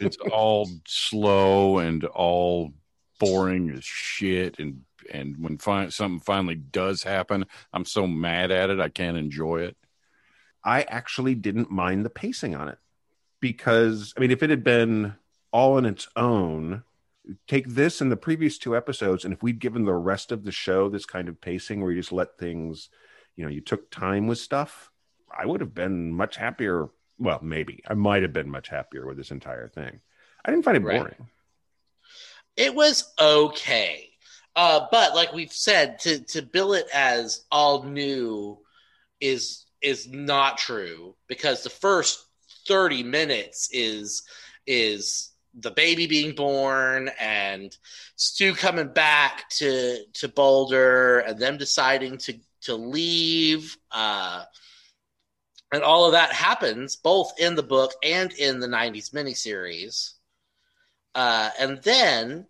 It's 0.00 0.16
all 0.30 0.68
slow 0.86 1.78
and 1.78 2.04
all 2.04 2.72
boring 3.18 3.70
as 3.70 3.84
shit. 3.84 4.58
And 4.58 4.82
and 5.10 5.36
when 5.38 5.58
fi- 5.58 5.88
something 5.88 6.20
finally 6.20 6.56
does 6.56 7.02
happen, 7.02 7.46
I'm 7.72 7.84
so 7.84 8.06
mad 8.06 8.50
at 8.50 8.70
it 8.70 8.80
I 8.80 8.88
can't 8.88 9.16
enjoy 9.16 9.62
it. 9.62 9.76
I 10.64 10.82
actually 10.82 11.34
didn't 11.34 11.70
mind 11.70 12.04
the 12.04 12.10
pacing 12.10 12.54
on 12.54 12.68
it 12.68 12.78
because, 13.40 14.12
I 14.16 14.20
mean, 14.20 14.30
if 14.30 14.42
it 14.42 14.50
had 14.50 14.64
been 14.64 15.14
all 15.52 15.76
on 15.76 15.86
its 15.86 16.08
own, 16.14 16.82
take 17.46 17.68
this 17.68 18.00
and 18.00 18.10
the 18.10 18.16
previous 18.16 18.58
two 18.58 18.76
episodes, 18.76 19.24
and 19.24 19.34
if 19.34 19.42
we'd 19.42 19.58
given 19.58 19.84
the 19.84 19.94
rest 19.94 20.32
of 20.32 20.44
the 20.44 20.52
show 20.52 20.88
this 20.88 21.06
kind 21.06 21.28
of 21.28 21.40
pacing 21.40 21.80
where 21.80 21.90
you 21.90 22.00
just 22.00 22.12
let 22.12 22.38
things, 22.38 22.88
you 23.36 23.44
know, 23.44 23.50
you 23.50 23.60
took 23.60 23.90
time 23.90 24.26
with 24.26 24.38
stuff, 24.38 24.90
I 25.30 25.46
would 25.46 25.60
have 25.60 25.74
been 25.74 26.12
much 26.12 26.36
happier. 26.36 26.88
Well, 27.18 27.40
maybe 27.42 27.82
I 27.86 27.94
might 27.94 28.22
have 28.22 28.32
been 28.32 28.50
much 28.50 28.68
happier 28.68 29.06
with 29.06 29.16
this 29.16 29.30
entire 29.30 29.68
thing. 29.68 30.00
I 30.44 30.50
didn't 30.50 30.64
find 30.64 30.76
it 30.76 30.82
Right. 30.82 31.00
boring. 31.00 31.28
It 32.56 32.74
was 32.74 33.12
okay. 33.20 34.10
Uh, 34.56 34.86
but 34.90 35.14
like 35.14 35.32
we've 35.32 35.52
said, 35.52 35.98
to 36.00 36.20
to 36.24 36.42
bill 36.42 36.72
it 36.72 36.86
as 36.92 37.44
all 37.50 37.84
new 37.84 38.58
is 39.20 39.66
is 39.80 40.08
not 40.08 40.58
true 40.58 41.14
because 41.28 41.62
the 41.62 41.70
first 41.70 42.26
30 42.66 43.02
minutes 43.04 43.68
is 43.72 44.24
is 44.66 45.32
the 45.60 45.70
baby 45.70 46.06
being 46.06 46.34
born 46.34 47.10
and 47.20 47.76
Stu 48.16 48.54
coming 48.54 48.92
back 48.92 49.48
to 49.50 49.98
to 50.14 50.28
Boulder 50.28 51.20
and 51.20 51.38
them 51.38 51.58
deciding 51.58 52.18
to 52.18 52.38
to 52.62 52.74
leave 52.76 53.76
uh 53.92 54.44
And 55.72 55.82
all 55.82 56.06
of 56.06 56.12
that 56.12 56.32
happens 56.32 56.96
both 56.96 57.32
in 57.38 57.54
the 57.54 57.62
book 57.62 57.92
and 58.02 58.32
in 58.32 58.60
the 58.60 58.68
90s 58.68 59.10
miniseries. 59.12 60.14
Uh, 61.14 61.50
and 61.58 61.82
then 61.82 62.46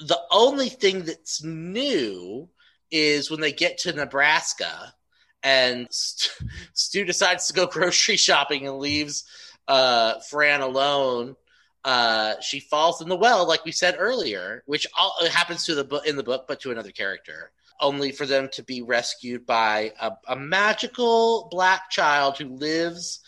the 0.00 0.20
only 0.30 0.68
thing 0.68 1.04
that's 1.04 1.42
new 1.42 2.48
is 2.90 3.30
when 3.30 3.40
they 3.40 3.52
get 3.52 3.78
to 3.78 3.92
Nebraska 3.92 4.94
and 5.42 5.86
Stu, 5.90 7.04
decides 7.04 7.46
to 7.46 7.52
go 7.54 7.66
grocery 7.66 8.16
shopping 8.16 8.66
and 8.66 8.78
leaves 8.78 9.24
uh, 9.66 10.20
Fran 10.30 10.60
alone. 10.60 11.36
Uh, 11.84 12.34
she 12.40 12.60
falls 12.60 13.00
in 13.00 13.08
the 13.08 13.16
well, 13.16 13.46
like 13.46 13.64
we 13.64 13.72
said 13.72 13.96
earlier, 13.98 14.62
which 14.66 14.86
all, 14.98 15.14
happens 15.30 15.64
to 15.66 15.74
the 15.74 15.84
book 15.84 16.06
in 16.06 16.16
the 16.16 16.22
book, 16.22 16.46
but 16.48 16.60
to 16.60 16.70
another 16.70 16.90
character. 16.90 17.50
Only 17.80 18.10
for 18.10 18.26
them 18.26 18.48
to 18.54 18.64
be 18.64 18.82
rescued 18.82 19.46
by 19.46 19.92
a, 20.00 20.12
a 20.26 20.36
magical 20.36 21.48
black 21.50 21.90
child 21.90 22.36
who 22.36 22.56
lives 22.56 23.20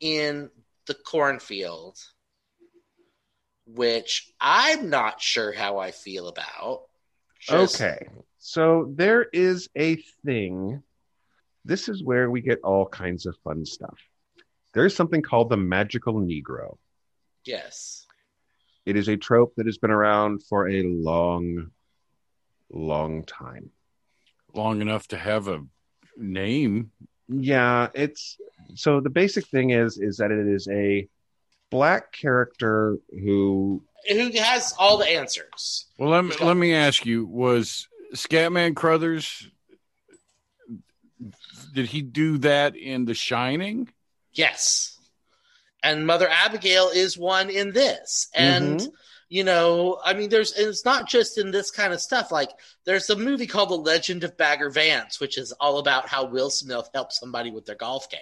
in 0.00 0.50
the 0.86 0.94
cornfield, 0.94 1.98
which 3.66 4.32
I'm 4.40 4.88
not 4.88 5.20
sure 5.20 5.52
how 5.52 5.78
I 5.78 5.90
feel 5.90 6.28
about. 6.28 6.82
Just- 7.40 7.80
Okay. 7.80 8.08
So 8.38 8.92
there 8.94 9.24
is 9.32 9.68
a 9.76 9.96
thing. 10.24 10.82
This 11.64 11.88
is 11.88 12.02
where 12.02 12.30
we 12.30 12.40
get 12.40 12.60
all 12.62 12.86
kinds 12.86 13.26
of 13.26 13.36
fun 13.44 13.66
stuff. 13.66 13.98
There's 14.74 14.94
something 14.94 15.22
called 15.22 15.50
the 15.50 15.56
magical 15.56 16.14
Negro. 16.14 16.78
Yes. 17.48 18.04
It 18.84 18.96
is 18.96 19.08
a 19.08 19.16
trope 19.16 19.54
that 19.56 19.64
has 19.64 19.78
been 19.78 19.90
around 19.90 20.42
for 20.42 20.68
a 20.68 20.82
long, 20.82 21.70
long 22.70 23.24
time. 23.24 23.70
Long 24.52 24.82
enough 24.82 25.08
to 25.08 25.16
have 25.16 25.48
a 25.48 25.64
name. 26.18 26.90
Yeah, 27.26 27.88
it's 27.94 28.36
so 28.74 29.00
the 29.00 29.08
basic 29.08 29.46
thing 29.46 29.70
is 29.70 29.98
is 29.98 30.18
that 30.18 30.30
it 30.30 30.46
is 30.46 30.68
a 30.70 31.08
black 31.70 32.12
character 32.12 32.98
who 33.10 33.82
Who 34.10 34.30
has 34.32 34.74
all 34.78 34.98
the 34.98 35.08
answers? 35.08 35.86
Well, 35.98 36.10
let 36.10 36.24
me 36.24 36.34
let 36.40 36.56
me 36.56 36.74
ask 36.74 37.06
you: 37.06 37.24
Was 37.26 37.88
Scatman 38.14 38.74
Crothers? 38.76 39.50
Did 41.74 41.86
he 41.86 42.02
do 42.02 42.38
that 42.38 42.76
in 42.76 43.06
The 43.06 43.14
Shining? 43.14 43.88
Yes. 44.32 44.97
And 45.82 46.06
Mother 46.06 46.28
Abigail 46.28 46.88
is 46.92 47.16
one 47.16 47.50
in 47.50 47.72
this. 47.72 48.28
And 48.34 48.80
Mhm. 48.80 48.92
you 49.28 49.44
know, 49.44 50.00
I 50.04 50.14
mean 50.14 50.28
there's 50.28 50.52
it's 50.56 50.84
not 50.84 51.08
just 51.08 51.38
in 51.38 51.50
this 51.50 51.70
kind 51.70 51.92
of 51.92 52.00
stuff. 52.00 52.32
Like 52.32 52.50
there's 52.84 53.08
a 53.10 53.16
movie 53.16 53.46
called 53.46 53.68
The 53.70 53.74
Legend 53.76 54.24
of 54.24 54.36
Bagger 54.36 54.70
Vance, 54.70 55.20
which 55.20 55.38
is 55.38 55.52
all 55.52 55.78
about 55.78 56.08
how 56.08 56.24
Will 56.24 56.50
Smith 56.50 56.88
helped 56.94 57.12
somebody 57.12 57.50
with 57.50 57.64
their 57.66 57.76
golf 57.76 58.08
game. 58.10 58.20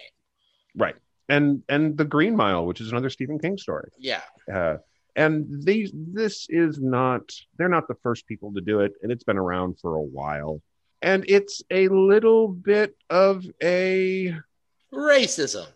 right 0.75 0.95
and 1.29 1.63
and 1.67 1.97
the 1.97 2.05
Green 2.05 2.35
Mile, 2.35 2.65
which 2.65 2.79
is 2.81 2.91
another 2.91 3.09
Stephen 3.09 3.39
King 3.39 3.57
story. 3.57 3.89
Yeah. 3.97 4.21
Uh, 4.53 4.77
and 5.15 5.63
these 5.63 5.91
this 5.93 6.45
is 6.49 6.79
not 6.79 7.23
they're 7.57 7.67
not 7.69 7.87
the 7.87 7.95
first 8.03 8.27
people 8.27 8.53
to 8.53 8.61
do 8.61 8.81
it, 8.81 8.93
and 9.01 9.11
it's 9.11 9.23
been 9.23 9.37
around 9.37 9.79
for 9.79 9.95
a 9.95 10.01
while. 10.01 10.61
And 11.01 11.25
it's 11.27 11.61
a 11.71 11.87
little 11.89 12.47
bit 12.47 12.95
of 13.09 13.45
a 13.61 14.35
Racism. 14.93 15.67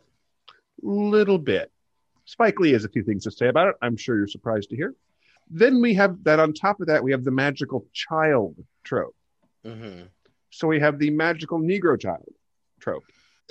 Little 0.84 1.38
bit. 1.38 1.72
Spike 2.26 2.60
Lee 2.60 2.74
has 2.74 2.86
a 2.86 2.90
few 2.90 3.04
things 3.04 3.24
to 3.24 3.32
say 3.32 3.48
about 3.48 3.70
it. 3.70 3.76
I'm 3.82 3.98
sure 3.98 4.18
you're 4.18 4.28
surprised 4.28 4.70
to 4.70 4.76
hear. 4.76 4.96
Then 5.50 5.82
we 5.82 5.94
have 5.96 6.24
that 6.24 6.40
on 6.40 6.54
top 6.54 6.80
of 6.80 6.88
that, 6.88 7.04
we 7.04 7.12
have 7.12 7.24
the 7.24 7.32
magical 7.32 7.86
child 7.94 8.56
trope. 8.84 9.16
hmm 9.66 10.04
So 10.50 10.68
we 10.68 10.80
have 10.80 10.98
the 10.98 11.10
magical 11.10 11.60
Negro 11.60 12.00
child 12.00 12.34
trope. 12.80 13.04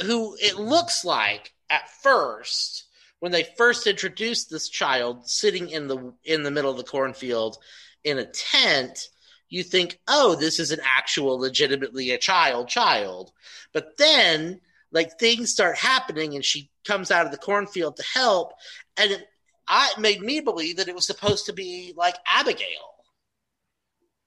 Who 0.04 0.36
it 0.40 0.56
looks 0.56 1.04
like 1.04 1.52
at 1.68 1.90
first 2.02 2.86
when 3.18 3.32
they 3.32 3.46
first 3.58 3.86
introduced 3.86 4.50
this 4.50 4.68
child 4.68 5.28
sitting 5.28 5.68
in 5.68 5.88
the 5.88 6.14
in 6.24 6.42
the 6.42 6.50
middle 6.50 6.70
of 6.70 6.78
the 6.78 6.84
cornfield 6.84 7.58
in 8.02 8.18
a 8.18 8.24
tent, 8.24 9.08
you 9.50 9.62
think, 9.62 10.00
"Oh, 10.08 10.34
this 10.34 10.58
is 10.58 10.70
an 10.70 10.80
actual 10.82 11.38
legitimately 11.38 12.12
a 12.12 12.18
child 12.18 12.68
child." 12.68 13.30
But 13.74 13.98
then 13.98 14.62
like 14.92 15.18
things 15.18 15.50
start 15.50 15.76
happening 15.76 16.34
and 16.34 16.44
she 16.44 16.70
comes 16.86 17.10
out 17.10 17.26
of 17.26 17.32
the 17.32 17.38
cornfield 17.38 17.96
to 17.96 18.04
help 18.14 18.52
and 18.96 19.10
it, 19.12 19.24
I, 19.68 19.92
it 19.96 20.00
made 20.00 20.20
me 20.20 20.40
believe 20.40 20.76
that 20.78 20.88
it 20.88 20.94
was 20.94 21.06
supposed 21.06 21.46
to 21.46 21.52
be 21.52 21.94
like 21.96 22.16
Abigail 22.26 22.94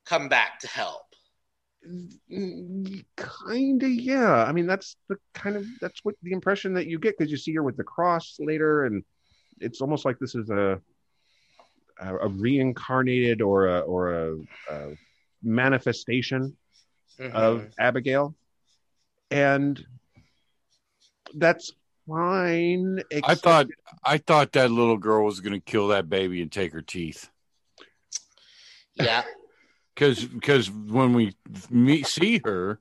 come 0.05 0.29
back 0.29 0.59
to 0.59 0.67
help. 0.67 1.01
Kind 3.17 3.83
of, 3.83 3.89
yeah. 3.89 4.43
I 4.43 4.53
mean, 4.53 4.67
that's 4.67 4.95
the 5.09 5.17
kind 5.33 5.57
of 5.57 5.65
that's 5.81 5.99
what 6.03 6.15
the 6.23 6.31
impression 6.31 6.73
that 6.75 6.87
you 6.87 6.97
get 6.97 7.17
because 7.17 7.29
you 7.29 7.37
see 7.37 7.53
her 7.55 7.63
with 7.63 7.75
the 7.75 7.83
cross 7.83 8.37
later, 8.39 8.85
and 8.85 9.03
it's 9.59 9.81
almost 9.81 10.05
like 10.05 10.17
this 10.19 10.33
is 10.33 10.49
a 10.49 10.79
a, 11.99 12.15
a 12.15 12.27
reincarnated 12.29 13.41
or 13.41 13.67
a 13.67 13.79
or 13.81 14.13
a, 14.13 14.35
a 14.71 14.97
manifestation 15.41 16.55
of 17.19 17.61
Mhm. 17.61 17.73
Abigail, 17.77 18.33
and 19.29 19.85
that's 21.35 21.71
fine. 22.07 23.01
I 23.23 23.35
thought 23.35 23.67
I 24.03 24.17
thought 24.17 24.51
that 24.53 24.71
little 24.71 24.97
girl 24.97 25.25
was 25.25 25.39
going 25.39 25.53
to 25.53 25.59
kill 25.59 25.89
that 25.89 26.09
baby 26.09 26.41
and 26.41 26.51
take 26.51 26.73
her 26.73 26.81
teeth. 26.81 27.29
yeah. 28.95 29.23
because 29.95 30.23
because 30.25 30.69
when 30.71 31.13
we 31.13 31.35
meet 31.69 32.07
see 32.07 32.41
her, 32.43 32.79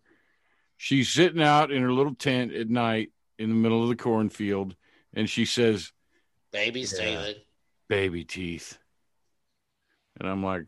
she's 0.77 1.11
sitting 1.11 1.43
out 1.43 1.71
in 1.71 1.83
her 1.83 1.93
little 1.93 2.15
tent 2.15 2.53
at 2.55 2.69
night 2.69 3.11
in 3.39 3.49
the 3.49 3.55
middle 3.55 3.83
of 3.83 3.89
the 3.89 3.97
cornfield, 3.97 4.75
and 5.15 5.29
she 5.29 5.45
says, 5.45 5.93
Babies, 6.53 6.95
Yeah. 6.97 7.05
David. 7.05 7.37
"Baby 7.89 8.25
teeth," 8.25 8.79
and 10.21 10.29
I'm 10.29 10.43
like, 10.45 10.65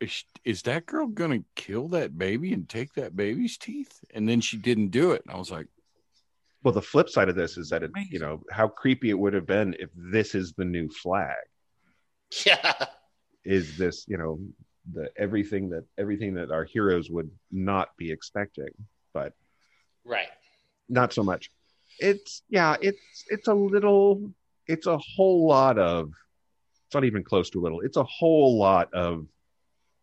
"Is, 0.00 0.24
is 0.44 0.62
that 0.62 0.86
girl 0.86 1.06
gonna 1.06 1.40
kill 1.54 1.88
that 1.88 2.16
baby 2.18 2.52
and 2.52 2.68
take 2.68 2.94
that 2.94 3.16
baby's 3.16 3.56
teeth?" 3.56 4.04
And 4.14 4.28
then 4.28 4.40
she 4.40 4.56
didn't 4.56 4.88
do 4.88 5.12
it, 5.12 5.22
and 5.24 5.34
I 5.34 5.38
was 5.38 5.50
like, 5.50 5.66
Well, 6.66 6.72
the 6.72 6.82
flip 6.82 7.08
side 7.08 7.28
of 7.28 7.36
this 7.36 7.56
is 7.58 7.68
that 7.68 7.84
it, 7.84 7.92
Amazing. 7.94 8.12
you 8.12 8.18
know, 8.18 8.42
how 8.50 8.66
creepy 8.66 9.10
it 9.10 9.16
would 9.16 9.34
have 9.34 9.46
been 9.46 9.76
if 9.78 9.88
this 9.94 10.34
is 10.34 10.52
the 10.54 10.64
new 10.64 10.88
Flagg. 10.88 11.36
Yeah. 12.44 12.74
Is 13.44 13.78
this, 13.78 14.04
you 14.08 14.18
know, 14.18 14.40
the 14.92 15.08
everything 15.16 15.68
that 15.68 15.84
everything 15.96 16.34
that 16.34 16.50
our 16.50 16.64
heroes 16.64 17.08
would 17.08 17.30
not 17.52 17.96
be 17.96 18.10
expecting, 18.10 18.70
but 19.14 19.32
Right. 20.04 20.26
not 20.88 21.12
so 21.12 21.22
much. 21.22 21.52
It's 22.00 22.42
yeah, 22.48 22.74
it's 22.82 23.24
it's 23.30 23.46
a 23.46 23.54
little, 23.54 24.32
it's 24.66 24.88
a 24.88 24.98
whole 24.98 25.46
lot 25.46 25.78
of. 25.78 26.10
It's 26.86 26.94
not 26.94 27.04
even 27.04 27.22
close 27.22 27.48
to 27.50 27.60
a 27.60 27.62
little. 27.62 27.82
It's 27.82 27.96
a 27.96 28.02
whole 28.02 28.58
lot 28.58 28.92
of 28.92 29.24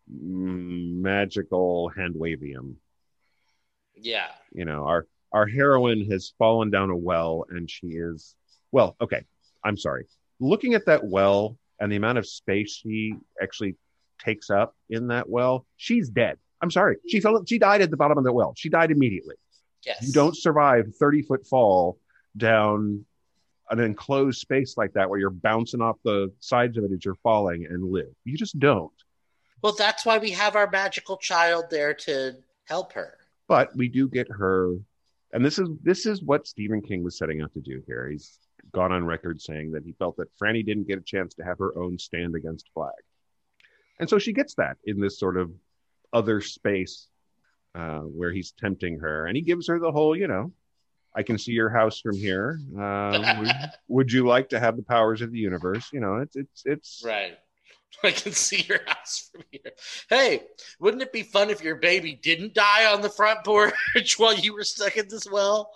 magical 0.07 1.89
hand 1.89 2.15
wavium. 2.15 2.75
Yeah. 3.97 4.29
you 4.53 4.63
know 4.63 4.85
our 4.85 5.05
our 5.33 5.45
heroine 5.47 6.09
has 6.11 6.33
fallen 6.37 6.69
down 6.69 6.89
a 6.89 6.95
well 6.95 7.45
and 7.49 7.69
she 7.69 7.87
is 7.87 8.35
well 8.71 8.95
okay 9.01 9.23
i'm 9.63 9.77
sorry. 9.77 10.05
Looking 10.39 10.73
at 10.73 10.85
that 10.87 11.05
well 11.05 11.57
and 11.79 11.91
the 11.91 11.95
amount 11.95 12.17
of 12.17 12.25
space 12.27 12.81
she 12.83 13.15
actually 13.41 13.75
takes 14.19 14.49
up 14.49 14.75
in 14.89 15.07
that 15.07 15.29
well 15.29 15.65
she's 15.77 16.09
dead. 16.09 16.37
I'm 16.61 16.71
sorry. 16.71 16.97
She 17.07 17.19
fell 17.19 17.43
she 17.45 17.59
died 17.59 17.81
at 17.81 17.89
the 17.91 17.97
bottom 17.97 18.17
of 18.17 18.23
the 18.23 18.31
well. 18.33 18.53
She 18.57 18.69
died 18.69 18.91
immediately. 18.91 19.35
Yes. 19.85 19.97
you 20.01 20.13
don't 20.13 20.35
survive 20.35 20.93
30 20.97 21.23
foot 21.23 21.45
fall 21.45 21.97
down 22.37 23.05
an 23.69 23.79
enclosed 23.79 24.39
space 24.39 24.77
like 24.77 24.93
that 24.93 25.09
where 25.09 25.19
you're 25.19 25.29
bouncing 25.29 25.81
off 25.81 25.97
the 26.03 26.31
sides 26.39 26.77
of 26.77 26.83
it 26.83 26.91
as 26.93 27.03
you're 27.03 27.15
falling 27.15 27.65
and 27.69 27.91
live. 27.91 28.13
You 28.23 28.37
just 28.37 28.57
don't. 28.59 28.91
Well, 29.61 29.73
that's 29.77 30.05
why 30.05 30.17
we 30.19 30.31
have 30.31 30.55
our 30.55 30.69
magical 30.69 31.17
child 31.17 31.65
there 31.69 31.93
to 31.93 32.35
help 32.65 32.93
her. 32.93 33.17
but 33.47 33.75
we 33.75 33.87
do 33.87 34.07
get 34.09 34.27
her 34.29 34.75
and 35.33 35.43
this 35.43 35.59
is 35.59 35.67
this 35.81 36.05
is 36.05 36.23
what 36.23 36.47
stephen 36.47 36.81
king 36.81 37.03
was 37.03 37.17
setting 37.17 37.41
out 37.41 37.53
to 37.53 37.59
do 37.59 37.83
here. 37.85 38.09
He's 38.09 38.39
gone 38.71 38.91
on 38.91 39.03
record 39.05 39.41
saying 39.41 39.71
that 39.71 39.83
he 39.83 39.93
felt 39.93 40.15
that 40.17 40.29
franny 40.41 40.65
didn't 40.65 40.87
get 40.87 40.99
a 40.99 41.01
chance 41.01 41.33
to 41.35 41.43
have 41.43 41.59
her 41.59 41.77
own 41.77 41.97
stand 41.97 42.35
against 42.35 42.69
Flagg. 42.73 42.93
And 43.99 44.09
so 44.09 44.17
she 44.17 44.33
gets 44.33 44.55
that 44.55 44.77
in 44.85 44.99
this 44.99 45.19
sort 45.19 45.37
of 45.37 45.51
other 46.13 46.39
space 46.41 47.07
uh, 47.75 47.99
where 47.99 48.31
he's 48.31 48.51
tempting 48.51 48.99
her. 48.99 49.25
And 49.25 49.35
he 49.35 49.41
gives 49.41 49.67
her 49.67 49.79
the 49.79 49.91
whole 49.91 50.15
you 50.15 50.27
know 50.27 50.53
i 51.15 51.21
can 51.21 51.37
see 51.37 51.51
your 51.51 51.69
house 51.69 51.99
from 51.99 52.15
here. 52.15 52.59
Uh, 52.79 53.35
would, 53.39 53.51
would 53.87 54.11
you 54.11 54.25
like 54.25 54.49
to 54.49 54.59
have 54.59 54.77
the 54.77 54.83
powers 54.83 55.21
of 55.21 55.31
the 55.31 55.39
universe? 55.39 55.89
You 55.91 55.99
know 55.99 56.17
it's 56.17 56.35
it's 56.35 56.63
it's 56.65 57.03
Right. 57.05 57.37
I 58.03 58.11
can 58.11 58.31
see 58.31 58.61
your 58.67 58.79
house 58.85 59.29
from 59.31 59.43
here. 59.51 59.71
Hey, 60.09 60.41
wouldn't 60.79 61.03
it 61.03 61.13
be 61.13 61.23
fun 61.23 61.49
if 61.49 61.63
your 61.63 61.75
baby 61.75 62.19
didn't 62.21 62.53
die 62.53 62.91
on 62.91 63.01
the 63.01 63.09
front 63.09 63.43
porch 63.43 63.73
while 64.17 64.35
you 64.35 64.53
were 64.53 64.63
stuck 64.63 64.97
in 64.97 65.07
this 65.09 65.29
well? 65.29 65.71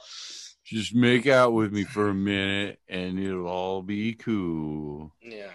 "Just 0.65 0.93
make 0.93 1.28
out 1.28 1.53
with 1.53 1.72
me 1.72 1.84
for 1.84 2.09
a 2.09 2.13
minute, 2.13 2.80
and 2.89 3.20
it'll 3.20 3.47
all 3.47 3.82
be 3.82 4.13
cool." 4.13 5.13
Yeah. 5.22 5.51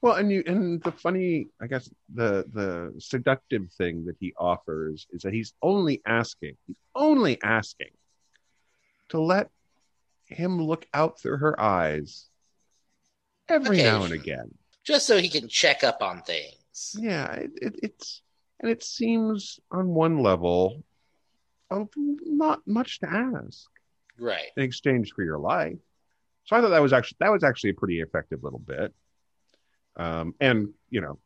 Well, 0.00 0.14
and 0.14 0.30
you 0.30 0.44
and 0.46 0.82
the 0.82 0.92
funny, 0.92 1.48
I 1.60 1.66
guess 1.66 1.90
the 2.12 2.44
the 2.52 2.94
seductive 2.98 3.70
thing 3.72 4.04
that 4.06 4.16
he 4.20 4.32
offers 4.38 5.06
is 5.10 5.22
that 5.22 5.32
he's 5.32 5.54
only 5.62 6.00
asking, 6.06 6.56
he's 6.66 6.76
only 6.94 7.40
asking 7.42 7.90
to 9.08 9.20
let 9.20 9.48
him 10.26 10.62
look 10.62 10.86
out 10.92 11.20
through 11.20 11.38
her 11.38 11.58
eyes 11.60 12.26
every 13.48 13.78
now 13.78 14.04
and 14.04 14.12
again. 14.12 14.57
Just 14.88 15.06
so 15.06 15.18
he 15.18 15.28
can 15.28 15.48
check 15.48 15.84
up 15.84 16.02
on 16.02 16.22
things. 16.22 16.96
Yeah, 16.98 17.30
it, 17.34 17.50
it, 17.60 17.80
it's 17.82 18.22
and 18.58 18.70
it 18.70 18.82
seems 18.82 19.60
on 19.70 19.88
one 19.88 20.22
level 20.22 20.82
of 21.70 21.90
not 21.96 22.60
much 22.66 23.00
to 23.00 23.06
ask 23.10 23.66
Right. 24.18 24.46
in 24.56 24.62
exchange 24.62 25.12
for 25.12 25.22
your 25.22 25.38
life. 25.38 25.76
So 26.46 26.56
I 26.56 26.62
thought 26.62 26.70
that 26.70 26.80
was 26.80 26.94
actually 26.94 27.18
that 27.20 27.30
was 27.30 27.44
actually 27.44 27.70
a 27.70 27.74
pretty 27.74 28.00
effective 28.00 28.42
little 28.42 28.60
bit. 28.60 28.94
Um, 29.98 30.34
and 30.40 30.70
you 30.88 31.02
know, 31.02 31.18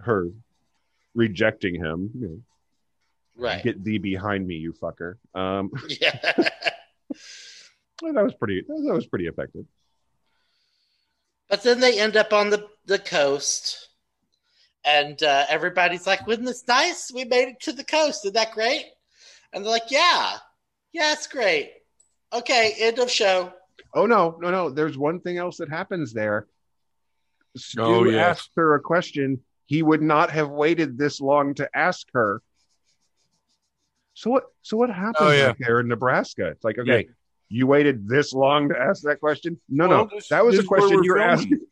her 0.00 0.30
rejecting 1.14 1.76
him, 1.76 2.10
you 2.18 2.26
know, 2.28 2.40
Right. 3.36 3.62
get 3.62 3.84
thee 3.84 3.98
behind 3.98 4.44
me, 4.44 4.56
you 4.56 4.72
fucker. 4.72 5.18
Um, 5.36 5.70
Yeah. 5.88 6.18
that 8.02 8.24
was 8.24 8.34
pretty 8.34 8.62
that 8.66 8.92
was 8.92 9.06
pretty 9.06 9.28
effective. 9.28 9.66
But 11.54 11.62
then 11.62 11.78
they 11.78 12.00
end 12.00 12.16
up 12.16 12.32
on 12.32 12.50
the, 12.50 12.66
the 12.86 12.98
coast. 12.98 13.88
And 14.84 15.22
uh, 15.22 15.44
everybody's 15.48 16.04
like, 16.04 16.26
wasn't 16.26 16.46
this 16.46 16.66
nice? 16.66 17.12
We 17.14 17.24
made 17.24 17.46
it 17.50 17.60
to 17.60 17.72
the 17.72 17.84
coast. 17.84 18.24
Isn't 18.24 18.34
that 18.34 18.50
great? 18.50 18.84
And 19.52 19.64
they're 19.64 19.70
like, 19.70 19.88
yeah. 19.88 20.38
Yeah, 20.92 21.12
it's 21.12 21.28
great. 21.28 21.70
Okay, 22.32 22.74
end 22.80 22.98
of 22.98 23.08
show. 23.08 23.52
Oh 23.94 24.06
no, 24.06 24.36
no, 24.40 24.50
no. 24.50 24.68
There's 24.70 24.98
one 24.98 25.20
thing 25.20 25.38
else 25.38 25.58
that 25.58 25.68
happens 25.70 26.12
there. 26.12 26.48
Stu 27.56 27.80
Oh, 27.82 28.04
yes. 28.04 28.38
asked 28.40 28.50
her 28.56 28.74
a 28.74 28.80
question. 28.80 29.38
He 29.66 29.80
would 29.84 30.02
not 30.02 30.32
have 30.32 30.50
waited 30.50 30.98
this 30.98 31.20
long 31.20 31.54
to 31.54 31.70
ask 31.72 32.04
her. 32.14 32.42
So 34.14 34.30
what? 34.30 34.44
So 34.62 34.76
what 34.76 34.90
happens 34.90 35.16
Oh, 35.20 35.30
yeah. 35.30 35.52
there 35.60 35.78
in 35.78 35.86
Nebraska? 35.86 36.48
It's 36.48 36.64
like, 36.64 36.78
okay, 36.80 37.06
you 37.48 37.66
waited 37.66 38.08
this 38.08 38.32
long 38.32 38.68
to 38.70 38.78
ask 38.78 39.02
that 39.04 39.20
question. 39.20 39.60
No, 39.68 39.88
Well, 39.88 39.98
no, 40.04 40.10
this- 40.16 40.28
that 40.28 40.44
was 40.44 40.58
a 40.58 40.64
question 40.64 40.96
we're 40.98 41.04
you 41.04 41.12
were 41.12 41.18
filming. 41.18 41.32
asking. 41.32 41.60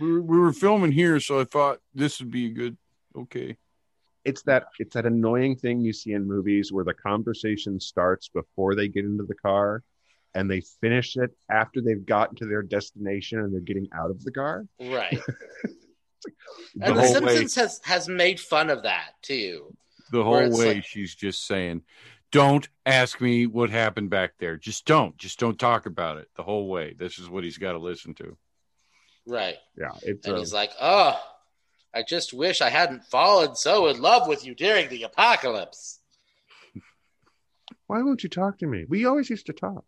We 0.00 0.10
were, 0.10 0.22
we 0.22 0.38
were 0.38 0.52
filming 0.52 0.90
here, 0.90 1.20
so 1.20 1.38
I 1.40 1.44
thought 1.44 1.78
this 1.94 2.18
would 2.18 2.30
be 2.30 2.46
a 2.46 2.48
good. 2.48 2.76
Okay. 3.16 3.56
It's 4.24 4.42
that 4.44 4.64
it's 4.80 4.94
that 4.94 5.06
annoying 5.06 5.54
thing 5.54 5.80
you 5.80 5.92
see 5.92 6.12
in 6.12 6.26
movies 6.26 6.72
where 6.72 6.84
the 6.84 6.94
conversation 6.94 7.78
starts 7.78 8.28
before 8.28 8.74
they 8.74 8.88
get 8.88 9.04
into 9.04 9.22
the 9.24 9.34
car, 9.36 9.84
and 10.34 10.50
they 10.50 10.60
finish 10.80 11.16
it 11.16 11.30
after 11.50 11.80
they've 11.80 12.04
gotten 12.04 12.34
to 12.36 12.46
their 12.46 12.62
destination 12.62 13.38
and 13.40 13.52
they're 13.52 13.60
getting 13.60 13.86
out 13.96 14.10
of 14.10 14.24
the 14.24 14.32
car. 14.32 14.66
Right. 14.80 15.20
The 15.22 16.80
and 16.80 16.96
The, 16.96 17.00
whole 17.02 17.20
way, 17.22 17.36
Simpsons 17.36 17.54
has, 17.56 17.80
has 17.84 18.08
made 18.08 18.40
fun 18.40 18.70
of 18.70 18.82
that 18.84 19.10
too. 19.22 19.72
the 20.10 20.24
whole 20.24 20.50
way, 20.58 20.74
like- 20.76 20.84
she's 20.84 21.14
just 21.14 21.46
saying, 21.46 21.82
"Don't 22.32 22.68
ask 22.84 23.20
me 23.20 23.46
what 23.46 23.70
happened 23.70 24.10
back 24.10 24.32
there. 24.38 24.56
Just 24.56 24.84
don't. 24.84 25.16
Just 25.16 25.38
don't 25.38 25.58
talk 25.58 25.86
about 25.86 26.18
it." 26.18 26.28
The 26.34 26.42
whole 26.42 26.68
way. 26.68 26.94
This 26.98 27.20
is 27.20 27.28
what 27.28 27.44
he's 27.44 27.58
got 27.58 27.72
to 27.72 27.78
listen 27.78 28.14
to. 28.14 28.36
Right. 29.26 29.56
Yeah, 29.78 29.92
it's 30.02 30.26
And 30.26 30.36
uh, 30.36 30.38
he's 30.40 30.52
like, 30.52 30.72
oh, 30.80 31.18
I 31.94 32.02
just 32.02 32.32
wish 32.32 32.60
I 32.60 32.70
hadn't 32.70 33.04
fallen 33.04 33.54
so 33.54 33.88
in 33.88 34.00
love 34.00 34.26
with 34.26 34.44
you 34.44 34.54
during 34.54 34.88
the 34.88 35.04
apocalypse. 35.04 36.00
why 37.86 38.02
won't 38.02 38.22
you 38.22 38.28
talk 38.28 38.58
to 38.58 38.66
me? 38.66 38.84
We 38.88 39.04
always 39.04 39.30
used 39.30 39.46
to 39.46 39.52
talk. 39.52 39.84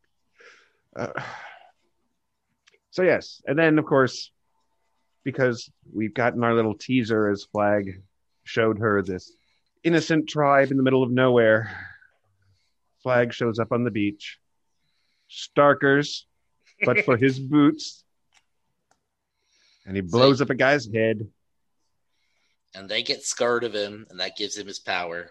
Uh, 0.95 1.21
so 2.91 3.03
yes, 3.03 3.43
and 3.47 3.59
then 3.59 3.79
of 3.79 3.87
course, 3.87 4.31
because 5.25 5.69
we've 5.93 6.15
gotten 6.15 6.45
our 6.45 6.55
little 6.55 6.77
teaser 6.77 7.29
as 7.29 7.45
Flagg 7.51 8.03
showed 8.45 8.79
her 8.79 9.03
this 9.03 9.35
innocent 9.83 10.29
tribe 10.29 10.71
in 10.71 10.77
the 10.77 10.83
middle 10.83 11.03
of 11.03 11.11
nowhere. 11.11 11.94
Flagg 13.05 13.35
shows 13.35 13.59
up 13.59 13.71
on 13.71 13.85
the 13.85 13.91
beach. 13.91 14.39
Starkers, 15.31 16.23
but 16.85 17.05
for 17.05 17.19
his 17.19 17.39
boots. 17.55 18.03
And 19.87 19.95
he 19.95 20.01
blows 20.01 20.41
up 20.41 20.49
a 20.49 20.55
guy's 20.55 20.89
head. 20.93 21.29
And 22.75 22.89
they 22.89 23.03
get 23.03 23.23
scared 23.23 23.63
of 23.63 23.75
him, 23.75 24.07
and 24.09 24.19
that 24.19 24.37
gives 24.37 24.57
him 24.57 24.67
his 24.67 24.79
power. 24.79 25.31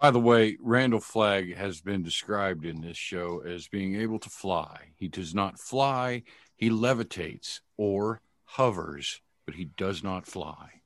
By 0.00 0.10
the 0.10 0.20
way, 0.20 0.58
Randall 0.60 1.00
Flagg 1.00 1.56
has 1.56 1.80
been 1.80 2.02
described 2.02 2.66
in 2.66 2.82
this 2.82 2.98
show 2.98 3.40
as 3.46 3.68
being 3.68 3.94
able 3.94 4.18
to 4.18 4.28
fly. 4.28 4.88
He 4.96 5.08
does 5.08 5.34
not 5.34 5.58
fly, 5.58 6.24
he 6.56 6.68
levitates 6.68 7.60
or 7.78 8.20
hovers, 8.44 9.20
but 9.46 9.54
he 9.54 9.64
does 9.64 10.02
not 10.02 10.26
fly. 10.26 10.82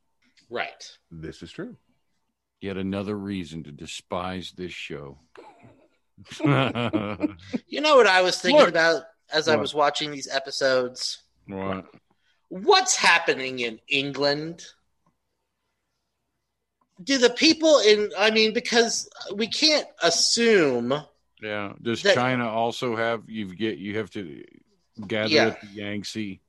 Right. 0.51 0.99
This 1.11 1.43
is 1.43 1.51
true. 1.51 1.77
Yet 2.61 2.77
another 2.77 3.17
reason 3.17 3.63
to 3.65 3.73
despise 3.73 4.53
this 4.57 4.73
show. 4.73 5.19
You 6.45 7.81
know 7.81 7.97
what 7.97 8.07
I 8.07 8.21
was 8.21 8.39
thinking 8.39 8.61
Look. 8.61 8.69
about 8.69 9.05
as 9.33 9.49
I 9.49 9.57
was 9.57 9.73
watching 9.75 10.11
these 10.11 10.29
episodes? 10.29 11.23
what? 11.47 11.87
What's 12.49 12.97
happening 12.97 13.61
in 13.61 13.79
England? 13.89 14.63
Do 17.03 17.17
the 17.17 17.31
people 17.31 17.79
in, 17.79 18.11
I 18.19 18.31
mean, 18.31 18.53
because 18.53 19.09
we 19.35 19.47
can't 19.47 19.87
assume. 20.03 20.93
Yeah. 21.41 21.73
Does 21.81 22.03
That- 22.03 22.15
China 22.15 22.49
also 22.51 22.97
have 22.97 23.23
you 23.31 23.55
get 23.55 23.79
you 23.79 23.97
have 23.99 24.11
to 24.11 24.45
gather 25.07 25.29
Yeah. 25.33 25.47
at 25.47 25.61
the 25.63 25.69
Yangtze 25.69 26.41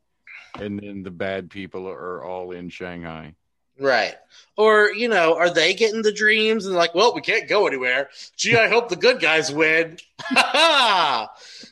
and 0.60 0.78
then 0.80 1.04
the 1.04 1.12
bad 1.12 1.50
people 1.50 1.88
are 1.88 2.22
all 2.24 2.52
in 2.52 2.68
Shanghai. 2.70 3.36
Right. 3.82 4.16
Or, 4.58 4.92
you 4.94 5.08
know, 5.10 5.36
are 5.38 5.50
they 5.50 5.74
getting 5.74 6.04
the 6.04 6.12
dreams 6.14 6.66
and 6.68 6.76
like, 6.76 6.94
well, 6.94 7.16
we 7.16 7.22
can't 7.22 7.50
go 7.50 7.66
anywhere. 7.68 8.10
Gee, 8.38 8.56
I 8.58 8.68
hope 8.68 8.90
the 8.90 8.96
good 8.96 9.20
guys 9.20 9.52
win. 9.52 9.98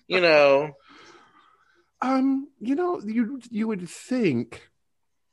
you 0.07 0.21
know, 0.21 0.71
Um, 2.01 2.47
you 2.59 2.75
know, 2.75 3.01
you 3.01 3.41
you 3.51 3.67
would 3.67 3.87
think 3.89 4.69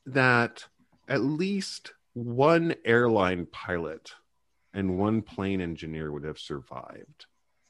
that 0.07 0.64
at 1.09 1.20
least 1.22 1.93
one 2.14 2.74
airline 2.85 3.47
pilot 3.47 4.12
and 4.74 4.99
one 4.99 5.22
plane 5.22 5.61
engineer 5.61 6.11
would 6.12 6.24
have 6.24 6.39
survived. 6.39 7.27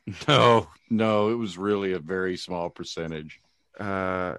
No, 0.29 0.69
no, 0.89 1.31
it 1.31 1.35
was 1.35 1.59
really 1.59 1.93
a 1.93 1.99
very 1.99 2.37
small 2.37 2.71
percentage. 2.71 3.41
Uh, 3.79 4.37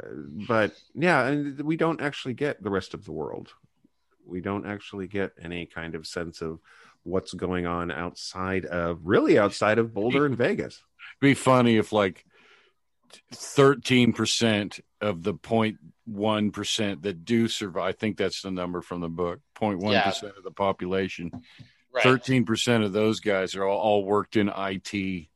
but 0.47 0.71
yeah, 0.95 1.27
and 1.27 1.59
we 1.61 1.75
don't 1.75 2.01
actually 2.01 2.33
get 2.35 2.63
the 2.63 2.69
rest 2.69 2.93
of 2.93 3.03
the 3.03 3.11
world. 3.11 3.51
We 4.27 4.41
don't 4.41 4.65
actually 4.65 5.07
get 5.07 5.31
any 5.41 5.65
kind 5.65 5.95
of 5.95 6.05
sense 6.05 6.41
of 6.41 6.59
what's 7.03 7.33
going 7.33 7.65
on 7.65 7.91
outside 7.91 8.65
of 8.65 8.99
really 9.03 9.39
outside 9.39 9.79
of 9.79 9.93
Boulder 9.93 10.25
and 10.25 10.35
Vegas. 10.35 10.83
be 11.21 11.33
funny 11.33 11.77
if 11.77 11.91
like 11.91 12.25
13% 13.33 14.81
of 15.01 15.23
the 15.23 15.33
0.1% 15.33 17.01
that 17.01 17.25
do 17.25 17.47
survive, 17.47 17.83
I 17.83 17.91
think 17.93 18.17
that's 18.17 18.41
the 18.41 18.51
number 18.51 18.81
from 18.81 19.01
the 19.01 19.09
book, 19.09 19.39
0.1% 19.55 20.37
of 20.37 20.43
the 20.43 20.51
population, 20.51 21.31
right. 21.93 22.05
13% 22.05 22.83
of 22.83 22.93
those 22.93 23.19
guys 23.19 23.55
are 23.55 23.63
all, 23.63 23.79
all 23.79 24.03
worked 24.03 24.35
in 24.35 24.49
IT. 24.49 25.27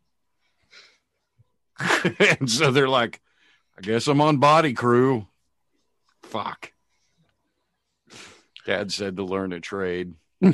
and 2.39 2.49
so 2.49 2.71
they're 2.71 2.89
like, 2.89 3.21
I 3.77 3.81
guess 3.81 4.07
I'm 4.07 4.21
on 4.21 4.37
body 4.37 4.73
crew. 4.73 5.27
Fuck. 6.23 6.73
Dad 8.65 8.91
said 8.91 9.17
to 9.17 9.23
learn 9.23 9.53
a 9.53 9.59
trade. 9.59 10.13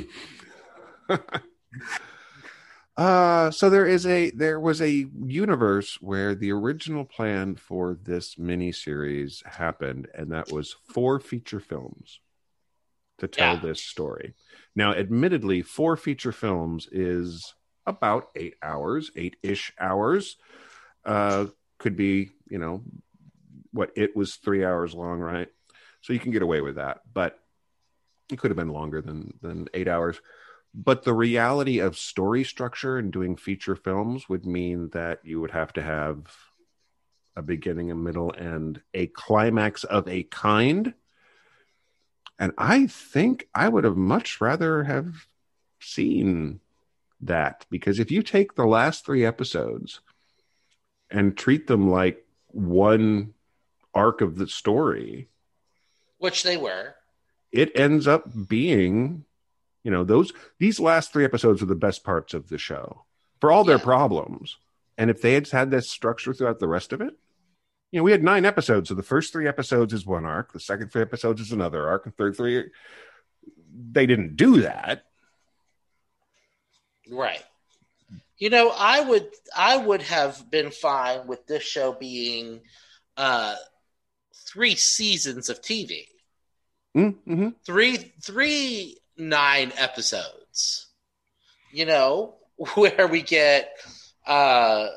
Uh, 2.97 3.51
so 3.51 3.69
there 3.69 3.85
is 3.85 4.07
a 4.07 4.31
there 4.31 4.59
was 4.59 4.81
a 4.81 5.05
universe 5.23 5.99
where 6.01 6.33
the 6.33 6.51
original 6.51 7.05
plan 7.05 7.55
for 7.55 7.93
this 7.93 8.35
miniseries 8.35 9.45
happened, 9.45 10.07
and 10.15 10.31
that 10.31 10.51
was 10.51 10.75
four 10.89 11.19
feature 11.19 11.59
films 11.59 12.19
to 13.19 13.27
tell 13.27 13.53
Yeah. 13.53 13.61
this 13.61 13.83
story. 13.83 14.33
Now, 14.75 14.93
admittedly, 14.93 15.61
four 15.61 15.95
feature 15.95 16.31
films 16.31 16.87
is 16.91 17.53
about 17.85 18.29
eight 18.35 18.55
hours, 18.63 19.11
eight 19.15 19.35
ish 19.43 19.71
hours. 19.79 20.37
Uh, 21.05 21.45
could 21.77 21.95
be, 21.95 22.31
you 22.49 22.57
know, 22.57 22.81
what 23.71 23.91
it 23.95 24.15
was 24.15 24.37
three 24.37 24.65
hours 24.65 24.95
long, 24.95 25.19
right? 25.19 25.49
So 26.01 26.13
you 26.13 26.19
can 26.19 26.31
get 26.31 26.41
away 26.41 26.61
with 26.61 26.75
that, 26.75 27.01
but 27.13 27.39
it 28.31 28.39
could 28.39 28.51
have 28.51 28.57
been 28.57 28.73
longer 28.73 29.01
than 29.01 29.33
than 29.41 29.67
eight 29.73 29.87
hours 29.87 30.21
but 30.73 31.03
the 31.03 31.13
reality 31.13 31.79
of 31.79 31.97
story 31.97 32.43
structure 32.43 32.97
and 32.97 33.11
doing 33.11 33.35
feature 33.35 33.75
films 33.75 34.29
would 34.29 34.45
mean 34.45 34.89
that 34.89 35.19
you 35.23 35.41
would 35.41 35.51
have 35.51 35.73
to 35.73 35.81
have 35.81 36.27
a 37.35 37.41
beginning 37.41 37.91
a 37.91 37.95
middle 37.95 38.31
and 38.33 38.81
a 38.93 39.07
climax 39.07 39.83
of 39.83 40.07
a 40.07 40.23
kind 40.23 40.93
and 42.39 42.51
i 42.57 42.87
think 42.87 43.47
i 43.55 43.67
would 43.67 43.83
have 43.83 43.97
much 43.97 44.41
rather 44.41 44.83
have 44.83 45.27
seen 45.79 46.59
that 47.21 47.65
because 47.69 47.99
if 47.99 48.11
you 48.11 48.21
take 48.21 48.55
the 48.55 48.65
last 48.65 49.05
three 49.05 49.25
episodes 49.25 50.01
and 51.09 51.37
treat 51.37 51.67
them 51.67 51.89
like 51.89 52.25
one 52.47 53.33
arc 53.93 54.21
of 54.21 54.37
the 54.37 54.47
story 54.47 55.29
Which 56.19 56.43
they 56.43 56.57
were. 56.57 56.95
It 57.51 57.71
ends 57.79 58.07
up 58.07 58.23
being 58.47 59.25
you 59.83 59.91
know 59.91 60.03
those 60.03 60.33
these 60.59 60.79
last 60.79 61.13
three 61.13 61.25
episodes 61.25 61.61
are 61.61 61.65
the 61.67 61.75
best 61.75 62.03
parts 62.03 62.33
of 62.33 62.49
the 62.49 62.57
show 62.57 63.05
for 63.39 63.51
all 63.51 63.63
their 63.63 63.77
Yeah. 63.77 63.83
problems 63.83 64.57
And 64.97 65.09
if 65.09 65.21
they 65.21 65.33
had 65.33 65.47
had 65.49 65.71
this 65.71 65.89
structure 65.89 66.33
throughout 66.33 66.59
the 66.59 66.67
rest 66.67 66.91
of 66.91 67.01
it, 67.01 67.13
you 67.91 67.99
know, 67.99 68.03
we 68.03 68.11
had 68.11 68.23
nine 68.23 68.45
episodes. 68.45 68.89
So 68.89 68.95
the 68.95 69.03
first 69.03 69.31
three 69.31 69.47
episodes 69.47 69.93
is 69.93 70.05
one 70.05 70.25
arc, 70.25 70.51
the 70.53 70.59
second 70.59 70.91
three 70.91 71.03
episodes 71.03 71.39
is 71.39 71.51
another 71.51 71.87
arc, 71.87 72.05
and 72.05 72.17
third 72.17 72.35
three. 72.35 72.65
They 73.91 74.05
didn't 74.07 74.35
do 74.35 74.61
that. 74.61 75.05
Right. 77.09 77.43
You 78.37 78.49
know, 78.49 78.73
I 78.75 79.01
would 79.01 79.29
I 79.55 79.77
would 79.77 80.01
have 80.01 80.49
been 80.51 80.71
fine 80.71 81.27
with 81.27 81.45
this 81.47 81.63
show 81.63 81.93
being 81.93 82.61
uh 83.15 83.55
three 84.47 84.75
seasons 84.75 85.49
of 85.49 85.61
TV. 85.61 86.07
Mm-hmm. 86.97 87.49
Three 87.65 88.13
three 88.21 88.97
nine 89.17 89.71
episodes. 89.77 90.87
You 91.71 91.85
know, 91.85 92.35
where 92.75 93.07
we 93.07 93.21
get 93.21 93.69
uh 94.25 94.87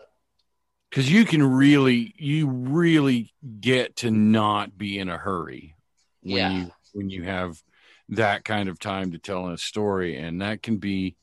because 0.91 1.11
you 1.11 1.25
can 1.25 1.43
really 1.43 2.13
you 2.17 2.49
really 2.49 3.33
get 3.61 3.97
to 3.97 4.11
not 4.11 4.77
be 4.77 4.99
in 4.99 5.09
a 5.09 5.17
hurry 5.17 5.75
when 6.23 6.37
Yeah. 6.37 6.51
you 6.51 6.73
when 6.93 7.11
you 7.11 7.23
have 7.25 7.63
that 8.09 8.45
kind 8.45 8.69
of 8.69 8.79
time 8.81 9.13
to 9.13 9.19
tell 9.19 9.49
a 9.49 9.57
story 9.57 10.17
and 10.17 10.43
that 10.43 10.63
can 10.65 10.79
be 10.79 11.15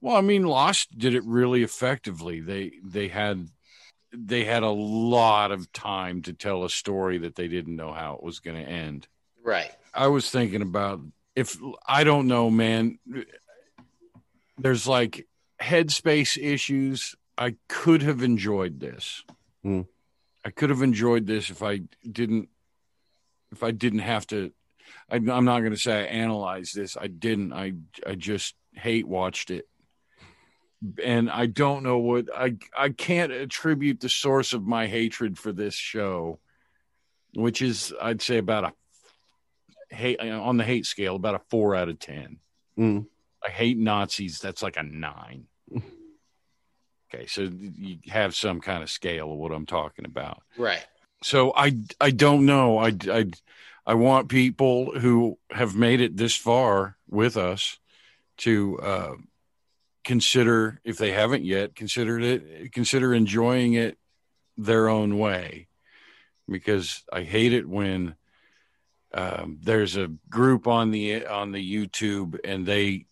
well 0.00 0.16
i 0.16 0.20
mean 0.20 0.42
lost 0.44 0.98
did 0.98 1.14
it 1.14 1.22
really 1.24 1.62
effectively 1.62 2.40
they 2.40 2.72
they 2.82 3.06
had 3.06 3.46
they 4.12 4.44
had 4.44 4.64
a 4.64 4.70
lot 4.70 5.52
of 5.52 5.72
time 5.72 6.22
to 6.22 6.32
tell 6.32 6.64
a 6.64 6.70
story 6.70 7.18
that 7.18 7.36
they 7.36 7.46
didn't 7.46 7.76
know 7.76 7.92
how 7.92 8.14
it 8.14 8.22
was 8.22 8.40
going 8.40 8.56
to 8.56 8.68
end 8.68 9.06
right. 9.44 9.70
I 9.94 10.08
was 10.08 10.30
thinking 10.30 10.62
about 10.62 11.00
if 11.34 11.56
I 11.86 12.04
don't 12.04 12.26
know, 12.26 12.50
man. 12.50 12.98
There's 14.58 14.88
like 14.88 15.26
headspace 15.62 16.36
issues. 16.36 17.14
I 17.36 17.54
could 17.68 18.02
have 18.02 18.22
enjoyed 18.22 18.80
this. 18.80 19.22
Hmm. 19.62 19.82
I 20.44 20.50
could 20.50 20.70
have 20.70 20.82
enjoyed 20.82 21.26
this 21.26 21.50
if 21.50 21.62
I 21.62 21.82
didn't. 22.10 22.48
If 23.52 23.62
I 23.62 23.70
didn't 23.70 24.00
have 24.00 24.26
to, 24.28 24.52
I, 25.10 25.16
I'm 25.16 25.44
not 25.44 25.60
going 25.60 25.72
to 25.72 25.76
say 25.76 26.00
I 26.00 26.06
analyzed 26.06 26.74
this. 26.74 26.96
I 27.00 27.06
didn't. 27.06 27.52
I 27.52 27.74
I 28.06 28.14
just 28.14 28.54
hate 28.72 29.06
watched 29.06 29.50
it, 29.50 29.68
and 31.02 31.30
I 31.30 31.46
don't 31.46 31.82
know 31.82 31.98
what 31.98 32.26
I 32.34 32.56
I 32.76 32.90
can't 32.90 33.32
attribute 33.32 34.00
the 34.00 34.08
source 34.08 34.52
of 34.52 34.66
my 34.66 34.86
hatred 34.86 35.38
for 35.38 35.52
this 35.52 35.74
show, 35.74 36.40
which 37.34 37.62
is 37.62 37.94
I'd 38.00 38.22
say 38.22 38.38
about 38.38 38.64
a 38.64 38.72
hate 39.90 40.20
on 40.20 40.56
the 40.56 40.64
hate 40.64 40.86
scale 40.86 41.16
about 41.16 41.34
a 41.34 41.40
four 41.50 41.74
out 41.74 41.88
of 41.88 41.98
ten. 41.98 42.38
Mm. 42.78 43.06
I 43.44 43.50
hate 43.50 43.78
Nazis. 43.78 44.40
That's 44.40 44.62
like 44.62 44.76
a 44.76 44.82
nine. 44.82 45.46
Okay, 47.14 47.26
so 47.26 47.48
you 47.50 47.98
have 48.08 48.34
some 48.34 48.60
kind 48.60 48.82
of 48.82 48.90
scale 48.90 49.32
of 49.32 49.38
what 49.38 49.52
I'm 49.52 49.64
talking 49.64 50.04
about. 50.04 50.42
Right. 50.58 50.84
So 51.22 51.54
I 51.56 51.76
I 52.00 52.10
don't 52.10 52.44
know. 52.44 52.78
I 52.78 52.94
I 53.10 53.30
I 53.86 53.94
want 53.94 54.28
people 54.28 54.98
who 54.98 55.38
have 55.50 55.74
made 55.74 56.02
it 56.02 56.18
this 56.18 56.36
far 56.36 56.96
with 57.08 57.38
us 57.38 57.78
to 58.38 58.78
uh, 58.80 59.14
consider, 60.04 60.80
if 60.84 60.98
they 60.98 61.12
haven't 61.12 61.44
yet, 61.44 61.74
considered 61.74 62.22
it 62.22 62.72
consider 62.72 63.14
enjoying 63.14 63.72
it 63.72 63.96
their 64.58 64.90
own 64.90 65.18
way, 65.18 65.68
because 66.46 67.04
I 67.10 67.22
hate 67.22 67.54
it 67.54 67.66
when 67.66 68.16
um, 69.14 69.58
there's 69.62 69.96
a 69.96 70.08
group 70.28 70.66
on 70.66 70.90
the 70.90 71.26
on 71.26 71.52
the 71.52 71.86
YouTube 71.86 72.38
and 72.44 72.66
they 72.66 73.06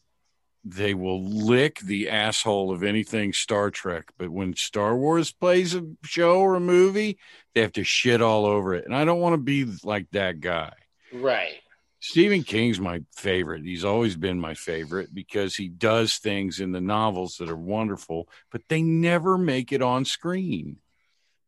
they 0.69 0.95
will 0.95 1.23
lick 1.23 1.79
the 1.79 2.11
asshole 2.11 2.73
of 2.73 2.83
anything 2.83 3.33
Star 3.33 3.71
Trek, 3.71 4.11
but 4.19 4.31
when 4.31 4.57
Star 4.57 4.97
Wars 4.97 5.31
plays 5.31 5.77
a 5.77 5.87
show 6.03 6.41
or 6.41 6.57
a 6.57 6.61
movie, 6.61 7.19
they 7.55 7.61
have 7.61 7.73
to 7.75 7.85
shit 7.85 8.21
all 8.21 8.45
over 8.45 8.75
it. 8.75 8.85
And 8.85 8.95
I 8.95 9.05
don't 9.05 9.21
want 9.21 9.35
to 9.35 9.39
be 9.39 9.65
like 9.85 10.09
that 10.11 10.41
guy. 10.41 10.73
Right. 11.13 11.55
Stephen 12.01 12.43
King's 12.43 12.81
my 12.81 13.01
favorite. 13.15 13.65
He's 13.65 13.85
always 13.85 14.17
been 14.17 14.41
my 14.41 14.55
favorite 14.55 15.15
because 15.15 15.55
he 15.55 15.69
does 15.69 16.17
things 16.17 16.61
in 16.61 16.73
the 16.73 16.81
novels 16.81 17.37
that 17.37 17.49
are 17.49 17.57
wonderful, 17.57 18.29
but 18.51 18.63
they 18.69 18.83
never 18.83 19.39
make 19.39 19.73
it 19.73 19.83
on 19.83 20.05
screen. 20.05 20.79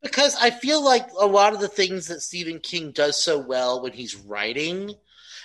Because 0.02 0.36
I 0.40 0.50
feel 0.50 0.84
like 0.84 1.08
a 1.18 1.26
lot 1.26 1.54
of 1.54 1.60
the 1.60 1.68
things 1.68 2.06
that 2.06 2.20
Stephen 2.20 2.60
King 2.60 2.92
does 2.92 3.20
so 3.22 3.38
well 3.38 3.82
when 3.82 3.92
he's 3.92 4.14
writing 4.16 4.94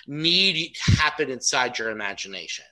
need 0.06 0.76
to 0.76 0.92
happen 0.92 1.32
inside 1.32 1.80
your 1.80 1.90
imagination. 1.90 2.66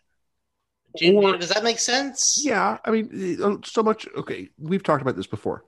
Do 0.97 1.05
you, 1.05 1.17
Or- 1.21 1.37
does 1.37 1.49
that 1.49 1.63
make 1.63 1.79
sense? 1.79 2.41
Yeah, 2.43 2.77
I 2.83 2.91
mean, 2.91 3.37
uh, 3.41 3.57
so 3.63 3.81
much. 3.81 4.07
Okay, 4.15 4.49
we've 4.59 4.83
talked 4.83 5.01
about 5.01 5.15
this 5.15 5.27
before. 5.27 5.65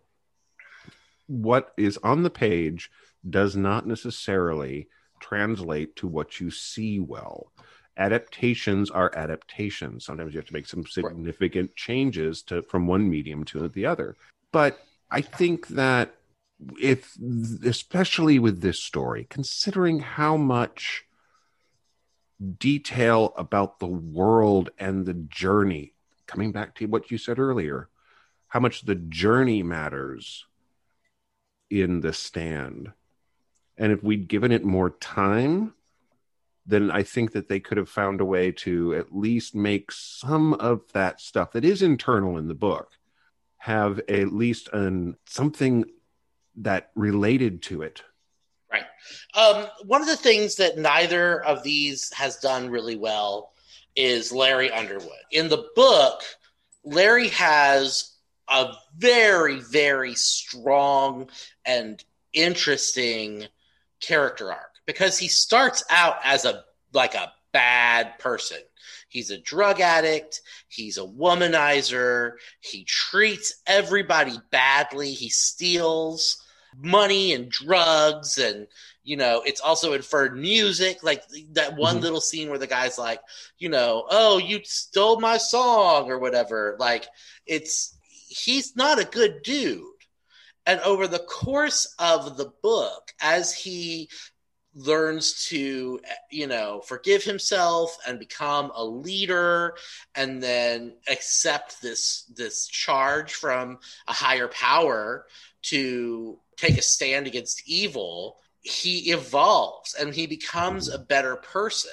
What 1.28 1.74
is 1.78 1.98
on 2.04 2.24
the 2.24 2.30
page 2.30 2.92
does 3.28 3.56
not 3.56 3.88
necessarily 3.88 4.90
translate 5.22 5.96
to 5.96 6.08
what 6.08 6.42
you 6.42 6.52
see 6.52 7.00
well. 7.00 7.52
Adaptations 7.98 8.92
are 8.92 9.16
adaptations. 9.16 10.06
Sometimes 10.06 10.34
you 10.34 10.40
have 10.40 10.48
to 10.48 10.54
make 10.54 10.68
some 10.68 10.86
significant 10.86 11.76
changes 11.76 12.42
to 12.44 12.62
from 12.64 12.88
one 12.88 13.10
medium 13.10 13.46
to 13.46 13.70
the 13.70 13.86
other. 13.86 14.18
But 14.52 14.80
I 15.14 15.22
think 15.22 15.68
that 15.70 16.16
if, 16.82 17.16
especially 17.64 18.40
with 18.40 18.62
this 18.62 18.80
story, 18.80 19.28
considering 19.30 20.00
how 20.00 20.38
much 20.38 21.06
detail 22.58 23.34
about 23.38 23.80
the 23.80 23.88
world 23.88 24.70
and 24.78 25.06
the 25.06 25.14
journey 25.14 25.94
coming 26.28 26.52
back 26.52 26.76
to 26.76 26.86
what 26.88 27.12
you 27.12 27.18
said 27.18 27.40
earlier 27.40 27.90
how 28.48 28.60
much 28.60 28.86
the 28.86 28.96
journey 28.96 29.64
matters 29.64 30.46
in 31.70 32.02
the 32.02 32.14
stand 32.14 32.92
and 33.78 33.92
if 33.92 34.04
we'd 34.04 34.28
given 34.28 34.52
it 34.52 34.66
more 34.66 34.90
time 34.90 35.74
then 36.66 36.92
i 36.92 37.04
think 37.04 37.32
that 37.32 37.48
they 37.48 37.60
could 37.60 37.78
have 37.78 37.90
found 37.90 38.20
a 38.20 38.26
way 38.26 38.52
to 38.52 38.94
at 38.96 39.16
least 39.16 39.56
make 39.56 39.92
some 39.92 40.54
of 40.56 40.82
that 40.94 41.22
stuff 41.22 41.52
that 41.52 41.66
is 41.66 41.82
internal 41.82 42.38
in 42.38 42.48
the 42.48 42.54
book 42.54 42.98
have 43.64 44.00
at 44.10 44.34
least 44.34 44.68
an 44.74 45.16
something 45.26 45.86
that 46.56 46.92
related 46.96 47.62
to 47.64 47.82
it 47.82 48.04
Right. 48.74 48.86
Um, 49.36 49.68
one 49.86 50.02
of 50.02 50.08
the 50.08 50.18
things 50.18 50.56
that 50.56 50.78
neither 50.78 51.44
of 51.44 51.62
these 51.62 52.12
has 52.14 52.38
done 52.38 52.70
really 52.70 52.96
well 52.96 53.54
is 53.96 54.32
Larry 54.32 54.72
Underwood. 54.72 55.12
In 55.32 55.48
the 55.48 55.70
book, 55.76 56.24
Larry 56.84 57.28
has 57.30 58.16
a 58.50 58.74
very, 58.98 59.60
very 59.60 60.16
strong 60.16 61.30
and 61.66 62.04
interesting 62.34 63.46
character 64.02 64.52
arc 64.52 64.72
because 64.88 65.20
he 65.20 65.28
starts 65.28 65.84
out 65.92 66.18
as 66.24 66.46
a 66.46 66.64
like 66.94 67.14
a 67.14 67.32
bad 67.52 68.18
person. 68.18 68.58
He's 69.14 69.30
a 69.30 69.38
drug 69.38 69.80
addict. 69.80 70.42
He's 70.68 70.98
a 70.98 71.02
womanizer. 71.02 72.34
He 72.62 72.84
treats 72.84 73.62
everybody 73.68 74.34
badly. 74.52 75.14
He 75.14 75.30
steals 75.30 76.44
money 76.82 77.34
and 77.34 77.52
drugs 77.52 78.40
and 78.40 78.66
you 79.04 79.16
know 79.16 79.44
it's 79.46 79.62
also 79.62 79.94
inferred 79.94 80.36
music 80.36 81.04
like 81.04 81.24
that 81.52 81.76
one 81.76 82.00
Mhm. 82.00 82.02
little 82.02 82.20
scene 82.20 82.50
where 82.50 82.58
the 82.58 82.66
guy's 82.66 82.98
like 82.98 83.22
you 83.60 83.70
know 83.70 84.08
oh 84.10 84.40
you 84.40 84.60
stole 84.64 85.20
my 85.20 85.38
song 85.38 86.10
or 86.10 86.18
whatever 86.18 86.76
like 86.80 87.08
it's 87.46 87.96
he's 88.28 88.76
not 88.76 89.00
a 89.00 89.06
good 89.06 89.44
dude 89.44 89.86
and 90.66 90.80
over 90.80 91.08
the 91.08 91.20
course 91.20 91.94
of 92.00 92.38
the 92.38 92.52
book 92.64 93.14
as 93.22 93.54
he 93.54 94.10
learns 94.76 95.46
to 95.46 96.00
you 96.32 96.48
know 96.48 96.82
forgive 96.86 97.24
himself 97.24 97.98
and 98.08 98.18
become 98.18 98.72
a 98.76 98.84
leader 98.84 99.76
and 100.16 100.42
then 100.42 100.94
accept 101.08 101.80
this 101.82 102.24
this 102.36 102.68
charge 102.68 103.34
from 103.34 103.78
a 104.08 104.14
higher 104.14 104.48
power 104.48 105.28
to 105.62 106.40
take 106.58 106.78
a 106.78 106.82
stand 106.82 107.28
against 107.28 107.62
evil 107.68 108.38
he 108.64 109.12
evolves 109.12 109.94
and 109.94 110.14
he 110.14 110.26
becomes 110.26 110.90
a 110.90 110.98
better 110.98 111.36
person. 111.36 111.92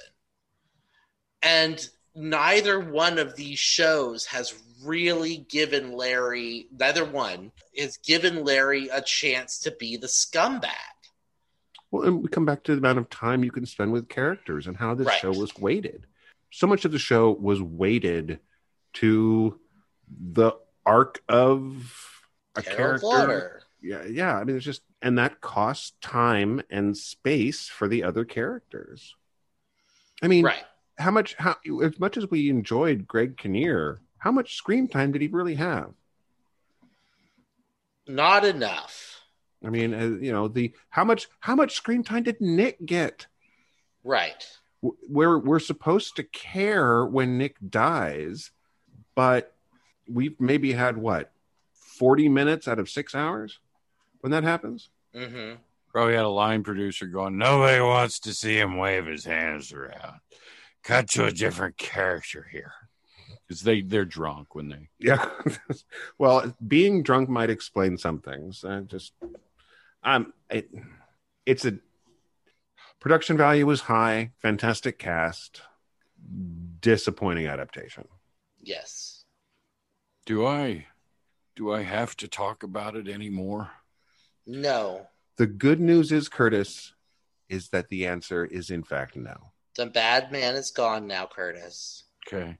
And 1.42 1.86
neither 2.14 2.78
one 2.78 3.18
of 3.18 3.36
these 3.36 3.58
shows 3.58 4.26
has 4.26 4.54
really 4.82 5.36
given 5.36 5.92
larry 5.92 6.66
neither 6.76 7.04
one 7.04 7.52
has 7.78 7.98
given 7.98 8.44
larry 8.44 8.88
a 8.88 9.00
chance 9.02 9.58
to 9.58 9.70
be 9.70 9.96
the 9.96 10.06
scumbag 10.06 10.89
Well, 11.90 12.04
and 12.04 12.22
we 12.22 12.28
come 12.28 12.44
back 12.44 12.62
to 12.64 12.72
the 12.72 12.78
amount 12.78 12.98
of 12.98 13.10
time 13.10 13.44
you 13.44 13.50
can 13.50 13.66
spend 13.66 13.92
with 13.92 14.08
characters 14.08 14.66
and 14.66 14.76
how 14.76 14.94
this 14.94 15.06
Right. 15.06 15.20
show 15.20 15.32
was 15.32 15.56
weighted. 15.56 16.06
So 16.50 16.66
much 16.66 16.84
of 16.84 16.92
the 16.92 16.98
show 16.98 17.32
was 17.32 17.60
weighted 17.60 18.40
to 18.94 19.60
the 20.08 20.52
arc 20.86 21.22
of 21.28 22.26
a 22.56 22.62
Carol 22.62 22.98
character. 23.00 23.62
Yeah, 23.82 24.04
yeah. 24.04 24.36
I 24.36 24.44
mean, 24.44 24.56
it's 24.56 24.64
just, 24.64 24.82
and 25.00 25.18
that 25.18 25.40
costs 25.40 25.92
time 26.00 26.62
and 26.70 26.96
space 26.96 27.68
for 27.68 27.88
the 27.88 28.02
other 28.02 28.24
characters. 28.24 29.14
I 30.22 30.28
mean, 30.28 30.44
right 30.44 30.64
how 31.00 31.10
much? 31.10 31.34
How 31.34 31.56
as 31.82 31.98
much 31.98 32.16
as 32.16 32.30
we 32.30 32.50
enjoyed 32.50 33.08
Greg 33.08 33.36
Kinnear, 33.36 34.00
how 34.18 34.30
much 34.30 34.56
screen 34.56 34.86
time 34.86 35.12
did 35.12 35.22
he 35.22 35.28
really 35.28 35.54
have? 35.56 35.92
Not 38.06 38.44
enough. 38.44 39.09
I 39.64 39.70
mean, 39.70 39.94
uh, 39.94 40.22
you 40.22 40.32
know, 40.32 40.48
the 40.48 40.72
how 40.88 41.04
much 41.04 41.28
how 41.40 41.54
much 41.54 41.74
screen 41.74 42.02
time 42.02 42.22
did 42.22 42.40
Nick 42.40 42.84
get? 42.84 43.26
Right. 44.02 44.46
We're 44.82 45.38
we're 45.38 45.58
supposed 45.58 46.16
to 46.16 46.22
care 46.22 47.04
when 47.04 47.36
Nick 47.36 47.56
dies, 47.68 48.50
but 49.14 49.54
we've 50.08 50.40
maybe 50.40 50.72
had 50.72 50.96
what 50.96 51.32
forty 51.72 52.28
minutes 52.28 52.66
out 52.66 52.78
of 52.78 52.88
six 52.88 53.14
hours 53.14 53.58
when 54.20 54.32
that 54.32 54.44
happens. 54.44 54.90
hmm 55.14 55.54
Probably 55.88 56.14
had 56.14 56.24
a 56.24 56.28
line 56.28 56.62
producer 56.62 57.06
going, 57.06 57.36
Nobody 57.36 57.80
wants 57.80 58.20
to 58.20 58.32
see 58.32 58.56
him 58.56 58.76
wave 58.76 59.06
his 59.06 59.24
hands 59.24 59.72
around. 59.72 60.20
Cut 60.84 61.10
to 61.10 61.26
a 61.26 61.32
different 61.32 61.76
character 61.76 62.46
here. 62.50 62.72
Because 63.46 63.62
they, 63.62 63.80
they're 63.82 64.04
drunk 64.04 64.54
when 64.54 64.68
they. 64.68 64.88
Yeah. 65.00 65.28
well, 66.18 66.54
being 66.66 67.02
drunk 67.02 67.28
might 67.28 67.50
explain 67.50 67.98
some 67.98 68.20
things. 68.20 68.64
I 68.64 68.82
just, 68.82 69.12
um, 70.02 70.32
it, 70.50 70.70
it's 71.46 71.64
a 71.64 71.78
production 73.00 73.36
value 73.36 73.66
was 73.66 73.82
high, 73.82 74.32
fantastic 74.38 74.98
cast, 74.98 75.62
disappointing 76.80 77.46
adaptation. 77.46 78.06
Yes. 78.62 79.24
Do 80.26 80.46
I. 80.46 80.86
Do 81.56 81.72
I 81.72 81.82
have 81.82 82.16
to 82.18 82.28
talk 82.28 82.62
about 82.62 82.96
it 82.96 83.08
anymore? 83.08 83.70
No. 84.46 85.08
The 85.36 85.46
good 85.46 85.80
news 85.80 86.12
is, 86.12 86.28
Curtis, 86.28 86.94
is 87.48 87.68
that 87.70 87.88
the 87.88 88.06
answer 88.06 88.44
is 88.44 88.70
in 88.70 88.82
fact 88.82 89.16
no. 89.16 89.52
The 89.76 89.86
bad 89.86 90.32
man 90.32 90.54
is 90.54 90.70
gone 90.70 91.06
now, 91.06 91.26
Curtis. 91.26 92.04
Okay. 92.26 92.56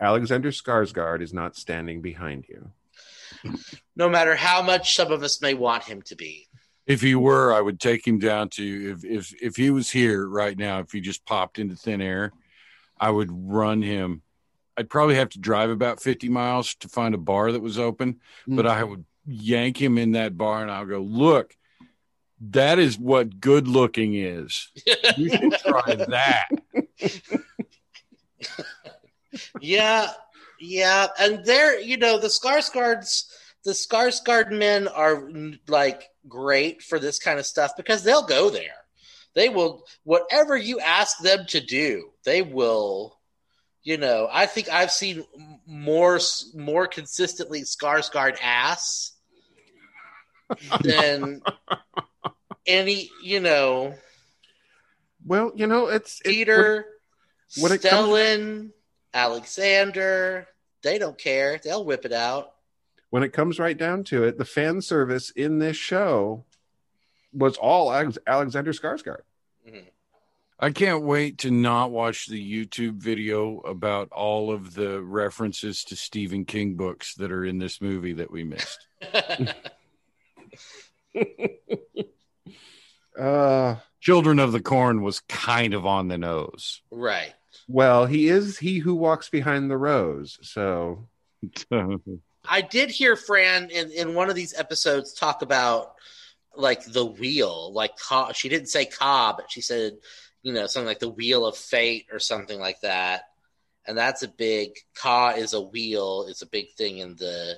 Alexander 0.00 0.50
Skarsgård 0.50 1.22
is 1.22 1.32
not 1.32 1.56
standing 1.56 2.00
behind 2.00 2.46
you. 2.48 2.70
No 3.96 4.08
matter 4.08 4.34
how 4.34 4.62
much 4.62 4.96
some 4.96 5.12
of 5.12 5.22
us 5.22 5.40
may 5.40 5.54
want 5.54 5.84
him 5.84 6.02
to 6.02 6.16
be. 6.16 6.46
If 6.86 7.00
he 7.00 7.14
were, 7.14 7.52
I 7.52 7.60
would 7.60 7.78
take 7.78 8.06
him 8.06 8.18
down 8.18 8.48
to 8.50 8.92
if 8.92 9.04
if 9.04 9.42
if 9.42 9.56
he 9.56 9.70
was 9.70 9.90
here 9.90 10.26
right 10.26 10.56
now, 10.56 10.80
if 10.80 10.90
he 10.90 11.00
just 11.00 11.24
popped 11.24 11.58
into 11.58 11.76
thin 11.76 12.00
air, 12.00 12.32
I 12.98 13.10
would 13.10 13.30
run 13.30 13.82
him. 13.82 14.22
I'd 14.76 14.90
probably 14.90 15.16
have 15.16 15.28
to 15.30 15.38
drive 15.38 15.70
about 15.70 16.02
50 16.02 16.28
miles 16.28 16.74
to 16.76 16.88
find 16.88 17.14
a 17.14 17.18
bar 17.18 17.52
that 17.52 17.60
was 17.60 17.78
open, 17.78 18.20
hmm. 18.46 18.56
but 18.56 18.66
I 18.66 18.82
would 18.82 19.04
yank 19.26 19.80
him 19.80 19.98
in 19.98 20.12
that 20.12 20.36
bar 20.36 20.62
and 20.62 20.70
I'll 20.70 20.86
go, 20.86 21.00
"Look, 21.00 21.54
that 22.50 22.78
is 22.78 22.98
what 22.98 23.38
good 23.38 23.68
looking 23.68 24.14
is. 24.14 24.70
You 25.16 25.30
should 25.30 25.52
try 25.58 25.94
that." 25.94 26.48
yeah, 29.60 30.08
yeah, 30.62 31.08
and 31.18 31.44
they're 31.44 31.80
you 31.80 31.96
know 31.96 32.18
the 32.18 32.28
Skarsgårds, 32.28 33.24
the 33.64 33.72
Skarsgård 33.72 34.50
men 34.52 34.86
are 34.88 35.28
like 35.68 36.08
great 36.28 36.82
for 36.82 36.98
this 36.98 37.18
kind 37.18 37.38
of 37.38 37.46
stuff 37.46 37.72
because 37.76 38.04
they'll 38.04 38.26
go 38.26 38.48
there. 38.48 38.76
They 39.34 39.48
will 39.48 39.84
whatever 40.04 40.56
you 40.56 40.78
ask 40.80 41.18
them 41.18 41.46
to 41.48 41.60
do, 41.60 42.10
they 42.24 42.42
will. 42.42 43.18
You 43.84 43.96
know, 43.98 44.28
I 44.30 44.46
think 44.46 44.68
I've 44.68 44.92
seen 44.92 45.24
more 45.66 46.20
more 46.54 46.86
consistently 46.86 47.62
Skarsgård 47.62 48.36
ass 48.40 49.12
than 50.82 51.42
any. 52.66 53.10
You 53.24 53.40
know, 53.40 53.94
Well, 55.26 55.50
you 55.56 55.66
know, 55.66 55.88
it's 55.88 56.20
it- 56.20 56.28
Peter, 56.30 56.86
when 57.60 57.72
it 57.72 57.82
comes- 57.82 58.08
Stellan, 58.08 58.70
Alexander. 59.12 60.46
They 60.82 60.98
don't 60.98 61.18
care. 61.18 61.60
They'll 61.62 61.84
whip 61.84 62.04
it 62.04 62.12
out. 62.12 62.52
when 63.10 63.22
it 63.22 63.32
comes 63.32 63.58
right 63.58 63.76
down 63.76 64.04
to 64.04 64.24
it, 64.24 64.38
the 64.38 64.44
fan 64.44 64.80
service 64.80 65.30
in 65.30 65.58
this 65.58 65.76
show 65.76 66.44
was 67.32 67.56
all 67.56 67.92
Alexander 67.92 68.72
Skarsgård. 68.72 69.22
I 70.58 70.70
can't 70.70 71.02
wait 71.02 71.38
to 71.38 71.50
not 71.50 71.90
watch 71.90 72.26
the 72.28 72.40
YouTube 72.40 72.94
video 73.02 73.58
about 73.60 74.12
all 74.12 74.52
of 74.52 74.74
the 74.74 75.02
references 75.02 75.82
to 75.84 75.96
Stephen 75.96 76.44
King 76.44 76.76
books 76.76 77.14
that 77.16 77.32
are 77.32 77.44
in 77.44 77.58
this 77.58 77.80
movie 77.80 78.12
that 78.12 78.30
we 78.30 78.44
missed. 78.44 78.86
Uh, 83.18 83.76
Children 84.00 84.38
of 84.38 84.52
the 84.52 84.60
Corn 84.62 85.02
was 85.02 85.20
kind 85.20 85.74
of 85.74 85.84
on 85.84 86.08
the 86.08 86.18
nose. 86.18 86.80
right. 86.90 87.34
Well, 87.72 88.04
he 88.04 88.28
is 88.28 88.58
he 88.58 88.78
who 88.80 88.94
walks 88.94 89.30
behind 89.30 89.70
the 89.70 89.78
rows. 89.78 90.38
So 90.42 91.08
I 92.46 92.60
did 92.60 92.90
hear 92.90 93.16
Fran 93.16 93.70
in, 93.70 93.90
in 93.92 94.14
one 94.14 94.28
of 94.28 94.36
these 94.36 94.52
episodes 94.58 95.14
talk 95.14 95.40
about 95.40 95.94
like 96.54 96.84
the 96.84 97.06
wheel, 97.06 97.72
like 97.72 97.96
Ka, 97.96 98.32
she 98.32 98.50
didn't 98.50 98.68
say 98.68 98.84
Ka, 98.84 99.32
but 99.34 99.50
she 99.50 99.62
said, 99.62 99.96
you 100.42 100.52
know, 100.52 100.66
something 100.66 100.86
like 100.86 100.98
the 100.98 101.08
wheel 101.08 101.46
of 101.46 101.56
fate 101.56 102.08
or 102.12 102.18
something 102.18 102.60
like 102.60 102.78
that. 102.82 103.22
And 103.86 103.96
that's 103.96 104.22
a 104.22 104.28
big 104.28 104.72
Ka 104.94 105.30
is 105.30 105.54
a 105.54 105.60
wheel. 105.62 106.26
It's 106.28 106.42
a 106.42 106.46
big 106.46 106.74
thing 106.76 106.98
in 106.98 107.16
the 107.16 107.54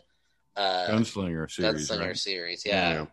uh, 0.55 0.87
Gunslinger 0.91 1.51
series. 1.51 1.91
Gunslinger 1.91 2.07
right? 2.07 2.17
series. 2.17 2.65
Yeah. 2.65 2.93
Yeah. 2.93 3.07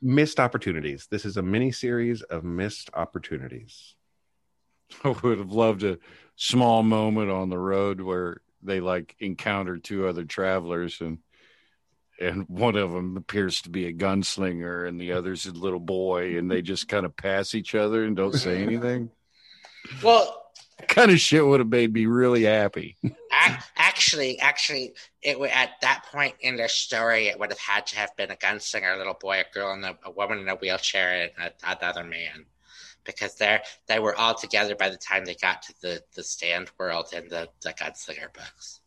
missed 0.00 0.40
opportunities. 0.40 1.06
This 1.10 1.26
is 1.26 1.36
a 1.36 1.42
mini 1.42 1.70
series 1.70 2.22
of 2.22 2.44
missed 2.44 2.88
opportunities. 2.94 3.94
I 5.04 5.14
would 5.22 5.38
have 5.38 5.52
loved 5.52 5.82
a 5.82 5.98
small 6.36 6.82
moment 6.82 7.30
on 7.30 7.48
the 7.48 7.58
road 7.58 8.00
where 8.00 8.40
they 8.62 8.80
like 8.80 9.16
encounter 9.18 9.78
two 9.78 10.06
other 10.06 10.24
travelers 10.24 11.00
and 11.00 11.18
and 12.18 12.48
one 12.48 12.76
of 12.76 12.92
them 12.92 13.16
appears 13.16 13.60
to 13.60 13.70
be 13.70 13.86
a 13.86 13.92
gunslinger 13.92 14.88
and 14.88 14.98
the 14.98 15.12
other's 15.12 15.44
a 15.44 15.52
little 15.52 15.80
boy 15.80 16.38
and 16.38 16.50
they 16.50 16.62
just 16.62 16.88
kind 16.88 17.04
of 17.04 17.14
pass 17.14 17.54
each 17.54 17.74
other 17.74 18.04
and 18.04 18.16
don't 18.16 18.34
say 18.34 18.62
anything. 18.62 19.10
Well, 20.02 20.46
kind 20.88 21.10
of 21.10 21.20
shit 21.20 21.44
would 21.44 21.60
have 21.60 21.68
made 21.68 21.92
me 21.92 22.06
really 22.06 22.44
happy. 22.44 22.96
actually, 23.76 24.38
actually, 24.40 24.94
it 25.22 25.38
would 25.38 25.50
at 25.50 25.72
that 25.82 26.04
point 26.10 26.34
in 26.40 26.56
the 26.56 26.68
story, 26.68 27.28
it 27.28 27.38
would 27.38 27.50
have 27.50 27.58
had 27.58 27.86
to 27.88 27.96
have 27.96 28.16
been 28.16 28.30
a 28.30 28.36
gunslinger, 28.36 28.94
a 28.94 28.98
little 28.98 29.14
boy, 29.14 29.40
a 29.40 29.54
girl, 29.54 29.72
and 29.72 29.84
a, 29.84 29.98
a 30.04 30.10
woman 30.10 30.38
in 30.38 30.48
a 30.48 30.56
wheelchair, 30.56 31.32
and 31.38 31.52
a, 31.64 31.76
another 31.76 32.04
man, 32.04 32.46
because 33.06 33.34
they 33.36 33.60
they 33.86 33.98
were 33.98 34.14
all 34.16 34.34
together 34.34 34.74
by 34.74 34.88
the 34.88 34.96
time 34.96 35.24
they 35.24 35.34
got 35.34 35.62
to 35.62 35.74
the 35.80 36.02
the 36.14 36.22
stand 36.22 36.70
world 36.78 37.08
in 37.12 37.28
the 37.28 37.48
the 37.62 37.72
gunslinger 37.72 38.32
books. 38.32 38.80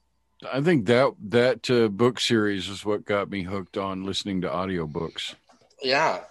I 0.52 0.62
think 0.62 0.86
that 0.86 1.14
that 1.30 1.70
uh, 1.70 1.88
book 1.90 2.20
series 2.20 2.70
is 2.70 2.86
what 2.86 3.06
got 3.06 3.30
me 3.30 3.44
hooked 3.44 3.78
on 3.78 4.04
listening 4.04 4.42
to 4.42 4.50
audiobooks. 4.50 5.36
Yeah, 5.82 6.22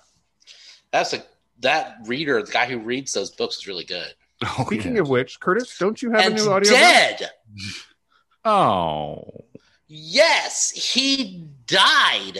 that's 0.92 1.12
a 1.12 1.22
that 1.60 1.96
reader, 2.06 2.42
the 2.42 2.52
guy 2.52 2.66
who 2.66 2.78
reads 2.78 3.12
those 3.12 3.30
books, 3.30 3.58
is 3.58 3.66
really 3.66 3.84
good. 3.84 4.14
Oh, 4.44 4.64
Speaking 4.66 4.94
yeah. 4.94 5.00
of 5.00 5.08
which, 5.08 5.40
Curtis, 5.40 5.76
don't 5.78 6.00
you 6.00 6.12
have 6.12 6.26
and 6.26 6.34
a 6.34 6.36
new 6.36 6.50
audio? 6.50 6.70
dead. 6.70 7.30
oh, 8.44 9.24
Yes, 9.88 10.70
he 10.70 11.46
died. 11.66 12.38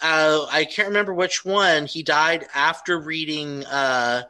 Uh, 0.00 0.46
I 0.50 0.64
can't 0.64 0.88
remember 0.88 1.12
which 1.12 1.44
one. 1.44 1.86
He 1.86 2.02
died 2.02 2.46
after 2.54 2.98
reading. 2.98 3.64
Uh, 3.66 4.22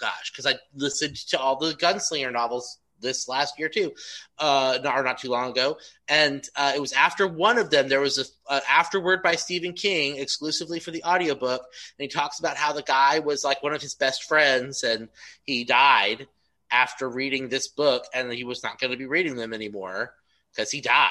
gosh, 0.00 0.32
because 0.32 0.46
I 0.46 0.58
listened 0.74 1.16
to 1.28 1.38
all 1.38 1.56
the 1.56 1.72
Gunslinger 1.72 2.32
novels 2.32 2.78
this 3.00 3.28
last 3.28 3.58
year 3.58 3.68
too, 3.68 3.92
uh, 4.38 4.78
not, 4.82 4.98
or 4.98 5.02
not 5.02 5.18
too 5.18 5.30
long 5.30 5.50
ago, 5.50 5.78
and 6.08 6.46
uh, 6.56 6.72
it 6.74 6.80
was 6.80 6.92
after 6.92 7.26
one 7.26 7.58
of 7.58 7.70
them. 7.70 7.88
There 7.88 8.00
was 8.00 8.18
a, 8.18 8.54
a 8.54 8.60
afterword 8.68 9.22
by 9.22 9.36
Stephen 9.36 9.72
King 9.72 10.16
exclusively 10.16 10.80
for 10.80 10.90
the 10.90 11.04
audiobook, 11.04 11.62
and 11.62 12.02
he 12.02 12.08
talks 12.08 12.38
about 12.38 12.56
how 12.56 12.72
the 12.72 12.82
guy 12.82 13.18
was 13.20 13.44
like 13.44 13.62
one 13.62 13.74
of 13.74 13.82
his 13.82 13.94
best 13.94 14.24
friends, 14.24 14.82
and 14.82 15.08
he 15.44 15.64
died 15.64 16.26
after 16.70 17.08
reading 17.08 17.48
this 17.48 17.68
book, 17.68 18.04
and 18.14 18.32
he 18.32 18.44
was 18.44 18.62
not 18.62 18.78
going 18.78 18.92
to 18.92 18.96
be 18.96 19.06
reading 19.06 19.36
them 19.36 19.52
anymore 19.52 20.14
because 20.52 20.70
he 20.70 20.80
died. 20.80 21.10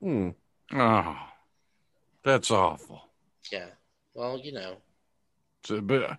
Hmm. 0.00 0.30
oh, 0.72 1.16
that's 2.22 2.50
awful. 2.50 3.02
Yeah. 3.50 3.66
Well, 4.14 4.38
you 4.38 4.52
know. 4.52 4.76
So, 5.64 5.80
but 5.80 6.02
uh, 6.02 6.14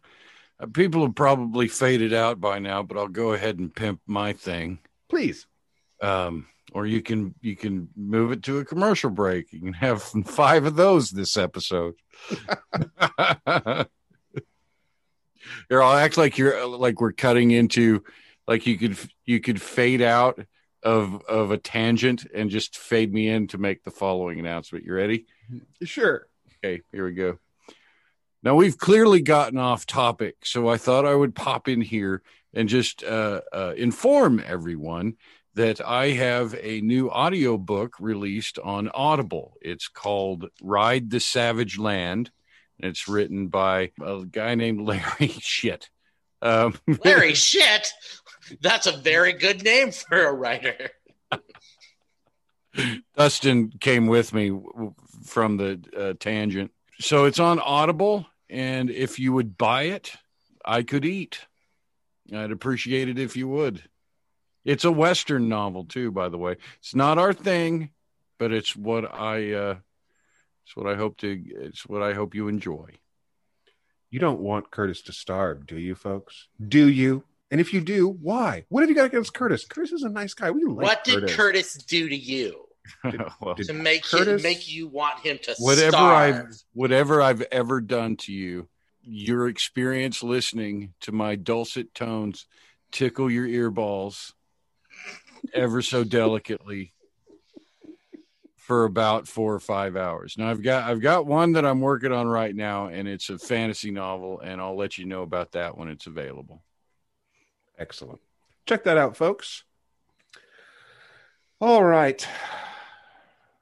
people 0.74 1.04
have 1.04 1.16
probably 1.16 1.68
faded 1.68 2.14
out 2.14 2.40
by 2.40 2.60
now. 2.60 2.84
But 2.84 2.98
I'll 2.98 3.08
go 3.08 3.34
ahead 3.34 3.60
and 3.60 3.74
pimp 3.74 4.02
my 4.08 4.34
thing. 4.34 4.80
Please. 5.10 5.46
Um, 6.02 6.48
or 6.74 6.86
you 6.86 7.02
can 7.02 7.34
you 7.42 7.56
can 7.56 7.90
move 7.96 8.32
it 8.32 8.44
to 8.44 8.60
a 8.60 8.66
commercial 8.66 9.10
break. 9.10 9.52
You 9.54 9.60
can 9.60 9.74
have 9.74 10.04
five 10.26 10.66
of 10.66 10.76
those 10.76 11.10
this 11.10 11.38
episode. 11.38 11.96
Here, 15.70 15.82
I'll 15.82 15.96
act 15.96 16.18
like 16.18 16.38
you're 16.38 16.66
like 16.68 17.00
we're 17.00 17.14
cutting 17.14 17.52
into 17.52 18.04
like 18.48 18.68
you 18.68 18.78
could 18.78 18.98
you 19.26 19.40
could 19.40 19.62
fade 19.62 20.02
out 20.02 20.40
of 20.84 21.22
of 21.24 21.52
a 21.52 21.58
tangent 21.58 22.26
and 22.34 22.50
just 22.50 22.78
fade 22.78 23.14
me 23.14 23.30
in 23.30 23.48
to 23.48 23.58
make 23.58 23.84
the 23.84 23.92
following 23.92 24.40
announcement. 24.40 24.86
You 24.86 24.94
ready? 24.94 25.26
Sure. 25.84 26.28
Okay, 26.64 26.82
here 26.92 27.06
we 27.06 27.14
go. 27.14 27.40
Now 28.44 28.56
we've 28.56 28.78
clearly 28.78 29.22
gotten 29.22 29.58
off 29.58 29.86
topic, 29.86 30.36
so 30.44 30.70
I 30.70 30.78
thought 30.78 31.06
I 31.06 31.16
would 31.16 31.36
pop 31.36 31.68
in 31.68 31.82
here 31.82 32.22
and 32.54 32.70
just 32.70 33.04
uh, 33.04 33.42
uh, 33.52 33.74
inform 33.76 34.42
everyone 34.46 35.16
that 35.58 35.82
I 35.86 36.12
have 36.12 36.56
a 36.62 36.82
new 36.82 37.10
audiobook 37.10 37.96
released 38.00 38.60
on 38.60 38.90
Audible. 38.94 39.58
It's 39.60 39.88
called 39.88 40.50
Ride 40.62 41.10
the 41.10 41.20
Savage 41.20 41.80
Land. 41.80 42.30
And 42.80 42.92
it's 42.92 43.08
written 43.08 43.48
by 43.48 43.92
a 44.00 44.24
guy 44.24 44.54
named 44.54 44.82
Larry 44.88 45.30
Shit. 45.40 45.90
Um, 46.44 46.76
Larry 47.04 47.34
Shit. 47.34 47.92
That's 48.62 48.86
a 48.86 48.98
very 48.98 49.34
good 49.34 49.64
name 49.64 49.92
for 49.92 50.28
a 50.28 50.34
writer. 50.34 50.92
Dustin 53.18 53.72
came 53.80 54.06
with 54.06 54.34
me 54.34 54.52
from 55.26 55.58
the 55.58 55.82
uh, 55.98 56.14
tangent. 56.20 56.72
So 57.00 57.26
it's 57.26 57.40
on 57.40 57.60
Audible. 57.60 58.26
And 58.50 58.90
if 58.90 59.20
you 59.20 59.34
would 59.34 59.58
buy 59.58 59.84
it, 59.84 60.14
I 60.64 60.84
could 60.84 61.06
eat. 61.06 61.40
I'd 62.34 62.52
appreciate 62.52 63.10
it 63.10 63.20
if 63.20 63.36
you 63.36 63.48
would. 63.48 63.84
It's 64.66 64.86
a 64.86 64.92
Western 64.92 65.48
novel 65.48 65.86
too, 65.86 66.12
by 66.12 66.30
the 66.30 66.38
way. 66.38 66.58
It's 66.80 66.96
not 66.96 67.18
our 67.18 67.34
thing, 67.34 67.92
but 68.38 68.52
it's 68.52 68.76
what 68.76 69.14
I 69.14 69.54
uh 69.54 69.76
it's 70.66 70.76
what 70.76 70.88
I 70.88 70.96
hope 70.96 71.18
to 71.18 71.42
it's 71.62 71.88
what 71.88 72.04
I 72.04 72.14
hope 72.14 72.36
you 72.36 72.48
enjoy. 72.48 72.90
You 74.10 74.20
don't 74.20 74.40
want 74.40 74.72
Curtis 74.72 75.02
to 75.04 75.14
starve, 75.14 75.66
do 75.66 75.78
you, 75.78 75.96
folks? 75.96 76.48
Do 76.66 76.88
you? 76.88 77.24
And 77.50 77.62
if 77.62 77.74
you 77.74 77.80
do, 77.80 78.10
why? 78.10 78.66
What 78.68 78.82
have 78.82 78.90
you 78.90 78.96
got 78.96 79.06
against 79.06 79.34
Curtis? 79.34 79.66
Curtis 79.66 79.94
is 79.94 80.04
a 80.04 80.10
nice 80.10 80.34
guy. 80.34 80.52
We 80.52 80.66
like 80.66 80.86
what 80.86 81.04
did 81.06 81.16
Curtis. 81.16 81.36
Curtis 81.36 81.74
do 81.76 82.10
to 82.10 82.16
you 82.16 82.67
well, 83.42 83.56
to 83.56 83.74
make 83.74 84.04
Curtis- 84.04 84.42
him, 84.42 84.50
make 84.50 84.72
you 84.72 84.88
want 84.88 85.20
him 85.20 85.38
to 85.44 85.56
whatever 85.60 85.92
starve? 85.92 86.36
I've 86.36 86.64
whatever 86.74 87.22
I've 87.22 87.42
ever 87.52 87.82
done 87.82 88.18
to 88.18 88.34
you, 88.34 88.68
your 89.02 89.48
experience 89.48 90.24
listening 90.24 90.94
to 91.02 91.12
my 91.12 91.36
dulcet 91.36 91.94
tones 91.94 92.46
tickle 92.92 93.30
your 93.30 93.48
earballs 93.48 94.34
ever 95.54 95.82
so 95.82 96.04
delicately 96.04 96.94
for 98.56 98.84
about 98.84 99.28
four 99.28 99.54
or 99.54 99.60
five 99.60 99.96
hours. 99.96 100.36
Now 100.38 100.50
I've 100.50 100.62
got 100.62 100.90
I've 100.90 101.02
got 101.02 101.26
one 101.26 101.54
that 101.54 101.66
I'm 101.66 101.80
working 101.80 102.12
on 102.12 102.28
right 102.28 102.54
now, 102.54 102.88
and 102.88 103.08
it's 103.08 103.30
a 103.30 103.38
fantasy 103.38 103.92
novel, 103.92 104.42
and 104.42 104.60
I'll 104.60 104.76
let 104.76 104.98
you 104.98 105.06
know 105.06 105.22
about 105.22 105.54
that 105.54 105.78
when 105.78 105.88
it's 105.88 106.06
available. 106.06 106.64
Excellent. 107.80 108.20
Check 108.66 108.84
that 108.84 108.98
out, 108.98 109.16
folks. 109.16 109.64
All 111.62 111.84
right. 111.84 112.28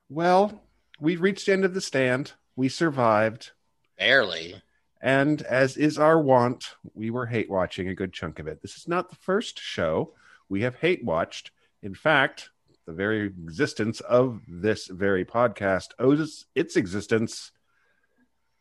Well, 0.09 0.61
we 0.99 1.15
reached 1.15 1.47
the 1.47 1.53
end 1.53 1.65
of 1.65 1.73
the 1.73 1.81
stand. 1.81 2.33
We 2.55 2.69
survived. 2.69 3.51
Barely. 3.97 4.61
And 5.01 5.41
as 5.43 5.77
is 5.77 5.97
our 5.97 6.19
wont, 6.19 6.75
we 6.93 7.09
were 7.09 7.25
hate 7.25 7.49
watching 7.49 7.89
a 7.89 7.95
good 7.95 8.13
chunk 8.13 8.39
of 8.39 8.47
it. 8.47 8.61
This 8.61 8.75
is 8.77 8.87
not 8.87 9.09
the 9.09 9.15
first 9.15 9.59
show 9.59 10.13
we 10.49 10.61
have 10.61 10.75
hate 10.75 11.03
watched. 11.03 11.51
In 11.81 11.93
fact, 11.93 12.49
the 12.85 12.93
very 12.93 13.25
existence 13.25 13.99
of 14.01 14.41
this 14.47 14.87
very 14.87 15.25
podcast 15.25 15.89
owes 15.99 16.45
its 16.55 16.75
existence 16.75 17.51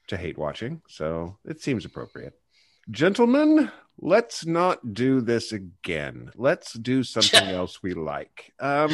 to 0.09 0.16
hate 0.16 0.38
watching. 0.38 0.82
So 0.88 1.38
it 1.45 1.61
seems 1.61 1.84
appropriate. 1.84 2.34
Gentlemen, 2.91 3.70
let's 3.99 4.45
not 4.45 4.93
do 4.93 5.22
this 5.22 5.53
again. 5.53 6.30
Let's 6.37 6.74
do 6.74 7.03
something 7.03 7.49
else 7.49 7.82
we 7.82 7.95
like. 7.95 8.53
Um, 8.61 8.91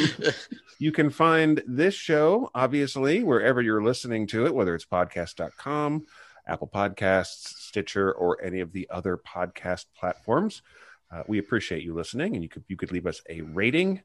you 0.79 0.93
can 0.93 1.09
find 1.09 1.61
this 1.67 1.93
show, 1.93 2.49
obviously, 2.55 3.21
wherever 3.23 3.61
you're 3.61 3.83
listening 3.83 4.27
to 4.27 4.45
it, 4.45 4.55
whether 4.55 4.73
it's 4.75 4.85
podcast.com, 4.85 6.05
Apple 6.47 6.69
Podcasts, 6.73 7.53
Stitcher, 7.57 8.13
or 8.13 8.41
any 8.41 8.61
of 8.61 8.71
the 8.71 8.87
other 8.89 9.17
podcast 9.17 9.87
platforms. 9.93 10.61
Uh, 11.11 11.23
we 11.27 11.37
appreciate 11.37 11.83
you 11.83 11.93
listening, 11.93 12.35
and 12.35 12.43
you 12.43 12.47
could 12.49 12.63
you 12.69 12.77
could 12.77 12.93
leave 12.93 13.05
us 13.05 13.21
a 13.29 13.41
rating 13.41 14.01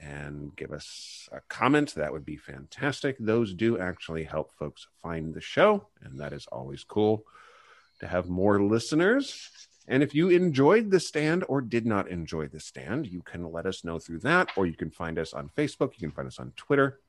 and 0.00 0.54
give 0.56 0.72
us 0.72 1.28
a 1.30 1.40
comment. 1.48 1.94
That 1.94 2.12
would 2.12 2.24
be 2.24 2.36
fantastic. 2.36 3.16
Those 3.20 3.54
do 3.54 3.78
actually 3.78 4.24
help 4.24 4.52
folks 4.58 4.88
find 5.00 5.32
the 5.32 5.40
show, 5.40 5.86
and 6.02 6.18
that 6.18 6.32
is 6.32 6.48
always 6.50 6.82
cool 6.82 7.24
to 8.00 8.06
have 8.06 8.28
more 8.28 8.62
listeners. 8.62 9.50
And 9.86 10.02
if 10.02 10.14
you 10.14 10.28
enjoyed 10.28 10.90
the 10.90 11.00
stand 11.00 11.44
or 11.48 11.60
did 11.60 11.86
not 11.86 12.08
enjoy 12.08 12.48
the 12.48 12.60
stand, 12.60 13.06
you 13.06 13.22
can 13.22 13.50
let 13.50 13.66
us 13.66 13.84
know 13.84 13.98
through 13.98 14.20
that, 14.20 14.50
or 14.56 14.66
you 14.66 14.74
can 14.74 14.90
find 14.90 15.18
us 15.18 15.32
on 15.32 15.50
Facebook. 15.56 15.92
You 15.94 16.08
can 16.08 16.10
find 16.10 16.28
us 16.28 16.38
on 16.38 16.52
Twitter. 16.56 17.00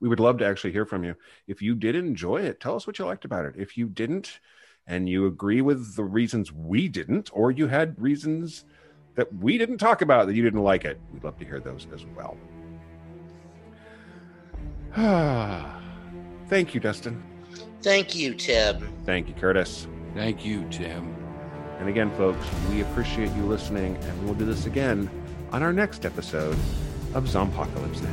We 0.00 0.08
would 0.08 0.20
love 0.20 0.38
to 0.38 0.46
actually 0.46 0.72
hear 0.72 0.84
from 0.84 1.04
you. 1.04 1.14
If 1.46 1.62
you 1.62 1.74
did 1.74 1.94
enjoy 1.94 2.42
it, 2.42 2.60
tell 2.60 2.74
us 2.74 2.86
what 2.86 2.98
you 2.98 3.06
liked 3.06 3.24
about 3.24 3.44
it. 3.44 3.54
If 3.56 3.78
you 3.78 3.86
didn't, 3.86 4.40
and 4.86 5.08
you 5.08 5.26
agree 5.26 5.60
with 5.60 5.96
the 5.96 6.04
reasons 6.04 6.52
we 6.52 6.88
didn't, 6.88 7.30
or 7.32 7.50
you 7.50 7.68
had 7.68 8.00
reasons 8.00 8.64
that 9.14 9.32
we 9.34 9.56
didn't 9.56 9.78
talk 9.78 10.02
about 10.02 10.26
that 10.26 10.34
you 10.34 10.42
didn't 10.42 10.62
like 10.62 10.84
it, 10.84 10.98
we'd 11.12 11.24
love 11.24 11.38
to 11.38 11.44
hear 11.44 11.60
those 11.60 11.86
as 11.94 12.04
well. 12.16 12.36
Thank 16.48 16.74
you, 16.74 16.80
Dustin. 16.80 17.22
Thank 17.84 18.14
you, 18.14 18.32
Tim. 18.32 18.88
Thank 19.04 19.28
you, 19.28 19.34
Curtis. 19.34 19.86
Thank 20.14 20.42
you, 20.42 20.66
Tim. 20.70 21.14
And 21.78 21.86
again, 21.86 22.10
folks, 22.16 22.42
we 22.70 22.80
appreciate 22.80 23.30
you 23.32 23.42
listening, 23.42 23.98
and 23.98 24.24
we'll 24.24 24.32
do 24.32 24.46
this 24.46 24.64
again 24.64 25.10
on 25.52 25.62
our 25.62 25.70
next 25.70 26.06
episode 26.06 26.56
of 27.12 27.24
Zompocalypse 27.24 28.00
Now. 28.00 28.10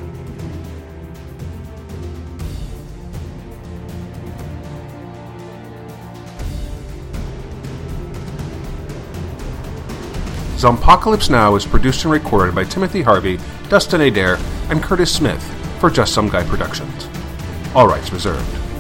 Zompocalypse 10.57 11.29
Now 11.29 11.55
is 11.55 11.65
produced 11.65 12.03
and 12.03 12.11
recorded 12.11 12.53
by 12.53 12.65
Timothy 12.65 13.01
Harvey, 13.01 13.39
Dustin 13.69 14.01
Adair, 14.01 14.37
and 14.69 14.83
Curtis 14.83 15.15
Smith 15.15 15.41
for 15.79 15.89
Just 15.89 16.13
Some 16.13 16.27
Guy 16.27 16.43
Productions. 16.43 17.07
All 17.73 17.87
rights 17.87 18.11
reserved. 18.11 18.70